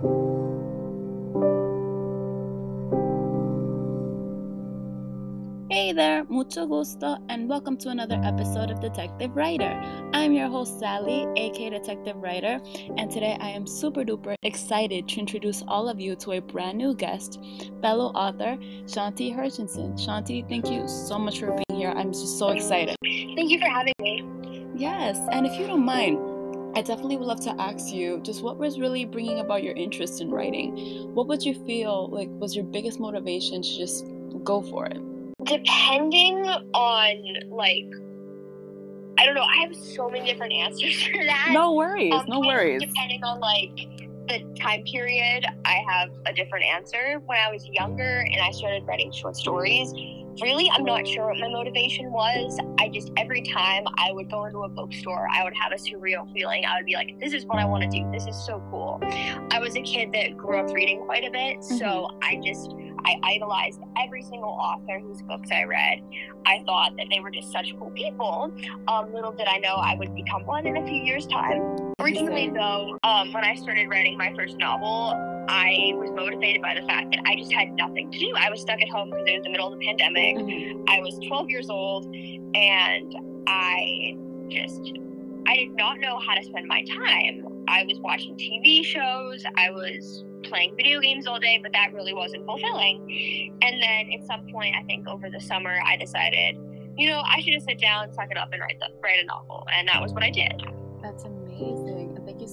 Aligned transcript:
Hey 0.00 0.06
there, 5.92 6.24
mucho 6.30 6.66
gusto, 6.66 7.18
and 7.28 7.46
welcome 7.46 7.76
to 7.76 7.90
another 7.90 8.18
episode 8.24 8.70
of 8.70 8.80
Detective 8.80 9.36
Writer. 9.36 9.78
I'm 10.14 10.32
your 10.32 10.48
host, 10.48 10.80
Sally, 10.80 11.26
aka 11.36 11.68
Detective 11.68 12.16
Writer, 12.16 12.58
and 12.96 13.10
today 13.10 13.36
I 13.42 13.50
am 13.50 13.66
super 13.66 14.02
duper 14.02 14.36
excited 14.42 15.06
to 15.06 15.20
introduce 15.20 15.62
all 15.68 15.86
of 15.86 16.00
you 16.00 16.16
to 16.16 16.32
a 16.32 16.40
brand 16.40 16.78
new 16.78 16.94
guest, 16.94 17.38
fellow 17.82 18.06
author 18.12 18.56
Shanti 18.86 19.36
Hershenson. 19.36 19.98
Shanti, 19.98 20.48
thank 20.48 20.70
you 20.70 20.88
so 20.88 21.18
much 21.18 21.40
for 21.40 21.48
being 21.48 21.78
here. 21.78 21.90
I'm 21.90 22.12
just 22.12 22.38
so 22.38 22.48
excited. 22.52 22.96
Thank 23.02 23.50
you 23.50 23.58
for 23.58 23.68
having 23.68 23.92
me. 24.00 24.24
Yes, 24.74 25.18
and 25.30 25.46
if 25.46 25.58
you 25.60 25.66
don't 25.66 25.84
mind, 25.84 26.29
I 26.74 26.82
definitely 26.82 27.16
would 27.16 27.26
love 27.26 27.40
to 27.42 27.60
ask 27.60 27.92
you 27.92 28.20
just 28.22 28.42
what 28.42 28.56
was 28.56 28.78
really 28.78 29.04
bringing 29.04 29.40
about 29.40 29.62
your 29.64 29.74
interest 29.74 30.20
in 30.20 30.30
writing? 30.30 31.12
What 31.14 31.26
would 31.26 31.44
you 31.44 31.54
feel 31.66 32.08
like 32.08 32.28
was 32.30 32.54
your 32.54 32.64
biggest 32.64 33.00
motivation 33.00 33.62
to 33.62 33.76
just 33.76 34.06
go 34.44 34.62
for 34.62 34.86
it? 34.86 35.00
Depending 35.44 36.36
on 36.74 37.50
like 37.50 37.86
I 39.18 39.26
don't 39.26 39.34
know, 39.34 39.42
I 39.42 39.56
have 39.56 39.76
so 39.76 40.08
many 40.08 40.30
different 40.30 40.52
answers 40.52 41.02
for 41.12 41.22
that. 41.24 41.48
No 41.52 41.74
worries, 41.74 42.14
Um, 42.14 42.24
no 42.28 42.40
worries. 42.40 42.80
Depending 42.80 43.22
on 43.24 43.40
like 43.40 43.76
the 44.28 44.44
time 44.58 44.84
period, 44.84 45.44
I 45.64 45.82
have 45.88 46.10
a 46.26 46.32
different 46.32 46.64
answer. 46.64 47.20
When 47.26 47.36
I 47.38 47.50
was 47.50 47.66
younger 47.66 48.20
and 48.20 48.40
I 48.40 48.52
started 48.52 48.86
writing 48.86 49.10
short 49.10 49.36
stories, 49.36 49.92
really 50.40 50.70
I'm 50.70 50.84
not 50.84 51.06
sure 51.06 51.26
what 51.28 51.38
my 51.38 51.48
motivation 51.48 52.12
was. 52.12 52.58
I 52.78 52.88
just 52.88 53.10
every 53.16 53.42
time 53.42 53.84
I 53.98 54.12
would 54.12 54.30
go 54.30 54.44
into 54.44 54.58
a 54.60 54.68
bookstore, 54.68 55.28
I 55.32 55.44
would 55.44 55.54
have 55.56 55.72
a 55.72 55.76
surreal 55.76 56.32
feeling. 56.32 56.64
I 56.64 56.76
would 56.76 56.86
be 56.86 56.94
like, 56.94 57.18
this 57.20 57.32
is 57.32 57.44
what 57.46 57.58
I 57.58 57.64
want 57.64 57.82
to 57.82 57.88
do. 57.88 58.10
This 58.10 58.26
is 58.26 58.36
so 58.36 58.62
cool. 58.70 59.00
I 59.50 59.58
was 59.58 59.76
a 59.76 59.82
kid 59.82 60.12
that 60.12 60.36
grew 60.36 60.58
up 60.58 60.72
reading 60.72 61.04
quite 61.04 61.24
a 61.24 61.30
bit, 61.30 61.62
so 61.62 62.18
I 62.22 62.40
just 62.44 62.74
I 63.04 63.16
idolized 63.22 63.80
every 63.98 64.22
single 64.22 64.50
author 64.50 65.00
whose 65.00 65.22
books 65.22 65.50
I 65.50 65.64
read. 65.64 66.00
I 66.46 66.62
thought 66.64 66.96
that 66.96 67.06
they 67.10 67.20
were 67.20 67.30
just 67.30 67.50
such 67.50 67.74
cool 67.78 67.90
people. 67.90 68.52
Um, 68.88 69.12
little 69.12 69.32
did 69.32 69.46
I 69.46 69.58
know 69.58 69.74
I 69.74 69.94
would 69.94 70.14
become 70.14 70.44
one 70.46 70.66
in 70.66 70.76
a 70.76 70.86
few 70.86 71.02
years' 71.02 71.26
time. 71.26 71.92
Originally, 72.00 72.50
though, 72.50 72.98
um, 73.02 73.32
when 73.32 73.44
I 73.44 73.54
started 73.54 73.88
writing 73.88 74.16
my 74.16 74.32
first 74.34 74.56
novel, 74.56 75.39
I 75.50 75.92
was 75.96 76.10
motivated 76.12 76.62
by 76.62 76.74
the 76.74 76.86
fact 76.86 77.10
that 77.10 77.20
I 77.26 77.34
just 77.34 77.52
had 77.52 77.72
nothing 77.72 78.10
to 78.10 78.18
do. 78.18 78.32
I 78.38 78.48
was 78.50 78.60
stuck 78.60 78.80
at 78.80 78.88
home 78.88 79.10
because 79.10 79.26
it 79.26 79.34
was 79.34 79.44
the 79.44 79.50
middle 79.50 79.72
of 79.72 79.78
the 79.78 79.84
pandemic. 79.84 80.36
Mhm. 80.36 80.88
I 80.88 81.00
was 81.00 81.18
12 81.26 81.50
years 81.50 81.68
old, 81.68 82.06
and 82.54 83.16
I 83.46 84.16
just 84.48 84.92
I 85.46 85.56
did 85.56 85.74
not 85.74 85.98
know 85.98 86.18
how 86.18 86.34
to 86.34 86.44
spend 86.44 86.68
my 86.68 86.84
time. 86.84 87.64
I 87.66 87.82
was 87.84 87.98
watching 87.98 88.36
TV 88.36 88.84
shows. 88.84 89.44
I 89.56 89.70
was 89.70 90.24
playing 90.44 90.76
video 90.76 91.00
games 91.00 91.26
all 91.26 91.40
day, 91.40 91.58
but 91.60 91.72
that 91.72 91.92
really 91.92 92.14
wasn't 92.14 92.44
fulfilling. 92.44 93.56
And 93.62 93.82
then 93.82 94.12
at 94.12 94.24
some 94.26 94.46
point, 94.52 94.76
I 94.76 94.82
think 94.84 95.08
over 95.08 95.30
the 95.30 95.40
summer, 95.40 95.80
I 95.84 95.96
decided, 95.96 96.56
you 96.96 97.08
know, 97.08 97.22
I 97.26 97.40
should 97.40 97.54
just 97.54 97.66
sit 97.66 97.80
down, 97.80 98.12
suck 98.12 98.30
it 98.30 98.36
up, 98.36 98.50
and 98.52 98.60
write 98.60 98.78
the, 98.78 98.88
write 99.02 99.18
a 99.22 99.26
novel. 99.26 99.66
And 99.72 99.88
that 99.88 100.00
was 100.00 100.12
what 100.12 100.22
I 100.22 100.30
did. 100.30 100.62
That's 101.02 101.24
amazing. 101.24 101.39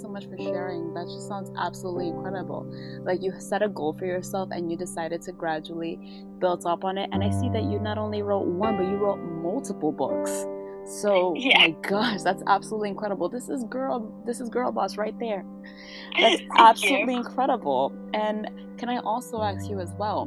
And 0.04 0.14
thank 0.14 0.26
you 0.26 0.36
so 0.36 0.38
much 0.38 0.38
for 0.38 0.38
sharing. 0.38 0.94
That 0.94 1.06
just 1.06 1.28
sounds 1.28 1.52
absolutely 1.58 2.10
incredible. 2.10 2.66
Like 3.04 3.22
you 3.22 3.34
set 3.40 3.62
a 3.62 3.70
goal 3.70 3.94
for 3.94 4.06
yourself 4.06 4.50
and 4.52 4.72
you 4.72 4.78
decided 4.78 5.22
to 5.24 5.32
gradually 5.32 6.00
build 6.40 6.66
up 6.66 6.84
on 6.84 6.98
it. 6.98 7.10
And 7.12 7.24
I 7.24 7.30
see 7.32 7.50
that 7.50 7.64
you 7.64 7.80
not 7.80 7.98
only 7.98 8.22
wrote 8.22 8.46
one, 8.48 8.78
but 8.78 8.84
you 8.84 8.96
wrote 8.98 9.18
multiple 9.18 9.92
books. 9.92 10.46
So 10.86 11.34
Yeah. 11.38 11.60
my 11.60 11.70
gosh, 11.82 12.22
that's 12.24 12.44
absolutely 12.48 12.90
incredible. 12.90 13.30
This 13.30 13.50
is 13.50 13.64
girl 13.66 14.12
this 14.26 14.40
is 14.40 14.50
girl 14.50 14.72
boss 14.72 14.98
right 14.98 15.18
there. 15.20 15.46
That's 16.20 16.42
absolutely 16.58 17.14
you. 17.14 17.20
incredible. 17.20 17.92
And 18.14 18.50
can 18.78 18.90
I 18.90 18.98
also 19.00 19.42
ask 19.42 19.70
you 19.70 19.80
as 19.80 19.94
well? 20.00 20.26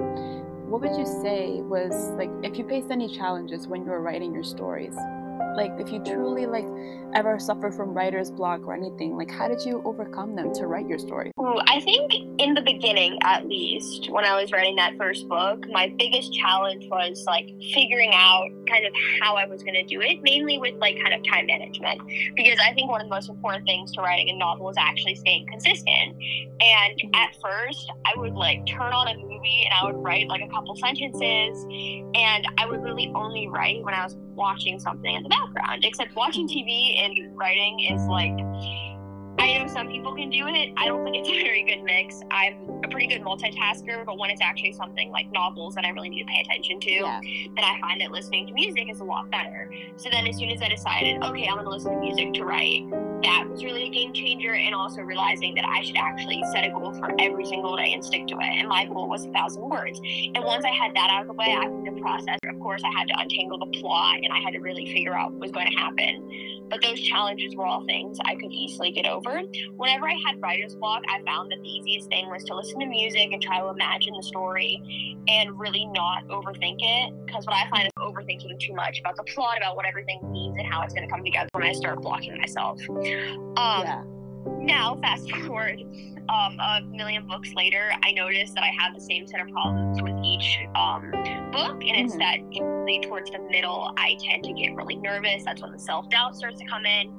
What 0.69 0.83
would 0.83 0.97
you 0.97 1.07
say 1.07 1.63
was 1.63 2.11
like 2.17 2.31
if 2.43 2.59
you 2.59 2.69
faced 2.69 2.91
any 2.91 3.09
challenges 3.09 3.67
when 3.67 3.85
you 3.85 3.91
were 3.91 4.01
writing 4.03 4.33
your 4.33 4.45
stories? 4.45 4.95
Like 5.57 5.73
if 5.79 5.93
you 5.93 6.03
truly 6.05 6.47
like 6.47 6.67
ever 7.15 7.39
suffer 7.39 7.71
from 7.71 7.93
writer's 7.95 8.31
block 8.31 8.61
or 8.67 8.75
anything, 8.75 9.17
like 9.17 9.31
how 9.31 9.49
did 9.49 9.61
you 9.65 9.83
overcome 9.85 10.37
them 10.37 10.53
to 10.55 10.67
write 10.67 10.87
your 10.87 10.99
story? 10.99 11.33
I 11.67 11.81
think 11.81 12.13
in 12.39 12.55
the 12.55 12.61
beginning, 12.61 13.19
at 13.25 13.47
least, 13.47 14.11
when 14.11 14.25
I 14.25 14.41
was 14.41 14.53
writing 14.53 14.77
that 14.77 14.97
first 14.97 15.29
book, 15.29 15.65
my 15.71 15.93
biggest 15.99 16.33
challenge 16.35 16.87
was 16.89 17.25
like 17.27 17.47
figuring 17.75 18.13
out 18.15 18.49
kind 18.69 18.87
of 18.87 18.93
how 19.21 19.37
I 19.37 19.47
was 19.47 19.63
going 19.63 19.75
to 19.75 19.83
do 19.85 20.01
it, 20.01 20.23
mainly 20.23 20.59
with 20.59 20.75
like 20.77 20.97
kind 21.03 21.15
of 21.15 21.23
time 21.25 21.47
management. 21.47 22.01
Because 22.37 22.59
I 22.65 22.73
think 22.75 22.91
one 22.91 23.01
of 23.01 23.09
the 23.09 23.15
most 23.15 23.29
important 23.29 23.67
things 23.67 23.93
to 23.93 24.01
writing 24.01 24.31
a 24.31 24.37
novel 24.37 24.69
is 24.69 24.77
actually 24.79 25.17
staying 25.17 25.47
consistent. 25.47 26.17
And 26.61 27.01
at 27.15 27.35
first, 27.43 27.91
I 28.05 28.13
would 28.17 28.35
like 28.35 28.67
turn 28.67 28.93
on 28.93 29.09
a 29.09 29.17
movie 29.17 29.40
and 29.45 29.75
I 29.81 29.85
would 29.85 30.03
write 30.03 30.29
like 30.29 30.43
a 30.43 30.49
couple 30.49 30.75
sentences, 30.77 31.65
and 32.15 32.47
I 32.59 32.67
would 32.67 32.83
really 32.83 33.11
only 33.15 33.49
write 33.49 33.83
when 33.83 33.95
I 33.95 34.05
was 34.05 34.17
watching 34.35 34.79
something 34.79 35.15
in 35.15 35.23
the 35.23 35.29
background. 35.29 35.85
Except 35.85 36.15
watching 36.17 36.49
TV 36.49 36.99
and 37.05 37.37
writing 37.37 37.81
is 37.81 38.03
like 38.07 38.39
I 39.41 39.57
know 39.57 39.67
some 39.73 39.89
people 39.89 40.15
can 40.15 40.29
do 40.29 40.47
it. 40.49 40.73
I 40.77 40.85
don't 40.87 41.03
think 41.03 41.17
it's 41.17 41.29
a 41.29 41.43
very 41.43 41.65
good 41.65 41.83
mix. 41.83 42.21
I'm 42.31 42.55
a 42.85 42.89
pretty 42.89 43.07
good 43.07 43.23
multitasker, 43.23 44.05
but 44.05 44.19
when 44.19 44.29
it's 44.31 44.43
actually 44.43 44.73
something 44.73 45.11
like 45.11 45.33
novels 45.33 45.75
that 45.77 45.85
I 45.87 45.91
really 45.91 46.11
need 46.11 46.21
to 46.21 46.27
pay 46.27 46.43
attention 46.43 46.79
to, 46.81 46.91
Yeah. 46.91 47.21
then 47.23 47.65
I 47.65 47.79
find 47.81 48.01
that 48.03 48.11
listening 48.11 48.47
to 48.49 48.53
music 48.53 48.91
is 48.91 49.01
a 49.01 49.05
lot 49.05 49.31
better. 49.31 49.73
So 49.97 50.11
then, 50.11 50.27
as 50.27 50.37
soon 50.37 50.51
as 50.51 50.61
I 50.61 50.69
decided, 50.69 51.23
okay, 51.23 51.47
I'm 51.47 51.55
going 51.55 51.65
to 51.65 51.71
listen 51.71 51.93
to 51.95 52.01
music 52.01 52.35
to 52.35 52.45
write, 52.45 52.91
that 53.23 53.49
was 53.49 53.65
really 53.65 53.85
a 53.85 53.89
game 53.91 54.13
changer. 54.13 54.55
And 54.55 54.75
also 54.75 55.01
realizing 55.01 55.55
that 55.55 55.65
I 55.67 55.83
should 55.83 55.97
actually 55.97 56.43
set 56.53 56.65
a 56.67 56.71
goal 56.71 56.93
for 56.93 57.11
every 57.19 57.47
single 57.47 57.77
day 57.77 57.93
and 57.95 58.05
stick 58.05 58.27
to 58.29 58.35
it. 58.35 58.45
And 58.59 58.69
my 58.69 58.85
goal 58.85 59.09
was 59.09 59.25
a 59.25 59.31
thousand 59.33 59.63
words. 59.63 60.01
And 60.05 60.45
once 60.45 60.65
I 60.67 60.71
had 60.71 60.95
that 60.95 61.09
out 61.11 61.23
of 61.23 61.29
the 61.29 61.35
way, 61.35 61.57
I 61.59 61.65
could 61.65 61.97
the 61.97 62.01
process. 62.01 62.39
Of 62.47 62.61
course, 62.61 62.83
I 62.85 62.91
had 62.99 63.09
to 63.09 63.15
untangle 63.19 63.59
the 63.59 63.81
plot 63.81 64.17
and 64.23 64.33
I 64.33 64.39
had 64.41 64.53
to 64.53 64.61
really 64.61 64.87
figure 64.93 65.15
out 65.15 65.33
what 65.33 65.41
was 65.41 65.51
going 65.51 65.71
to 65.71 65.77
happen. 65.77 66.67
But 66.69 66.83
those 66.83 67.01
challenges 67.01 67.57
were 67.57 67.67
all 67.67 67.85
things 67.85 68.19
I 68.25 68.35
could 68.37 68.53
easily 68.53 68.93
get 68.93 69.07
over. 69.07 69.30
Whenever 69.77 70.09
I 70.09 70.17
had 70.27 70.41
writer's 70.41 70.75
block, 70.75 71.03
I 71.09 71.23
found 71.25 71.51
that 71.53 71.61
the 71.63 71.69
easiest 71.69 72.09
thing 72.09 72.29
was 72.29 72.45
to 72.45 72.57
listen 72.57 72.81
to 72.81 72.87
music 72.87 73.33
and 73.33 73.43
try 73.43 73.61
to 73.61 73.69
imagine 73.69 74.15
the 74.17 74.23
story 74.23 75.17
and 75.29 75.59
really 75.59 75.87
not 75.87 76.27
overthink 76.29 76.79
it. 76.81 77.15
Because 77.27 77.47
what 77.47 77.55
I 77.55 77.69
find 77.71 77.87
is 77.87 77.93
overthinking 77.99 78.59
too 78.59 78.75
much 78.75 79.01
about 79.01 79.17
the 79.17 79.25
plot, 79.25 79.57
about 79.59 79.77
what 79.77 79.87
everything 79.87 80.21
means, 80.31 80.57
and 80.59 80.67
how 80.67 80.83
it's 80.83 80.95
going 80.95 81.07
to 81.07 81.13
come 81.13 81.25
together 81.25 81.49
when 81.53 81.65
I 81.65 81.73
start 81.73 82.01
blocking 82.01 82.37
myself. 82.39 82.81
Um, 82.89 82.97
yeah. 83.57 84.03
now, 84.59 84.99
fast 85.03 85.31
forward 85.47 85.81
um, 86.31 86.61
a 86.61 86.81
million 86.91 87.27
books 87.27 87.53
later, 87.55 87.91
I 88.03 88.13
noticed 88.13 88.55
that 88.55 88.63
I 88.63 88.71
have 88.79 88.95
the 88.95 89.01
same 89.01 89.27
set 89.27 89.41
of 89.41 89.49
problems 89.49 90.01
with 90.01 90.15
each 90.25 90.59
um, 90.77 91.11
book, 91.51 91.83
and 91.87 91.97
it's 92.07 92.15
Mhm. 92.15 92.19
that 92.19 92.39
usually 92.53 93.01
towards 93.01 93.31
the 93.31 93.39
middle, 93.51 93.93
I 93.97 94.17
tend 94.21 94.45
to 94.45 94.53
get 94.53 94.75
really 94.75 94.97
nervous. 94.97 95.45
That's 95.45 95.63
when 95.63 95.73
the 95.73 95.79
self 95.79 96.09
doubt 96.11 96.37
starts 96.37 96.59
to 96.61 96.65
come 96.67 96.87
in, 96.87 97.11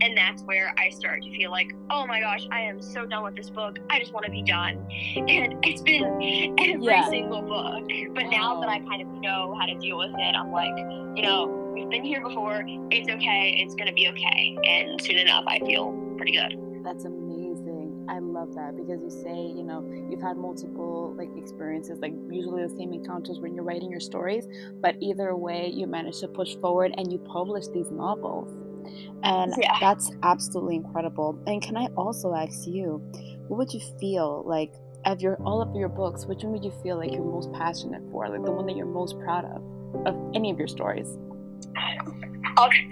and 0.00 0.16
that's 0.16 0.42
where 0.44 0.72
I 0.78 0.88
start 0.90 1.22
to 1.22 1.30
feel 1.36 1.50
like, 1.50 1.72
oh 1.90 2.06
my 2.06 2.20
gosh, 2.20 2.46
I 2.50 2.60
am 2.62 2.80
so 2.80 3.06
done 3.06 3.22
with 3.24 3.36
this 3.36 3.50
book. 3.50 3.78
I 3.90 3.98
just 3.98 4.12
want 4.12 4.24
to 4.26 4.30
be 4.32 4.42
done. 4.42 4.86
And 5.16 5.54
it's 5.64 5.82
been 5.82 6.04
every 6.58 6.84
Yeah. 6.84 7.08
single 7.08 7.42
book, 7.42 7.88
but 8.14 8.24
now 8.30 8.60
that 8.60 8.68
I 8.68 8.78
kind 8.80 9.02
of 9.02 9.08
know 9.08 9.54
how 9.58 9.66
to 9.66 9.74
deal 9.76 9.98
with 9.98 10.12
it, 10.18 10.34
I'm 10.36 10.52
like, 10.52 10.76
you 11.16 11.22
know, 11.22 11.46
we've 11.74 11.88
been 11.88 12.04
here 12.04 12.20
before. 12.20 12.64
It's 12.90 13.08
okay. 13.08 13.56
It's 13.58 13.74
gonna 13.74 13.92
be 13.92 14.08
okay. 14.08 14.56
And 14.64 15.00
soon 15.00 15.18
enough, 15.18 15.44
I 15.46 15.58
feel 15.60 15.92
pretty 16.16 16.32
good. 16.32 16.58
That's 16.84 17.04
amazing. 17.04 17.29
I 18.10 18.18
love 18.18 18.54
that 18.56 18.76
because 18.76 19.00
you 19.00 19.10
say, 19.10 19.36
you 19.36 19.62
know, 19.62 19.88
you've 20.10 20.20
had 20.20 20.36
multiple 20.36 21.14
like 21.16 21.28
experiences, 21.36 22.00
like 22.00 22.12
usually 22.28 22.64
the 22.64 22.74
same 22.76 22.92
encounters 22.92 23.38
when 23.38 23.54
you're 23.54 23.62
writing 23.62 23.88
your 23.88 24.00
stories, 24.00 24.48
but 24.82 24.96
either 25.00 25.36
way, 25.36 25.70
you 25.72 25.86
manage 25.86 26.18
to 26.18 26.28
push 26.28 26.56
forward 26.56 26.92
and 26.98 27.12
you 27.12 27.18
publish 27.20 27.68
these 27.68 27.88
novels. 27.92 28.50
And 29.22 29.54
Yeah. 29.56 29.76
that's 29.80 30.10
absolutely 30.24 30.74
incredible. 30.76 31.38
And 31.46 31.62
can 31.62 31.76
I 31.76 31.86
also 31.96 32.34
ask 32.34 32.66
you, 32.66 33.00
what 33.46 33.58
would 33.58 33.72
you 33.72 33.80
feel 34.00 34.42
like 34.44 34.72
of 35.04 35.20
your 35.20 35.36
all 35.44 35.62
of 35.62 35.74
your 35.76 35.88
books, 35.88 36.26
which 36.26 36.42
one 36.42 36.52
would 36.52 36.64
you 36.64 36.72
feel 36.82 36.96
like 36.96 37.12
you're 37.12 37.22
most 37.24 37.52
passionate 37.52 38.02
for? 38.10 38.28
Like 38.28 38.44
the 38.44 38.50
one 38.50 38.66
that 38.66 38.76
you're 38.76 38.86
most 38.86 39.18
proud 39.20 39.44
of 39.44 39.62
of 40.06 40.16
any 40.34 40.50
of 40.50 40.58
your 40.58 40.68
stories? 40.68 41.16
Okay. 42.58 42.90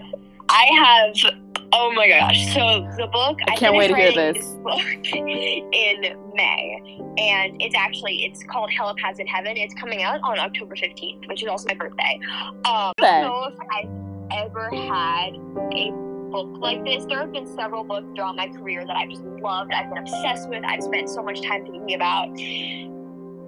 I 0.48 0.64
have. 0.84 1.32
Oh 1.72 1.92
my 1.94 2.08
gosh! 2.08 2.54
So 2.54 2.88
the 2.96 3.06
book. 3.06 3.38
I 3.46 3.56
can't 3.56 3.76
wait 3.76 3.88
to 3.88 3.96
hear 3.96 4.08
writing 4.08 4.34
this. 4.34 4.46
book 4.56 4.80
in 5.14 6.32
May, 6.34 6.98
and 7.18 7.60
it's 7.60 7.74
actually 7.74 8.24
it's 8.24 8.42
called 8.44 8.70
Hell 8.70 8.94
Has 9.02 9.18
in 9.18 9.26
Heaven. 9.26 9.56
It's 9.56 9.74
coming 9.74 10.02
out 10.02 10.20
on 10.22 10.38
October 10.38 10.76
fifteenth, 10.76 11.26
which 11.26 11.42
is 11.42 11.48
also 11.48 11.68
my 11.68 11.74
birthday. 11.74 12.18
Um, 12.64 12.64
I 12.64 12.92
don't 12.98 13.22
know 13.22 13.50
if 13.52 13.58
I've 13.70 14.46
ever 14.46 14.70
had 14.70 15.34
a 15.72 15.90
book 16.30 16.50
like 16.58 16.84
this. 16.84 17.04
There 17.06 17.18
have 17.18 17.32
been 17.32 17.46
several 17.46 17.84
books 17.84 18.06
throughout 18.14 18.36
my 18.36 18.48
career 18.48 18.86
that 18.86 18.96
I've 18.96 19.10
just 19.10 19.22
loved. 19.22 19.72
I've 19.72 19.88
been 19.88 19.98
obsessed 19.98 20.48
with. 20.48 20.64
I've 20.64 20.82
spent 20.82 21.08
so 21.08 21.22
much 21.22 21.42
time 21.42 21.64
thinking 21.64 21.94
about. 21.94 22.28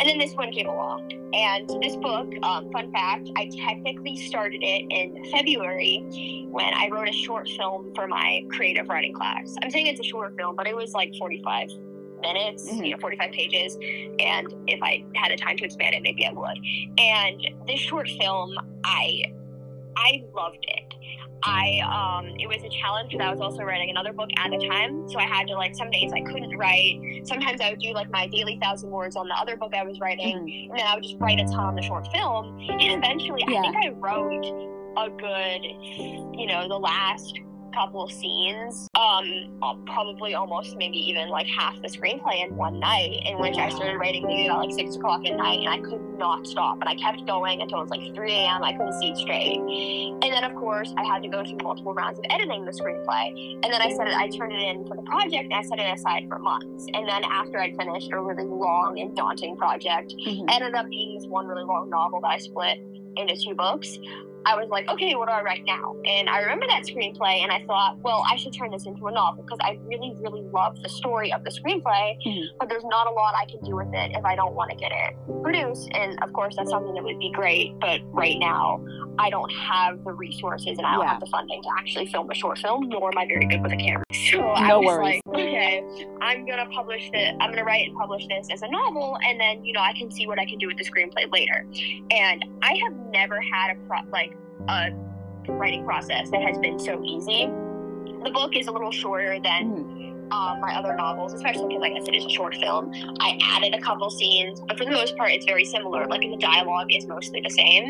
And 0.00 0.08
then 0.08 0.19
this 0.19 0.32
one 0.32 0.50
came 0.50 0.67
along. 0.67 1.12
And 1.35 1.69
this 1.82 1.94
book, 1.97 2.26
um, 2.43 2.73
fun 2.73 2.91
fact, 2.91 3.29
I 3.37 3.50
technically 3.64 4.17
started 4.17 4.62
it 4.62 4.87
in 4.91 5.25
February 5.31 6.47
when 6.50 6.73
I 6.75 6.88
wrote 6.91 7.08
a 7.08 7.12
short 7.12 7.49
film 7.50 7.93
for 7.94 8.08
my 8.08 8.43
creative 8.50 8.88
writing 8.88 9.12
class. 9.12 9.55
I'm 9.62 9.70
saying 9.70 9.88
it's 9.88 10.00
a 10.00 10.05
short 10.05 10.35
film, 10.37 10.56
but 10.56 10.67
it 10.67 10.75
was 10.75 10.94
like 10.94 11.14
45 11.19 11.69
minutes, 12.23 12.70
Mhm. 12.70 12.85
you 12.87 12.93
know, 12.93 12.99
45 12.99 13.31
pages. 13.31 13.76
And 14.19 14.52
if 14.67 14.82
I 14.82 15.05
had 15.14 15.32
the 15.32 15.37
time 15.37 15.58
to 15.58 15.64
expand 15.64 15.94
it, 15.94 16.02
maybe 16.02 16.26
I 16.26 16.32
would. 16.32 16.58
And 16.99 17.67
this 17.67 17.81
short 17.81 18.08
film, 18.08 18.56
I 18.85 19.23
I 19.97 20.23
loved 20.35 20.64
it. 20.67 20.94
I 21.42 21.81
um 21.88 22.26
it 22.38 22.46
was 22.48 22.62
a 22.62 22.69
challenge 22.69 23.10
because 23.12 23.25
I 23.26 23.31
was 23.31 23.40
also 23.40 23.62
writing 23.62 23.90
another 23.90 24.12
book 24.12 24.28
at 24.38 24.50
the 24.50 24.58
time. 24.69 25.08
So 25.08 25.19
I 25.19 25.25
had 25.25 25.46
to 25.48 25.54
like 25.54 25.75
some 25.75 25.90
days 25.90 26.12
I 26.12 26.20
couldn't 26.20 26.56
write. 26.56 27.22
Sometimes 27.25 27.60
I 27.60 27.70
would 27.70 27.81
do 27.81 27.92
like 27.92 28.10
my 28.10 28.26
daily 28.28 28.58
thousand 28.60 28.90
words 28.90 29.16
on 29.16 29.26
the 29.28 29.34
other 29.34 29.56
book 29.56 29.72
I 29.75 29.84
was 29.84 30.00
writing 30.00 30.37
Mhm. 30.38 30.70
and 30.70 30.78
then 30.78 30.87
I 30.87 30.94
would 30.94 31.02
just 31.02 31.16
write 31.19 31.40
a 31.40 31.44
ton 31.44 31.60
on 31.60 31.75
the 31.75 31.82
short 31.82 32.06
film. 32.12 32.58
And 32.69 32.82
eventually 33.04 33.42
Yeah. 33.48 33.60
I 33.60 33.62
think 33.72 33.76
I 33.76 33.88
wrote 33.90 34.46
a 34.96 35.08
good 35.10 35.62
you 36.38 36.46
know, 36.46 36.69
the 36.69 36.78
last 36.78 37.38
couple 37.72 38.02
of 38.05 38.12
scenes, 38.12 38.88
um, 38.94 39.58
uh, 39.62 39.75
probably 39.87 40.34
almost 40.34 40.76
maybe 40.76 40.96
even 40.99 41.28
like 41.28 41.46
half 41.46 41.81
the 41.82 41.88
screenplay 41.88 42.44
in 42.46 42.56
one 42.56 42.78
night, 42.81 43.22
in 43.26 43.38
which 43.38 43.56
I 43.56 43.69
started 43.70 43.96
writing 43.99 44.26
maybe 44.26 44.46
about 44.46 44.67
like 44.67 44.75
six 44.75 44.96
o'clock 44.96 45.25
at 45.26 45.37
night, 45.37 45.61
and 45.61 45.69
I 45.69 45.78
could 45.78 46.00
not 46.19 46.46
stop. 46.46 46.78
And 46.81 46.88
I 46.88 46.94
kept 46.96 47.26
going 47.26 47.62
until 47.62 47.78
it 47.78 47.82
was 47.82 47.90
like 47.90 48.14
3 48.14 48.32
a.m. 48.32 48.62
I 48.62 48.72
couldn't 48.72 49.00
see 49.00 49.14
straight. 49.17 49.58
And 50.22 50.22
then, 50.32 50.44
of 50.44 50.55
course, 50.55 50.93
I 50.96 51.05
had 51.05 51.22
to 51.22 51.28
go 51.28 51.43
through 51.44 51.58
multiple 51.62 51.94
rounds 51.94 52.19
of 52.19 52.25
editing 52.31 52.64
the 52.64 52.72
screenplay. 52.72 53.55
And 53.62 53.73
then 53.73 53.81
I 53.81 53.90
set 53.90 54.06
it, 54.06 54.14
I 54.14 54.28
turned 54.28 54.52
it 54.52 54.61
in 54.62 54.87
for 54.87 54.96
the 54.96 55.02
project, 55.02 55.44
and 55.44 55.55
I 55.55 55.62
set 55.62 55.78
it 55.78 55.93
aside 55.99 56.25
for 56.28 56.38
months. 56.38 56.87
And 56.93 57.08
then 57.08 57.23
after 57.25 57.58
I'd 57.61 57.76
finished 57.76 58.11
a 58.12 58.20
really 58.20 58.44
long 58.44 58.99
and 59.00 59.16
daunting 59.16 59.56
project, 59.56 60.14
Mhm. 60.26 60.44
ended 60.50 60.75
up 60.75 60.88
being 60.88 61.19
this 61.19 61.26
one 61.26 61.46
really 61.46 61.64
long 61.64 61.88
novel 61.90 62.20
that 62.23 62.28
I 62.28 62.38
split 62.38 62.78
into 63.16 63.37
two 63.37 63.55
books. 63.55 63.99
I 64.46 64.56
was 64.56 64.69
like, 64.70 64.88
okay, 64.88 65.14
what 65.16 65.28
do 65.28 65.32
I 65.32 65.42
write 65.42 65.64
now? 65.66 65.94
And 66.04 66.28
I 66.28 66.38
remember 66.40 66.66
that 66.69 66.82
screenplay, 66.84 67.42
and 67.42 67.52
I 67.52 67.64
thought, 67.66 67.98
well, 67.98 68.25
I 68.28 68.37
should 68.37 68.54
turn 68.54 68.70
this 68.70 68.87
into 68.87 69.06
a 69.06 69.12
novel 69.12 69.42
because 69.44 69.58
I 69.62 69.78
really, 69.84 70.14
really 70.19 70.42
love 70.42 70.81
the 70.82 70.88
story 70.88 71.32
of 71.32 71.44
the 71.44 71.50
screenplay, 71.50 72.16
Mhm. 72.26 72.44
but 72.58 72.69
there's 72.69 72.84
not 72.84 73.06
a 73.06 73.10
lot 73.10 73.34
I 73.37 73.44
can 73.46 73.60
do 73.64 73.76
with 73.76 73.92
it 73.92 74.12
if 74.16 74.25
I 74.25 74.34
don't 74.37 74.54
want 74.54 74.70
to 74.70 74.76
get 74.76 74.92
it 74.92 75.14
produced. 75.42 75.90
And 75.92 76.19
of 76.22 76.32
course, 76.32 76.56
that's 76.56 76.70
something 76.70 76.94
that 76.94 77.04
would 77.04 77.19
be 77.19 77.31
great, 77.31 77.78
but 77.81 78.00
right 78.12 78.38
now, 78.38 78.81
I 79.19 79.28
don't 79.28 79.50
have 79.52 80.02
the 80.04 80.12
resources 80.12 80.78
and 80.78 80.87
I 80.87 80.92
don't 80.94 81.02
Yeah. 81.04 81.10
have 81.10 81.20
the 81.20 81.26
funding 81.26 81.62
to 81.62 81.69
actually 81.78 82.06
film 82.06 82.31
a 82.31 82.34
short 82.34 82.58
film, 82.58 82.88
nor 82.88 83.10
am 83.12 83.19
I 83.19 83.26
very 83.26 83.44
good 83.46 83.62
with 83.62 83.72
a 83.72 83.76
camera. 83.76 84.04
So 84.31 84.40
I 84.52 84.69
No 84.69 84.78
was 84.78 84.87
worries. 84.87 85.20
like, 85.26 85.34
okay, 85.34 85.82
I'm 86.20 86.46
gonna 86.46 86.66
publish 86.66 87.10
this. 87.10 87.34
I'm 87.40 87.50
gonna 87.50 87.64
write 87.64 87.88
and 87.88 87.96
publish 87.96 88.26
this 88.28 88.48
as 88.52 88.62
a 88.62 88.69
novel, 88.69 89.19
and 89.26 89.40
then 89.40 89.64
you 89.64 89.72
know 89.72 89.81
I 89.81 89.92
can 89.92 90.08
see 90.10 90.26
what 90.28 90.38
I 90.38 90.44
can 90.46 90.56
do 90.58 90.69
with 90.69 90.76
the 90.76 90.84
screenplay 90.84 91.31
later. 91.32 91.66
And 92.12 92.44
I 92.62 92.75
have 92.84 92.92
never 93.10 93.40
had 93.40 93.72
a 93.72 93.75
pro- 93.88 94.08
like 94.12 94.30
a 94.69 94.91
writing 95.49 95.85
process 95.85 96.31
that 96.31 96.43
has 96.43 96.59
been 96.59 96.79
so 96.79 97.03
easy. 97.03 97.47
The 98.25 98.31
book 98.33 98.57
is 98.57 98.67
a 98.67 98.73
little 98.73 98.93
shorter 98.93 99.39
than 99.41 100.11
um, 100.33 100.61
my 100.61 100.75
other 100.77 100.95
novels, 100.95 101.33
especially 101.33 101.69
because, 101.69 101.81
like 101.81 101.93
I 101.93 102.05
said, 102.05 102.15
it's 102.15 102.27
a 102.27 102.29
short 102.29 102.55
film. 102.55 102.93
I 103.21 103.39
added 103.43 103.75
a 103.75 103.81
couple 103.81 104.11
scenes, 104.11 104.61
but 104.61 104.79
for 104.79 104.85
the 104.85 104.93
most 104.93 105.17
part, 105.17 105.33
it's 105.33 105.45
very 105.45 105.65
similar. 105.65 106.07
Like 106.07 106.21
the 106.21 106.37
dialogue 106.37 106.89
is 106.91 107.07
mostly 107.07 107.41
the 107.41 107.51
same, 107.51 107.85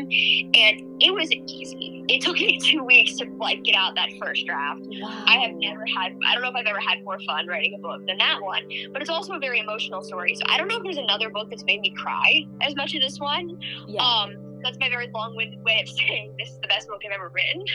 and 0.53 1.01
it 1.01 1.13
was 1.13 1.31
easy. 1.31 2.03
It 2.07 2.21
took 2.21 2.35
me 2.35 2.57
two 2.63 2.83
weeks 2.83 3.17
to 3.17 3.25
like 3.39 3.63
get 3.63 3.75
out 3.75 3.95
that 3.95 4.09
first 4.19 4.45
draft. 4.45 4.81
Wow. 4.83 5.23
I 5.27 5.37
have 5.37 5.53
never 5.55 5.85
had, 5.85 6.15
I 6.27 6.33
don't 6.33 6.41
know 6.41 6.49
if 6.49 6.55
I've 6.55 6.65
ever 6.65 6.79
had 6.79 7.03
more 7.03 7.19
fun 7.27 7.47
writing 7.47 7.75
a 7.75 7.79
book 7.79 8.05
than 8.07 8.17
that 8.17 8.41
one, 8.41 8.63
but 8.91 9.01
it's 9.01 9.09
also 9.09 9.33
a 9.33 9.39
very 9.39 9.59
emotional 9.59 10.01
story. 10.01 10.35
So 10.35 10.43
I 10.47 10.57
don't 10.57 10.67
know 10.67 10.77
if 10.77 10.83
there's 10.83 10.97
another 10.97 11.29
book 11.29 11.49
that's 11.49 11.65
made 11.65 11.81
me 11.81 11.93
cry 11.95 12.45
as 12.61 12.75
much 12.75 12.95
as 12.95 13.01
this 13.01 13.19
one. 13.19 13.59
Yeah. 13.87 14.01
Um, 14.01 14.50
that's 14.63 14.77
my 14.79 14.89
very 14.89 15.09
long 15.13 15.35
winded 15.35 15.63
way 15.63 15.81
of 15.81 15.89
saying 15.97 16.35
this 16.37 16.49
is 16.49 16.59
the 16.59 16.67
best 16.67 16.87
book 16.87 17.01
I've 17.05 17.11
ever 17.11 17.29
written. 17.29 17.65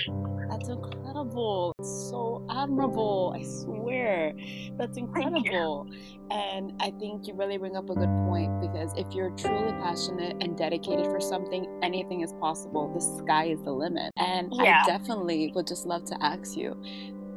That's 0.48 0.68
incredible. 0.68 1.72
It's 1.80 2.08
so 2.10 2.46
admirable. 2.50 3.34
I 3.36 3.42
swear. 3.42 4.32
That's 4.78 4.96
incredible. 4.96 5.88
And 6.30 6.72
I 6.80 6.92
think 6.92 7.26
you 7.26 7.34
really 7.34 7.58
bring 7.58 7.76
up 7.76 7.90
a 7.90 7.94
good 7.94 8.08
point 8.28 8.60
because 8.60 8.92
if 8.96 9.12
you're 9.12 9.30
truly 9.30 9.72
passionate 9.72 10.36
and 10.40 10.56
dedicated 10.56 11.06
for 11.06 11.20
something, 11.20 11.66
anything 11.82 12.20
is 12.20 12.32
possible. 12.34 12.92
The 12.94 13.00
sky 13.00 13.46
is 13.46 13.60
the 13.62 13.72
limit. 13.72 14.12
And 14.16 14.52
Yeah. 14.52 14.82
I 14.84 14.86
definitely 14.86 15.52
would 15.54 15.66
just 15.66 15.84
love 15.86 16.04
to 16.06 16.16
ask 16.24 16.56
you 16.56 16.80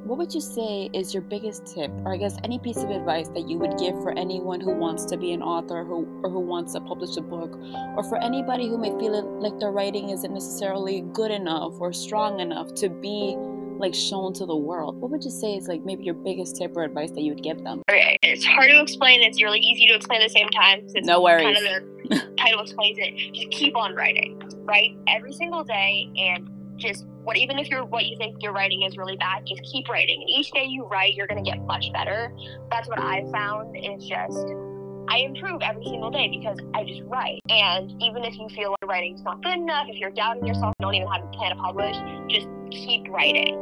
what 0.04 0.18
would 0.18 0.34
you 0.34 0.42
say 0.42 0.90
is 0.94 1.14
your 1.14 1.22
biggest 1.22 1.66
tip, 1.68 1.92
or 2.06 2.14
I 2.14 2.18
guess 2.18 2.38
any 2.44 2.58
piece 2.60 2.78
of 2.78 2.90
advice 2.90 3.28
that 3.30 3.48
you 3.48 3.58
would 3.58 3.78
give 3.78 3.94
for 4.02 4.18
anyone 4.18 4.62
who 4.62 4.72
wants 4.72 5.06
to 5.06 5.18
be 5.18 5.34
an 5.34 5.42
author 5.42 5.84
who, 5.84 6.08
or 6.24 6.30
who 6.30 6.40
wants 6.40 6.74
to 6.74 6.82
publish 6.82 7.18
a 7.18 7.22
book, 7.22 7.60
or 7.96 8.04
for 8.04 8.18
anybody 8.18 8.68
who 8.68 8.78
may 8.78 8.98
feel 8.98 9.22
like 9.40 9.60
their 9.60 9.72
writing 9.72 10.10
isn't 10.10 10.34
necessarily 10.34 11.02
good 11.14 11.32
enough 11.32 11.74
or 11.80 11.92
strong 11.94 12.40
enough 12.40 12.74
to 12.76 12.90
be 12.90 13.36
like 13.80 13.94
shown 13.94 14.34
to 14.34 14.46
the 14.46 14.56
world? 14.56 14.96
What 15.02 15.12
would 15.12 15.24
you 15.24 15.32
say 15.32 15.56
is 15.56 15.68
like 15.68 15.86
maybe 15.86 16.04
your 16.04 16.14
biggest 16.14 16.58
tip 16.58 16.76
or 16.76 16.84
advice 16.84 17.12
that 17.12 17.22
you 17.22 17.34
would 17.34 17.44
give 17.44 17.64
them? 17.64 17.82
Okay, 17.90 18.18
it's 18.24 18.46
hard 18.46 18.70
to 18.70 18.82
explain. 18.82 19.22
It's 19.22 19.42
really 19.42 19.60
easy 19.60 19.88
to 19.88 19.96
explain 19.96 20.22
at 20.22 20.28
the 20.28 20.34
same 20.34 20.50
time. 20.50 20.82
It's 20.94 21.08
No 21.08 21.22
worries. 21.22 21.44
Kind 21.44 21.58
of 21.58 22.10
the 22.10 22.36
title 22.38 22.62
explains 22.62 22.98
it. 23.00 23.34
Just 23.34 23.52
keep 23.52 23.76
on 23.76 23.96
writing. 23.96 24.42
Write 24.64 24.98
every 25.08 25.34
single 25.34 25.64
day, 25.64 26.12
and 26.18 26.50
just 26.76 27.06
what 27.30 27.38
even 27.38 27.60
if 27.60 27.70
you're 27.70 27.86
what 27.86 28.08
you 28.08 28.18
think 28.18 28.42
your 28.42 28.52
writing 28.54 28.82
is 28.82 28.98
really 28.98 29.16
bad, 29.16 29.46
just 29.46 29.62
keep 29.62 29.88
writing. 29.88 30.20
And 30.20 30.28
each 30.28 30.50
day 30.50 30.66
you 30.66 30.88
write, 30.88 31.14
you're 31.14 31.28
gonna 31.28 31.44
get 31.44 31.62
much 31.62 31.86
better. 31.94 32.34
That's 32.72 32.90
what 32.90 33.00
I 33.00 33.24
found. 33.32 33.78
Is 33.78 34.08
just 34.08 34.48
I 35.10 35.20
improve 35.20 35.62
every 35.62 35.86
single 35.86 36.10
day 36.10 36.28
because 36.28 36.58
I 36.74 36.86
just 36.86 37.04
write. 37.04 37.40
And 37.48 37.92
even 38.02 38.24
if 38.24 38.36
you 38.36 38.50
feel 38.50 38.72
like 38.72 38.90
writing's 38.90 39.22
not 39.22 39.44
good 39.44 39.60
enough, 39.60 39.86
if 39.90 39.98
you're 39.98 40.10
doubting 40.10 40.48
yourself, 40.48 40.74
don't 40.82 40.96
even 40.96 41.08
have 41.08 41.24
a 41.24 41.28
plan 41.28 41.56
to 41.56 41.62
publish, 41.62 41.96
just 42.32 42.48
keep 42.72 43.08
writing. 43.10 43.56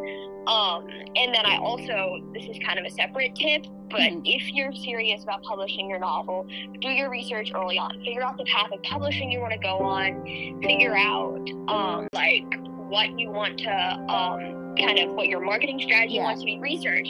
Um, 0.47 0.87
and 1.17 1.35
then 1.35 1.45
I 1.45 1.57
also, 1.57 2.21
this 2.33 2.45
is 2.45 2.57
kind 2.65 2.79
of 2.79 2.85
a 2.85 2.89
separate 2.91 3.35
tip, 3.35 3.65
but 3.89 3.99
Mhm. 3.99 4.21
if 4.23 4.49
you're 4.53 4.71
serious 4.71 5.23
about 5.23 5.43
publishing 5.43 5.89
your 5.89 5.99
novel, 5.99 6.47
do 6.79 6.87
your 6.87 7.09
research 7.09 7.51
early 7.53 7.77
on. 7.77 7.91
Figure 7.99 8.23
out 8.23 8.37
the 8.37 8.45
path 8.45 8.71
of 8.71 8.81
publishing 8.83 9.29
you 9.29 9.41
want 9.41 9.51
to 9.51 9.59
go 9.59 9.79
on. 9.79 10.23
Figure 10.61 10.95
out, 10.95 11.49
um, 11.67 12.07
like 12.13 12.45
what 12.89 13.17
you 13.19 13.29
want 13.31 13.57
to, 13.59 13.71
um, 14.13 14.75
kind 14.77 14.99
of 14.99 15.11
what 15.15 15.27
your 15.27 15.41
marketing 15.41 15.79
strategy 15.79 16.15
Yeah. 16.15 16.23
wants 16.23 16.41
to 16.41 16.45
be. 16.45 16.59
Research. 16.59 17.07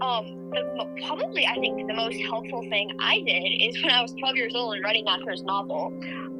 Um, 0.00 0.50
the, 0.50 0.86
probably 1.06 1.46
I 1.46 1.54
think 1.54 1.86
the 1.88 1.94
most 1.94 2.18
helpful 2.20 2.62
thing 2.68 2.90
I 3.00 3.20
did 3.26 3.42
is 3.60 3.82
when 3.82 3.92
I 3.92 4.02
was 4.02 4.12
12 4.12 4.36
years 4.36 4.54
old 4.54 4.74
and 4.74 4.84
writing 4.84 5.04
that 5.06 5.20
first 5.24 5.44
novel. 5.44 5.92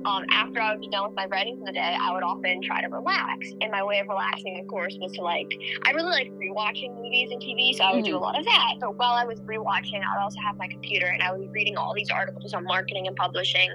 Um, 0.07 0.25
after 0.31 0.61
I 0.61 0.71
would 0.71 0.81
be 0.81 0.89
done 0.89 1.09
with 1.09 1.17
my 1.17 1.27
writing 1.27 1.59
for 1.59 1.65
the 1.67 1.73
day, 1.73 1.97
I 2.01 2.13
would 2.13 2.23
often 2.23 2.63
try 2.63 2.81
to 2.81 2.89
relax. 2.89 3.49
And 3.61 3.73
my 3.73 3.83
way 3.83 3.99
of 3.99 4.07
relaxing, 4.07 4.61
of 4.61 4.69
course, 4.69 4.97
was 5.01 5.11
to 5.13 5.23
like, 5.23 5.49
I 5.85 5.91
really 5.91 6.11
like 6.11 6.31
rewatching 6.31 6.95
movies 6.95 7.31
and 7.33 7.43
TV, 7.43 7.75
so 7.75 7.83
I 7.83 7.93
would 7.93 8.05
do 8.05 8.17
a 8.17 8.19
lot 8.19 8.39
of 8.39 8.45
that. 8.45 8.75
But 8.81 8.97
while 8.97 9.15
I 9.15 9.25
was 9.25 9.41
rewatching, 9.41 9.97
I 9.97 10.17
would 10.17 10.23
also 10.23 10.39
have 10.41 10.57
my 10.59 10.69
computer 10.69 11.07
and 11.07 11.23
I 11.23 11.33
would 11.33 11.41
be 11.41 11.49
reading 11.49 11.77
all 11.77 11.93
these 11.93 12.09
articles 12.11 12.55
on 12.55 12.63
marketing 12.65 13.09
and 13.09 13.17
publishing, 13.17 13.69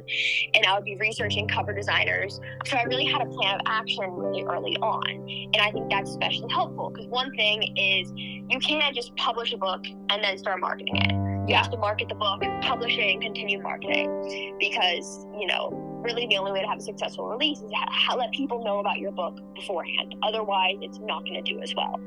and 0.53 0.65
I 0.65 0.74
would 0.75 0.86
be 0.86 0.96
researching 0.96 1.50
cover 1.50 1.74
designers. 1.74 2.39
So 2.65 2.77
I 2.77 2.84
really 2.84 3.06
had 3.06 3.22
a 3.22 3.25
plan 3.25 3.56
of 3.56 3.62
action 3.65 4.10
really 4.12 4.44
early 4.44 4.77
on. 4.77 5.06
And 5.53 5.58
I 5.58 5.70
think 5.72 5.89
that's 5.89 6.12
especially 6.12 6.50
helpful 6.50 6.91
because 6.91 7.08
one 7.08 7.36
thing 7.36 7.75
is 7.75 8.12
you 8.15 8.60
can't 8.60 8.96
just 8.96 9.13
publish 9.17 9.51
a 9.51 9.58
book 9.58 9.86
and 10.10 10.24
then 10.24 10.38
start 10.38 10.62
marketing 10.62 10.96
it. 10.96 11.12
You 11.12 11.46
Yeah. 11.56 11.63
have 11.63 11.72
to 11.72 11.77
market 11.77 12.08
the 12.08 12.15
book, 12.15 12.41
publish 12.62 12.98
it, 12.98 13.12
and 13.13 13.22
continue 13.22 13.62
marketing 13.62 14.56
because, 14.60 15.25
you 15.38 15.48
know, 15.48 15.90
really 16.01 16.27
the 16.27 16.38
only 16.38 16.51
way 16.51 16.62
to 16.62 16.67
have 16.67 16.79
a 16.79 16.81
successful 16.81 17.27
release 17.27 17.60
is 17.60 17.70
to 17.70 17.75
ha- 17.75 18.15
let 18.15 18.31
people 18.31 18.63
know 18.63 18.79
about 18.79 19.00
your 19.00 19.12
book 19.12 19.39
beforehand. 19.55 20.15
Otherwise, 20.24 20.75
it's 20.81 21.00
not 21.00 21.24
going 21.24 21.43
to 21.43 21.53
do 21.53 21.62
as 21.62 21.74
well. 21.75 22.00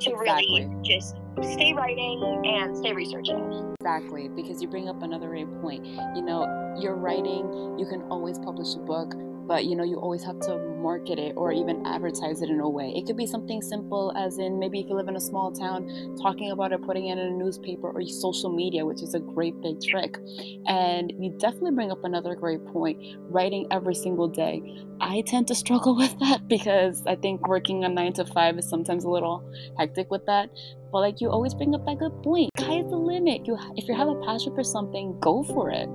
So, 0.00 0.14
really, 0.16 0.68
just 0.82 1.16
stay 1.42 1.72
writing 1.72 2.22
and 2.44 2.76
stay 2.76 2.92
researching. 2.92 3.74
Exactly, 3.80 4.28
because 4.28 4.62
you 4.62 4.68
bring 4.68 4.88
up 4.88 5.02
another 5.02 5.28
great 5.28 5.48
point. 5.60 5.84
You 5.84 6.22
know, 6.22 6.74
you're 6.78 6.96
writing, 6.96 7.78
you 7.78 7.86
can 7.86 8.02
always 8.10 8.38
publish 8.38 8.74
a 8.74 8.78
book, 8.78 9.14
but 9.46 9.64
you 9.64 9.76
know, 9.76 9.84
you 9.84 9.96
always 9.96 10.24
have 10.24 10.40
to 10.40 10.73
market 10.84 11.18
it 11.18 11.32
or 11.36 11.50
even 11.50 11.84
advertise 11.86 12.42
it 12.42 12.50
in 12.50 12.60
a 12.60 12.68
way. 12.68 12.92
It 12.94 13.06
could 13.06 13.16
be 13.16 13.26
something 13.26 13.62
simple, 13.62 14.12
as 14.16 14.38
in 14.38 14.58
maybe 14.58 14.80
if 14.80 14.86
you 14.88 14.94
live 14.94 15.08
in 15.08 15.16
a 15.16 15.26
small 15.30 15.50
town, 15.50 15.80
talking 16.20 16.50
about 16.50 16.72
it, 16.72 16.82
putting 16.82 17.08
it 17.08 17.18
in 17.18 17.26
a 17.26 17.30
newspaper 17.30 17.90
or 17.90 18.02
social 18.06 18.54
media, 18.54 18.84
which 18.84 19.02
is 19.02 19.14
a 19.14 19.20
great 19.20 19.58
big 19.62 19.80
trick. 19.80 20.18
And 20.66 21.10
you 21.18 21.34
definitely 21.38 21.72
bring 21.72 21.90
up 21.90 22.04
another 22.04 22.34
great 22.34 22.64
point 22.66 22.98
writing 23.30 23.66
every 23.70 23.94
single 23.94 24.28
day. 24.28 24.62
I 25.00 25.22
tend 25.26 25.48
to 25.48 25.54
struggle 25.54 25.96
with 26.02 26.18
that 26.20 26.46
because 26.48 27.02
I 27.06 27.16
think 27.16 27.48
working 27.48 27.84
a 27.84 27.88
nine 27.88 28.12
to 28.14 28.24
five 28.26 28.58
is 28.58 28.68
sometimes 28.68 29.04
a 29.04 29.08
little 29.08 29.42
hectic 29.78 30.10
with 30.10 30.26
that. 30.26 30.50
But 30.92 31.00
like 31.00 31.20
you 31.20 31.28
always 31.28 31.54
bring 31.54 31.74
up 31.74 31.84
that 31.86 31.98
good 31.98 32.22
point. 32.22 32.50
Sky 32.56 32.78
is 32.78 32.86
the 32.88 32.96
limit. 32.96 33.46
You 33.48 33.58
if 33.74 33.88
you 33.88 33.96
have 33.96 34.06
a 34.06 34.14
passion 34.24 34.54
for 34.54 34.62
something, 34.62 35.18
go 35.18 35.42
for 35.42 35.70
it. 35.70 35.88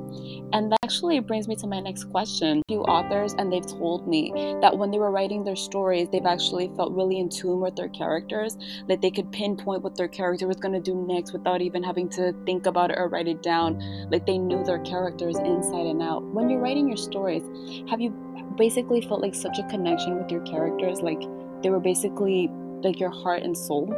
And 0.52 0.72
that 0.72 0.80
actually 0.84 1.20
brings 1.22 1.48
me 1.48 1.56
to 1.58 1.68
my 1.68 1.80
next 1.80 2.06
question. 2.06 2.60
A 2.60 2.62
few 2.68 2.82
authors 2.82 3.34
and 3.38 3.50
they've 3.50 3.66
told 3.66 4.10
me 4.10 4.34
that 4.62 4.78
when 4.80 4.92
they 4.92 5.00
were 5.00 5.12
writing 5.12 5.44
their 5.44 5.56
stories, 5.56 6.08
they've 6.12 6.26
actually 6.26 6.70
felt 6.76 6.94
really 6.94 7.20
in 7.20 7.30
tune 7.30 7.60
with 7.60 7.76
their 7.76 7.90
characters. 7.90 8.58
Like 8.88 9.02
they 9.02 9.12
could 9.12 9.32
pinpoint 9.32 9.84
what 9.84 9.96
their 9.96 10.08
character 10.08 10.48
was 10.48 10.58
gonna 10.58 10.80
do 10.80 10.96
next 10.96 11.34
without 11.34 11.62
even 11.62 11.84
having 11.84 12.10
to 12.10 12.34
think 12.46 12.66
about 12.66 12.92
it 12.92 12.98
or 12.98 13.08
write 13.10 13.28
it 13.28 13.44
down. 13.44 13.80
Like 14.10 14.26
they 14.26 14.38
knew 14.38 14.64
their 14.64 14.80
characters 14.80 15.38
inside 15.40 15.86
and 15.86 16.02
out. 16.02 16.24
When 16.24 16.50
you're 16.50 16.62
writing 16.62 16.88
your 16.88 16.98
stories, 16.98 17.44
have 17.90 18.02
you 18.02 18.12
basically 18.58 19.02
felt 19.02 19.22
like 19.22 19.36
such 19.36 19.60
a 19.60 19.64
connection 19.64 20.18
with 20.18 20.32
your 20.32 20.42
characters? 20.42 21.02
Like 21.02 21.22
they 21.62 21.70
were 21.70 21.80
basically 21.80 22.50
like 22.82 23.00
your 23.00 23.12
heart 23.12 23.44
and 23.44 23.56
soul? 23.58 23.94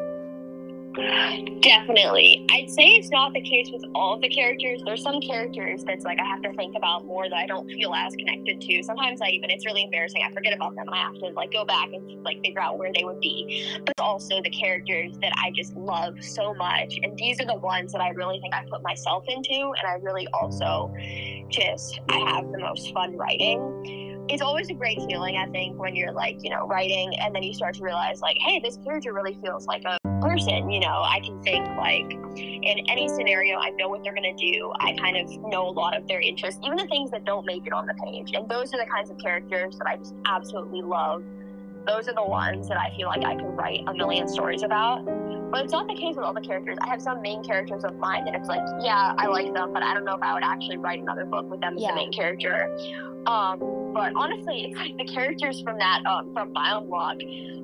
Definitely. 1.61 2.45
I'd 2.51 2.69
say 2.69 2.83
it's 2.83 3.09
not 3.09 3.33
the 3.33 3.41
case 3.41 3.69
with 3.71 3.83
all 3.95 4.15
of 4.15 4.21
the 4.21 4.29
characters. 4.29 4.81
There's 4.85 5.03
some 5.03 5.21
characters 5.21 5.83
that's 5.83 6.03
like 6.03 6.19
I 6.19 6.25
have 6.25 6.41
to 6.43 6.53
think 6.53 6.75
about 6.75 7.05
more 7.05 7.29
that 7.29 7.35
I 7.35 7.45
don't 7.45 7.67
feel 7.67 7.93
as 7.93 8.15
connected 8.15 8.61
to. 8.61 8.83
Sometimes 8.83 9.21
I 9.21 9.27
even 9.27 9.49
it's 9.49 9.65
really 9.65 9.83
embarrassing. 9.83 10.21
I 10.27 10.33
forget 10.33 10.53
about 10.53 10.75
them. 10.75 10.89
I 10.91 10.97
have 10.97 11.13
to 11.15 11.27
like 11.27 11.51
go 11.51 11.65
back 11.65 11.89
and 11.93 12.23
like 12.23 12.41
figure 12.41 12.61
out 12.61 12.77
where 12.77 12.91
they 12.93 13.03
would 13.03 13.19
be. 13.19 13.77
But 13.85 13.93
also 13.99 14.41
the 14.41 14.49
characters 14.49 15.17
that 15.21 15.33
I 15.37 15.51
just 15.51 15.75
love 15.75 16.23
so 16.23 16.53
much. 16.53 16.99
And 17.01 17.17
these 17.17 17.39
are 17.39 17.45
the 17.45 17.59
ones 17.59 17.91
that 17.93 18.01
I 18.01 18.09
really 18.09 18.39
think 18.39 18.53
I 18.53 18.65
put 18.69 18.83
myself 18.83 19.25
into 19.27 19.73
and 19.77 19.87
I 19.87 19.93
really 20.01 20.27
also 20.33 20.93
just 21.49 21.99
I 22.09 22.17
have 22.17 22.51
the 22.51 22.59
most 22.59 22.93
fun 22.93 23.15
writing 23.17 24.07
it's 24.29 24.41
always 24.41 24.69
a 24.69 24.73
great 24.73 24.97
feeling, 25.09 25.35
I 25.35 25.45
think, 25.47 25.77
when 25.77 25.93
you're 25.93 26.13
like, 26.13 26.37
you 26.41 26.51
know, 26.51 26.65
writing 26.65 27.13
and 27.19 27.35
then 27.35 27.43
you 27.43 27.53
start 27.53 27.75
to 27.75 27.83
realize, 27.83 28.21
like, 28.21 28.37
hey, 28.39 28.61
this 28.63 28.77
character 28.77 29.11
really 29.11 29.37
feels 29.43 29.65
like 29.65 29.83
a 29.83 29.97
person. 30.21 30.69
You 30.69 30.79
know, 30.79 31.01
I 31.03 31.19
can 31.19 31.41
think, 31.43 31.67
like, 31.77 32.11
in 32.37 32.89
any 32.89 33.07
scenario, 33.09 33.57
I 33.57 33.71
know 33.71 33.89
what 33.89 34.03
they're 34.03 34.13
going 34.13 34.35
to 34.35 34.51
do. 34.51 34.71
I 34.79 34.93
kind 34.93 35.17
of 35.17 35.29
know 35.41 35.67
a 35.67 35.71
lot 35.71 35.97
of 35.97 36.07
their 36.07 36.21
interests, 36.21 36.59
even 36.63 36.77
the 36.77 36.87
things 36.87 37.11
that 37.11 37.25
don't 37.25 37.45
make 37.45 37.65
it 37.67 37.73
on 37.73 37.87
the 37.87 37.95
page. 38.05 38.31
And 38.33 38.47
those 38.47 38.73
are 38.73 38.77
the 38.77 38.89
kinds 38.89 39.09
of 39.09 39.17
characters 39.17 39.77
that 39.77 39.87
I 39.87 39.97
just 39.97 40.15
absolutely 40.25 40.81
love. 40.81 41.23
Those 41.87 42.07
are 42.07 42.13
the 42.13 42.23
ones 42.23 42.67
that 42.67 42.77
I 42.77 42.95
feel 42.95 43.07
like 43.07 43.25
I 43.25 43.35
can 43.35 43.55
write 43.55 43.83
a 43.87 43.93
million 43.93 44.27
stories 44.27 44.61
about. 44.61 45.03
But 45.51 45.63
it's 45.63 45.73
not 45.73 45.87
the 45.87 45.95
case 45.95 46.15
with 46.15 46.23
all 46.23 46.33
the 46.33 46.39
characters. 46.39 46.77
I 46.79 46.87
have 46.87 47.01
some 47.01 47.21
main 47.21 47.43
characters 47.43 47.83
of 47.83 47.97
mine 47.97 48.25
that 48.25 48.35
it's 48.35 48.47
like, 48.47 48.61
yeah, 48.79 49.13
I 49.17 49.25
like 49.25 49.51
them, 49.53 49.73
but 49.73 49.81
I 49.83 49.93
don't 49.93 50.05
know 50.05 50.15
if 50.15 50.21
I 50.21 50.33
would 50.33 50.43
actually 50.43 50.77
write 50.77 50.99
another 50.99 51.25
book 51.25 51.49
with 51.49 51.59
them 51.59 51.75
as 51.75 51.81
yeah. 51.81 51.89
the 51.89 51.95
main 51.95 52.13
character. 52.13 52.69
Um, 53.25 53.59
but 53.93 54.13
honestly, 54.15 54.65
it's 54.65 54.77
like 54.77 54.97
the 54.97 55.05
characters 55.05 55.61
from 55.61 55.77
that 55.77 56.03
um, 56.05 56.33
from 56.33 56.53
Bioblock. 56.53 57.19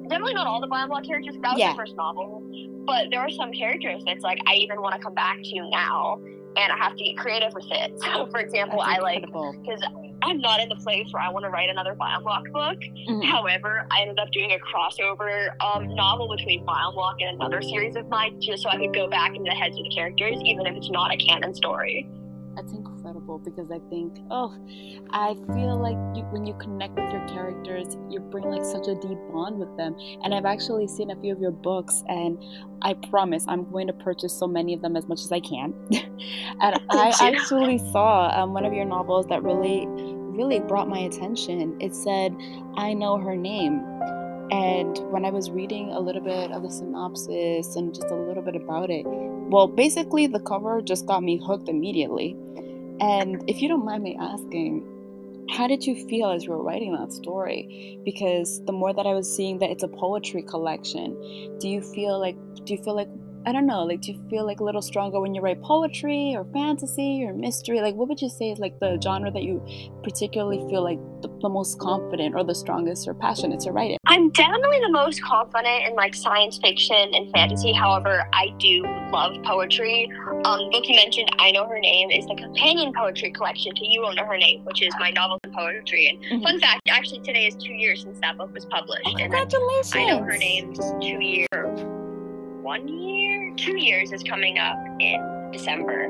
Definitely 0.10 0.34
not 0.34 0.48
all 0.48 0.62
the 0.62 0.68
Bioblock 0.68 1.06
characters. 1.06 1.36
That 1.42 1.54
was 1.54 1.60
yeah. 1.60 1.74
the 1.74 1.78
first 1.78 1.96
novel, 1.96 2.44
but 2.86 3.08
there 3.12 3.20
are 3.20 3.30
some 3.30 3.52
characters 3.52 4.04
that's 4.06 4.24
like 4.24 4.40
I 4.48 4.56
even 4.56 4.82
want 4.82 4.96
to 4.96 5.02
come 5.02 5.14
back 5.14 5.38
to 5.42 5.70
now, 5.70 6.20
and 6.56 6.72
I 6.72 6.78
have 6.78 6.96
to 6.96 7.04
get 7.04 7.18
creative 7.18 7.54
with 7.54 7.68
it. 7.70 7.94
So, 8.08 8.28
for 8.28 8.40
example, 8.40 8.80
I 8.80 9.00
like 9.00 9.22
because 9.26 9.82
I'm 10.24 10.40
not 10.40 10.60
in 10.60 10.70
the 10.70 10.76
place 10.76 11.08
where 11.12 11.22
I 11.22 11.30
want 11.30 11.46
to 11.46 11.50
write 11.50 11.70
another 11.70 11.94
Bioblock 11.94 12.52
book. 12.52 12.80
Mm-hmm. 12.80 13.22
However, 13.22 13.86
I 13.92 14.02
ended 14.02 14.20
up 14.20 14.32
doing 14.32 14.52
a 14.52 14.58
crossover 14.58 15.50
um, 15.62 15.94
novel 15.94 16.34
between 16.36 16.66
Bioblock 16.66 17.16
and 17.22 17.36
another 17.36 17.62
series 17.62 17.96
of 17.96 18.08
mine, 18.10 18.42
just 18.42 18.64
so 18.64 18.70
I 18.70 18.78
could 18.78 18.94
go 18.94 19.08
back 19.08 19.36
into 19.36 19.50
the 19.50 19.56
heads 19.56 19.78
of 19.78 19.84
the 19.84 19.90
characters, 19.90 20.38
even 20.44 20.66
if 20.66 20.76
it's 20.76 20.90
not 20.90 21.14
a 21.14 21.18
canon 21.18 21.54
story. 21.54 22.10
That's 22.56 22.72
incredible 22.72 22.97
because 23.14 23.72
I 23.72 23.80
think, 23.90 24.18
oh, 24.32 24.56
I 25.12 25.36
feel 25.54 25.78
like 25.78 25.98
you, 26.16 26.24
when 26.32 26.46
you 26.46 26.54
connect 26.56 26.96
with 26.96 27.12
your 27.12 27.26
characters, 27.28 27.98
you 28.10 28.20
bring 28.20 28.46
like 28.46 28.64
such 28.64 28.88
a 28.88 28.96
deep 28.96 29.18
bond 29.32 29.58
with 29.60 29.76
them. 29.78 29.96
And 30.24 30.34
I've 30.34 30.46
actually 30.46 30.88
seen 30.88 31.12
a 31.12 31.16
few 31.16 31.34
of 31.34 31.40
your 31.40 31.52
books, 31.52 32.04
and 32.08 32.38
I 32.82 32.94
promise 32.94 33.46
I'm 33.48 33.70
going 33.72 33.88
to 33.88 33.94
purchase 33.94 34.34
so 34.34 34.48
many 34.48 34.74
of 34.74 34.82
them 34.82 34.96
as 34.96 35.08
much 35.08 35.22
as 35.22 35.32
I 35.32 35.40
can. 35.40 35.74
and 36.62 36.80
I 36.90 37.14
actually 37.20 37.78
saw 37.92 38.30
um, 38.32 38.54
one 38.54 38.66
of 38.66 38.74
your 38.74 38.86
novels 38.86 39.28
that 39.28 39.44
really, 39.44 39.86
really 39.88 40.60
brought 40.60 40.90
my 40.90 41.00
attention. 41.00 41.76
It 41.80 41.96
said, 41.96 42.36
I 42.76 42.94
know 42.94 43.18
her 43.18 43.36
name. 43.36 43.84
And 44.50 44.98
when 45.12 45.26
I 45.26 45.30
was 45.30 45.52
reading 45.52 45.92
a 45.92 46.00
little 46.00 46.22
bit 46.22 46.52
of 46.52 46.64
the 46.64 46.70
synopsis 46.70 47.76
and 47.76 47.94
just 47.94 48.08
a 48.08 48.16
little 48.16 48.44
bit 48.44 48.56
about 48.56 48.90
it, 48.90 49.04
well, 49.06 49.68
basically, 49.68 50.28
the 50.28 50.40
cover 50.40 50.82
just 50.82 51.06
got 51.06 51.22
me 51.22 51.42
hooked 51.46 51.68
immediately. 51.68 52.36
And 53.00 53.44
if 53.48 53.62
you 53.62 53.68
don't 53.68 53.86
mind 53.86 54.04
me 54.04 54.18
asking, 54.20 54.86
how 55.50 55.68
did 55.68 55.86
you 55.86 55.96
feel 56.08 56.30
as 56.30 56.44
you 56.44 56.52
were 56.52 56.62
writing 56.62 56.94
that 56.94 57.14
story? 57.14 58.00
Because 58.04 58.64
the 58.66 58.74
more 58.74 58.94
that 58.94 59.06
I 59.06 59.14
was 59.14 59.34
seeing 59.34 59.60
that 59.60 59.70
it's 59.70 59.84
a 59.84 59.88
poetry 59.88 60.42
collection, 60.42 61.58
do 61.60 61.70
you 61.70 61.82
feel 61.82 62.20
like 62.20 62.36
do 62.66 62.74
you 62.74 62.84
feel 62.84 62.96
like 62.96 63.10
I 63.48 63.54
don't 63.54 63.66
know, 63.66 63.86
like 63.86 64.02
do 64.02 64.12
you 64.12 64.22
feel 64.30 64.46
like 64.46 64.60
a 64.60 64.64
little 64.66 64.82
stronger 64.82 65.22
when 65.22 65.34
you 65.34 65.40
write 65.40 65.62
poetry 65.62 66.36
or 66.36 66.44
fantasy 66.52 67.24
or 67.24 67.34
mystery? 67.34 67.80
Like 67.80 67.96
what 67.96 68.10
would 68.10 68.22
you 68.22 68.28
say 68.28 68.52
is 68.52 68.60
like 68.60 68.78
the 68.82 69.00
genre 69.02 69.32
that 69.32 69.42
you 69.42 69.64
particularly 70.04 70.58
feel 70.70 70.84
like 70.84 71.00
the, 71.22 71.30
the 71.42 71.48
most 71.48 71.80
confident 71.80 72.36
or 72.36 72.44
the 72.44 72.54
strongest 72.54 73.08
or 73.08 73.14
passionate 73.14 73.62
to 73.62 73.72
write 73.72 73.92
it? 73.92 74.00
I'm 74.06 74.32
definitely 74.32 74.82
the 74.82 74.92
most 74.92 75.24
confident 75.24 75.88
in 75.88 75.96
like 75.96 76.14
science 76.14 76.60
fiction 76.62 77.14
and 77.14 77.32
fantasy. 77.32 77.72
However, 77.72 78.28
I 78.34 78.54
do 78.60 78.84
love 79.14 79.42
poetry. 79.46 80.12
Um, 80.44 80.60
the 80.60 80.70
book 80.70 80.84
you 80.90 80.98
mentioned, 80.98 81.30
I 81.40 81.52
Know 81.52 81.66
Her 81.70 81.80
Name, 81.80 82.12
is 82.12 82.26
the 82.26 82.36
companion 82.36 82.92
poetry 82.94 83.32
collection 83.32 83.74
to 83.76 83.88
You 83.88 84.02
Won't 84.02 84.18
Know 84.18 84.26
Her 84.26 84.38
Name, 84.38 84.66
which 84.66 84.82
is 84.82 84.94
my 85.00 85.12
novel 85.12 85.40
and 85.46 85.54
poetry. 85.54 86.10
And 86.10 86.20
mm-hmm. 86.20 86.44
fun 86.44 86.60
fact, 86.60 86.82
actually 86.90 87.22
today 87.22 87.48
is 87.48 87.56
two 87.56 87.72
years 87.72 88.02
since 88.02 88.20
that 88.20 88.38
book 88.38 88.54
was 88.54 88.66
published. 88.66 89.06
Congratulations! 89.16 89.96
I 89.96 90.04
Know 90.04 90.22
Her 90.22 90.38
Name's 90.38 90.80
two 91.00 91.24
years, 91.24 91.48
one 92.68 92.86
year, 92.86 93.54
two 93.56 93.82
years 93.82 94.12
is 94.12 94.22
coming 94.24 94.60
up 94.60 94.78
in 95.00 95.50
December. 95.54 96.08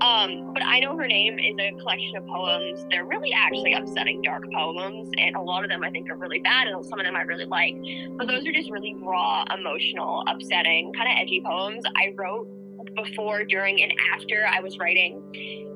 Um, 0.00 0.50
but 0.54 0.62
I 0.64 0.80
Know 0.80 0.96
Her 0.96 1.06
Name 1.06 1.38
is 1.38 1.54
a 1.60 1.78
collection 1.78 2.16
of 2.16 2.26
poems. 2.26 2.86
They're 2.90 3.04
really 3.04 3.34
actually 3.34 3.74
upsetting, 3.74 4.22
dark 4.22 4.44
poems, 4.50 5.10
and 5.18 5.36
a 5.36 5.40
lot 5.42 5.62
of 5.62 5.68
them 5.68 5.84
I 5.84 5.90
think 5.90 6.08
are 6.08 6.16
really 6.16 6.38
bad, 6.38 6.68
and 6.68 6.82
some 6.86 6.98
of 6.98 7.04
them 7.04 7.14
I 7.14 7.20
really 7.20 7.44
like. 7.44 7.74
But 8.16 8.28
those 8.28 8.46
are 8.46 8.52
just 8.52 8.70
really 8.70 8.94
raw, 8.94 9.44
emotional, 9.54 10.24
upsetting, 10.26 10.94
kind 10.94 11.06
of 11.06 11.16
edgy 11.20 11.42
poems 11.44 11.84
I 11.94 12.14
wrote 12.16 12.48
before, 12.96 13.44
during, 13.44 13.82
and 13.82 13.92
after 14.14 14.46
I 14.50 14.60
was 14.60 14.78
writing 14.78 15.22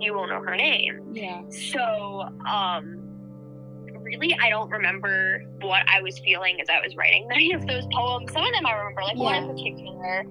You 0.01 0.15
Won't 0.15 0.31
Know 0.31 0.41
Her 0.41 0.57
Name. 0.57 1.03
Yeah. 1.13 1.43
So, 1.51 2.31
um, 2.51 3.04
really, 4.05 4.37
I 4.41 4.51
don't 4.51 4.71
remember 4.71 5.43
what 5.61 5.83
I 5.89 6.03
was 6.03 6.19
feeling 6.21 6.61
as 6.61 6.69
I 6.69 6.81
was 6.85 6.95
writing 6.95 7.27
many 7.29 7.53
of 7.53 7.67
those 7.67 7.85
poems. 7.93 8.33
Some 8.33 8.45
of 8.45 8.53
them 8.53 8.67
I 8.67 8.73
remember, 8.73 9.03
like 9.03 9.17
yeah. 9.17 9.23
one 9.23 9.35
in 9.35 9.49
particular 9.49 10.25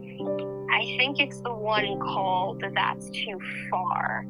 I 0.74 0.86
think 0.98 1.20
it's 1.20 1.40
the 1.42 1.54
one 1.54 2.00
called 2.00 2.64
That's 2.74 3.10
Too 3.12 3.40
Far. 3.70 4.26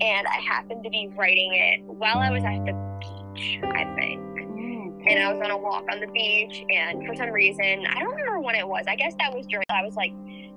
And 0.00 0.26
I 0.26 0.40
happened 0.48 0.82
to 0.84 0.90
be 0.90 1.10
writing 1.16 1.52
it 1.52 1.84
while 1.84 2.16
I 2.16 2.30
was 2.30 2.42
at 2.44 2.64
the 2.64 2.72
beach, 2.98 3.60
I 3.62 3.84
think. 3.94 4.20
Mm. 4.20 5.04
And 5.06 5.22
I 5.22 5.32
was 5.32 5.42
on 5.44 5.50
a 5.50 5.58
walk 5.58 5.84
on 5.92 6.00
the 6.00 6.06
beach, 6.06 6.64
and 6.70 7.06
for 7.06 7.14
some 7.14 7.30
reason, 7.30 7.84
I 7.86 8.00
don't 8.00 8.14
remember 8.14 8.40
when 8.40 8.54
it 8.54 8.66
was. 8.66 8.86
I 8.88 8.96
guess 8.96 9.14
that 9.18 9.34
was 9.34 9.46
during, 9.46 9.64
I 9.68 9.84
was 9.84 9.94
like 9.94 10.12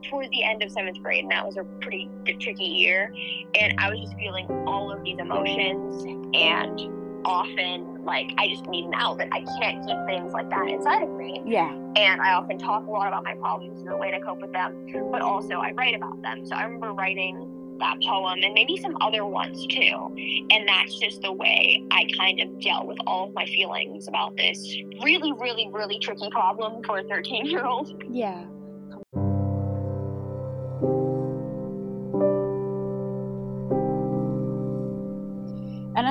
towards 0.09 0.29
the 0.29 0.43
end 0.43 0.63
of 0.63 0.71
seventh 0.71 1.01
grade, 1.03 1.23
and 1.23 1.31
that 1.31 1.45
was 1.45 1.57
a 1.57 1.65
pretty 1.81 2.09
tricky 2.39 2.63
year. 2.63 3.13
And 3.59 3.77
I 3.77 3.89
was 3.89 3.99
just 3.99 4.15
feeling 4.15 4.47
all 4.65 4.89
of 4.89 5.03
these 5.03 5.19
emotions, 5.19 6.05
and 6.33 7.25
often 7.25 7.94
like 8.05 8.33
I 8.37 8.47
just 8.47 8.67
need 8.67 8.85
an 8.85 8.93
outlet. 8.95 9.29
I 9.31 9.43
can't 9.59 9.85
keep 9.85 9.97
things 10.05 10.33
like 10.33 10.49
that 10.49 10.67
inside 10.67 11.03
of 11.03 11.09
me. 11.09 11.41
Yeah. 11.45 11.71
And 11.95 12.21
I 12.21 12.33
often 12.33 12.57
talk 12.57 12.87
a 12.87 12.91
lot 12.91 13.07
about 13.07 13.23
my 13.23 13.33
problems 13.35 13.81
and 13.81 13.89
the 13.89 13.97
way 13.97 14.11
to 14.11 14.19
cope 14.19 14.41
with 14.41 14.53
them, 14.53 14.87
but 15.11 15.21
also 15.21 15.55
I 15.55 15.71
write 15.71 15.95
about 15.95 16.21
them. 16.21 16.45
So 16.45 16.55
I 16.55 16.63
remember 16.63 16.93
writing 16.93 17.51
that 17.79 17.97
poem 18.01 18.39
and 18.41 18.53
maybe 18.53 18.77
some 18.77 18.95
other 19.01 19.25
ones 19.25 19.65
too. 19.67 20.15
And 20.49 20.67
that's 20.67 20.97
just 20.99 21.21
the 21.21 21.31
way 21.31 21.83
I 21.91 22.07
kind 22.17 22.39
of 22.39 22.61
dealt 22.61 22.87
with 22.87 22.97
all 23.05 23.27
of 23.27 23.33
my 23.33 23.45
feelings 23.45 24.07
about 24.07 24.37
this 24.37 24.77
really, 25.03 25.33
really, 25.33 25.69
really 25.71 25.99
tricky 25.99 26.29
problem 26.29 26.83
for 26.83 26.99
a 26.99 27.03
13 27.03 27.45
year 27.45 27.65
old. 27.65 28.03
Yeah. 28.09 28.45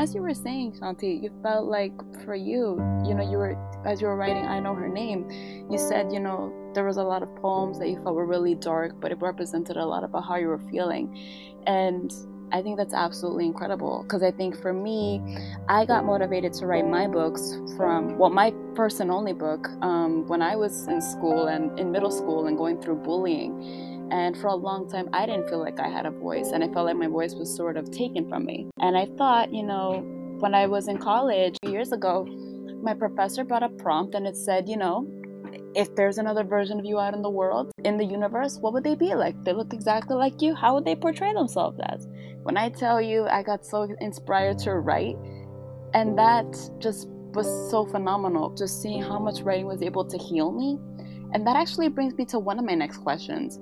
As 0.05 0.15
you 0.15 0.21
were 0.21 0.35
saying, 0.35 0.73
Shanti, 0.73 1.23
you 1.23 1.31
felt 1.43 1.65
like 1.65 1.95
for 2.27 2.35
you, 2.35 2.77
you 3.07 3.15
know, 3.15 3.27
you 3.29 3.39
were 3.39 3.57
as 3.87 4.03
you 4.03 4.07
were 4.07 4.17
writing 4.17 4.45
I 4.47 4.61
Know 4.61 4.75
Her 4.75 4.89
Name, 4.89 5.27
you 5.71 5.79
said, 5.79 6.13
you 6.13 6.21
know, 6.21 6.53
there 6.75 6.85
was 6.85 6.99
a 6.99 7.03
lot 7.03 7.23
of 7.23 7.35
poems 7.37 7.79
that 7.79 7.89
you 7.89 7.97
felt 8.03 8.15
were 8.15 8.27
really 8.27 8.55
dark, 8.55 9.01
but 9.01 9.13
it 9.13 9.19
represented 9.23 9.79
a 9.79 9.87
lot 9.87 10.05
about 10.05 10.25
how 10.25 10.37
you 10.37 10.49
were 10.49 10.61
feeling. 10.71 11.07
And 11.67 12.13
I 12.53 12.61
think 12.61 12.77
that's 12.77 12.93
absolutely 12.93 13.47
incredible 13.47 14.03
because 14.03 14.23
I 14.23 14.31
think 14.31 14.61
for 14.61 14.75
me, 14.75 15.23
I 15.71 15.87
got 15.87 16.05
motivated 16.05 16.53
to 16.55 16.67
write 16.67 16.87
my 16.87 17.07
books 17.07 17.59
from, 17.75 18.19
well, 18.19 18.31
my 18.31 18.53
first 18.77 19.01
and 19.01 19.11
only 19.11 19.33
book 19.33 19.69
um, 19.81 20.29
when 20.29 20.43
I 20.43 20.55
was 20.55 20.87
in 20.87 21.01
school 21.01 21.47
and 21.47 21.79
in 21.81 21.91
middle 21.91 22.11
school 22.11 22.47
and 22.47 22.59
going 22.59 22.79
through 22.83 22.97
bullying 22.97 23.94
and 24.11 24.37
for 24.37 24.49
a 24.49 24.55
long 24.55 24.89
time, 24.89 25.09
I 25.13 25.27
didn't 25.27 25.49
feel 25.49 25.61
like 25.61 25.81
I 25.81 25.89
had 25.89 26.07
a 26.07 26.11
voice, 26.11 26.51
and 26.53 26.63
I 26.63 26.69
felt 26.69 26.87
like 26.87 26.97
my 26.97 27.09
voice 27.09 27.35
was 27.35 27.55
sort 27.55 27.77
of 27.77 27.91
taken 27.91 28.29
from 28.29 28.45
me. 28.45 28.71
And 28.81 28.97
I 28.97 29.07
thought, 29.17 29.53
you 29.53 29.63
know, 29.63 30.03
when 30.41 30.55
I 30.55 30.67
was 30.67 30.89
in 30.89 30.99
college 30.99 31.57
years 31.65 31.93
ago, 31.93 32.27
my 32.83 32.93
professor 32.93 33.45
brought 33.45 33.63
a 33.63 33.69
prompt 33.69 34.15
and 34.15 34.27
it 34.27 34.37
said, 34.37 34.69
you 34.69 34.77
know, 34.77 35.07
if 35.75 35.95
there's 35.97 36.19
another 36.19 36.45
version 36.45 36.79
of 36.79 36.85
you 36.85 37.01
out 37.01 37.15
in 37.15 37.23
the 37.23 37.31
world, 37.31 37.73
in 37.85 37.97
the 37.97 38.05
universe, 38.05 38.59
what 38.59 38.73
would 38.73 38.85
they 38.85 38.95
be 38.95 39.15
like? 39.15 39.43
They 39.43 39.53
look 39.53 39.73
exactly 39.73 40.17
like 40.17 40.43
you. 40.43 40.55
How 40.55 40.75
would 40.75 40.85
they 40.85 40.95
portray 40.95 41.33
themselves 41.33 41.81
as? 41.89 42.07
When 42.43 42.57
I 42.57 42.69
tell 42.69 43.01
you, 43.01 43.27
I 43.27 43.43
got 43.43 43.65
so 43.65 43.89
inspired 44.01 44.59
to 44.61 44.75
write, 44.75 45.17
and 45.95 46.19
that 46.19 46.47
just 46.79 47.09
was 47.09 47.47
so 47.71 47.87
phenomenal. 47.87 48.55
Just 48.55 48.83
seeing 48.83 49.03
how 49.03 49.19
much 49.19 49.41
writing 49.41 49.67
was 49.67 49.83
able 49.83 50.05
to 50.05 50.19
heal 50.19 50.53
me. 50.53 50.79
And 51.35 51.47
that 51.47 51.57
actually 51.57 51.89
brings 51.89 52.15
me 52.15 52.25
to 52.27 52.39
one 52.39 52.59
of 52.59 52.65
my 52.65 52.75
next 52.75 52.99
questions 52.99 53.59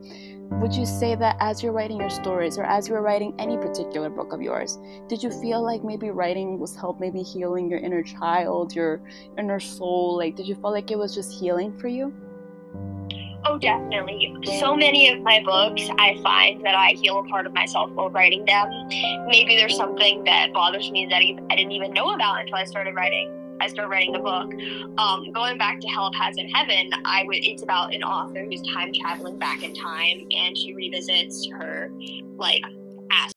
would 0.61 0.75
you 0.75 0.85
say 0.85 1.15
that 1.15 1.37
as 1.41 1.63
you're 1.63 1.73
writing 1.73 1.99
your 1.99 2.11
stories 2.11 2.59
or 2.59 2.65
as 2.65 2.89
you're 2.89 3.01
writing 3.01 3.35
any 3.39 3.57
particular 3.57 4.11
book 4.11 4.33
of 4.33 4.43
yours, 4.43 4.79
did 5.09 5.23
you 5.23 5.31
feel 5.31 5.63
like 5.63 5.83
maybe 5.83 6.11
writing 6.11 6.59
was 6.59 6.77
help 6.77 7.01
maybe 7.01 7.23
healing 7.23 7.71
your 7.71 7.79
inner 7.79 8.03
child, 8.03 8.75
your 8.75 9.01
inner 9.39 9.59
soul? 9.59 10.19
Like, 10.19 10.37
did 10.37 10.47
you 10.47 10.55
feel 10.55 10.71
like 10.71 10.91
it 10.91 10.99
was 10.99 11.15
just 11.15 11.33
healing 11.33 11.77
for 11.79 11.89
you? 11.89 12.13
Oh, 13.45 13.59
definitely. 13.59 14.37
So 14.59 14.77
many 14.77 15.09
of 15.09 15.21
my 15.23 15.43
books, 15.43 15.89
I 15.99 16.21
find 16.23 16.65
that 16.65 16.77
I 16.77 16.91
heal 16.91 17.19
a 17.19 17.25
part 17.25 17.47
of 17.47 17.53
myself 17.53 17.91
while 17.91 18.11
writing 18.11 18.45
them. 18.45 18.69
Maybe 19.27 19.57
there's 19.57 19.77
something 19.77 20.23
that 20.25 20.53
bothers 20.53 20.91
me 20.91 21.07
that 21.07 21.23
I 21.51 21.57
didn't 21.57 21.73
even 21.73 21.93
know 21.93 22.15
about 22.15 22.41
until 22.41 22.55
I 22.55 22.65
started 22.65 22.95
writing. 22.95 23.42
I 23.61 23.69
started 23.69 23.89
writing 23.89 24.13
the 24.13 24.19
book. 24.19 24.53
Um, 24.99 25.33
going 25.33 25.59
back 25.59 25.81
to 25.81 25.89
Hell 25.89 26.11
Paths 26.13 26.39
in 26.39 26.49
Heaven, 26.49 26.91
I 27.05 27.25
would. 27.25 27.45
It's 27.45 27.63
about 27.63 27.95
an 27.95 28.03
author 28.03 28.45
who's 28.45 28.63
time 28.63 28.93
traveling 28.93 29.39
back 29.39 29.63
in 29.63 29.75
time, 29.75 30.27
and 30.31 30.57
she 30.57 30.75
revisits 30.75 31.49
her 31.53 31.91
like 32.37 32.63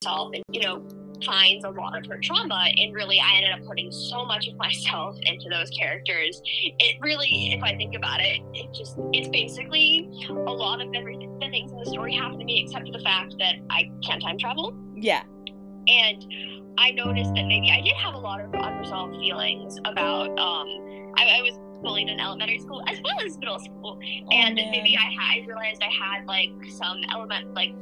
self, 0.03 0.31
and 0.33 0.43
you 0.51 0.61
know 0.61 0.85
finds 1.23 1.63
a 1.63 1.69
lot 1.69 1.97
of 1.97 2.05
her 2.07 2.19
trauma 2.21 2.67
and 2.77 2.93
really 2.93 3.19
i 3.19 3.37
ended 3.37 3.51
up 3.51 3.65
putting 3.65 3.89
so 3.89 4.25
much 4.25 4.47
of 4.47 4.55
myself 4.57 5.17
into 5.23 5.49
those 5.49 5.69
characters 5.69 6.41
it 6.43 6.97
really 7.01 7.53
if 7.53 7.63
i 7.63 7.75
think 7.75 7.95
about 7.95 8.19
it 8.19 8.41
it 8.53 8.71
just 8.73 8.97
it's 9.13 9.29
basically 9.29 10.09
a 10.29 10.33
lot 10.33 10.81
of 10.81 10.93
everything 10.93 11.37
the 11.39 11.49
things 11.49 11.71
in 11.71 11.79
the 11.79 11.85
story 11.85 12.13
happen 12.13 12.37
to 12.37 12.45
me 12.45 12.63
except 12.63 12.85
for 12.85 12.91
the 12.91 13.03
fact 13.03 13.33
that 13.39 13.55
i 13.69 13.89
can't 14.03 14.21
time 14.21 14.37
travel 14.37 14.75
yeah 14.95 15.23
and 15.87 16.25
i 16.77 16.91
noticed 16.91 17.33
that 17.33 17.45
maybe 17.45 17.71
i 17.71 17.81
did 17.81 17.95
have 17.95 18.13
a 18.13 18.17
lot 18.17 18.39
of 18.39 18.53
unresolved 18.53 19.15
feelings 19.15 19.77
about 19.85 20.29
um 20.39 20.67
i, 21.17 21.37
I 21.37 21.41
was 21.41 21.59
bullied 21.81 22.09
in 22.09 22.19
elementary 22.19 22.59
school 22.59 22.81
as 22.87 22.99
well 23.03 23.15
as 23.25 23.37
middle 23.37 23.59
school 23.59 23.99
oh, 24.01 24.31
and 24.31 24.55
man. 24.55 24.71
maybe 24.71 24.97
I, 24.97 25.37
I 25.37 25.45
realized 25.45 25.81
i 25.83 25.91
had 25.91 26.25
like 26.25 26.49
some 26.69 27.01
element 27.11 27.53
like 27.53 27.73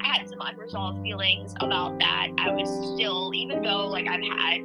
I 0.00 0.18
had 0.18 0.28
some 0.28 0.38
unresolved 0.40 1.02
feelings 1.02 1.54
about 1.60 1.98
that. 1.98 2.28
I 2.38 2.50
was 2.50 2.68
still, 2.94 3.32
even 3.34 3.62
though 3.62 3.86
like 3.86 4.06
I've 4.06 4.22
had 4.22 4.60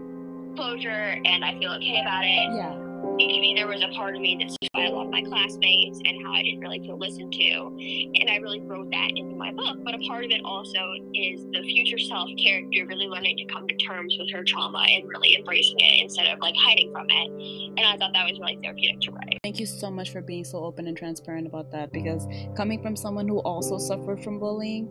closure 0.56 1.20
and 1.26 1.44
I 1.44 1.58
feel 1.58 1.72
okay 1.74 2.02
about 2.02 2.24
it. 2.24 2.56
Yeah. 2.56 2.85
Maybe 3.18 3.54
there 3.56 3.68
was 3.68 3.82
a 3.82 3.88
part 3.96 4.16
of 4.16 4.22
me 4.22 4.36
by 4.74 4.86
a 4.86 4.92
lot 4.92 5.06
of 5.06 5.12
my 5.12 5.22
classmates 5.22 6.00
and 6.04 6.22
how 6.26 6.34
I 6.34 6.44
didn't 6.44 6.60
really 6.60 6.80
feel 6.80 6.98
listened 6.98 7.32
to. 7.32 7.52
And 8.20 8.30
I 8.30 8.38
really 8.38 8.60
wrote 8.60 8.92
that 8.92 9.12
into 9.16 9.36
my 9.36 9.54
book. 9.54 9.78
But 9.86 9.96
a 9.96 10.00
part 10.00 10.26
of 10.26 10.32
it 10.32 10.42
also 10.44 10.80
is 11.14 11.46
the 11.54 11.62
future 11.64 11.98
self 11.98 12.30
character 12.38 12.86
really 12.86 13.08
learning 13.08 13.38
to 13.38 13.46
come 13.46 13.68
to 13.68 13.76
terms 13.78 14.18
with 14.20 14.32
her 14.34 14.44
trauma 14.44 14.86
and 14.90 15.08
really 15.08 15.36
embracing 15.38 15.80
it 15.80 16.04
instead 16.04 16.28
of 16.28 16.40
like 16.40 16.56
hiding 16.58 16.92
from 16.92 17.08
it. 17.10 17.32
And 17.78 17.80
I 17.80 17.96
thought 17.98 18.12
that 18.14 18.30
was 18.30 18.38
really 18.40 18.60
therapeutic 18.62 19.00
to 19.02 19.12
write. 19.12 19.38
Thank 19.44 19.60
you 19.60 19.66
so 19.66 19.90
much 19.90 20.10
for 20.12 20.22
being 20.22 20.44
so 20.44 20.60
open 20.60 20.88
and 20.88 20.98
transparent 20.98 21.48
about 21.48 21.72
that 21.72 21.94
because 21.94 22.28
coming 22.58 22.82
from 22.82 22.98
someone 22.98 23.28
who 23.30 23.40
also 23.40 23.78
suffered 23.78 24.22
from 24.24 24.40
bullying, 24.40 24.90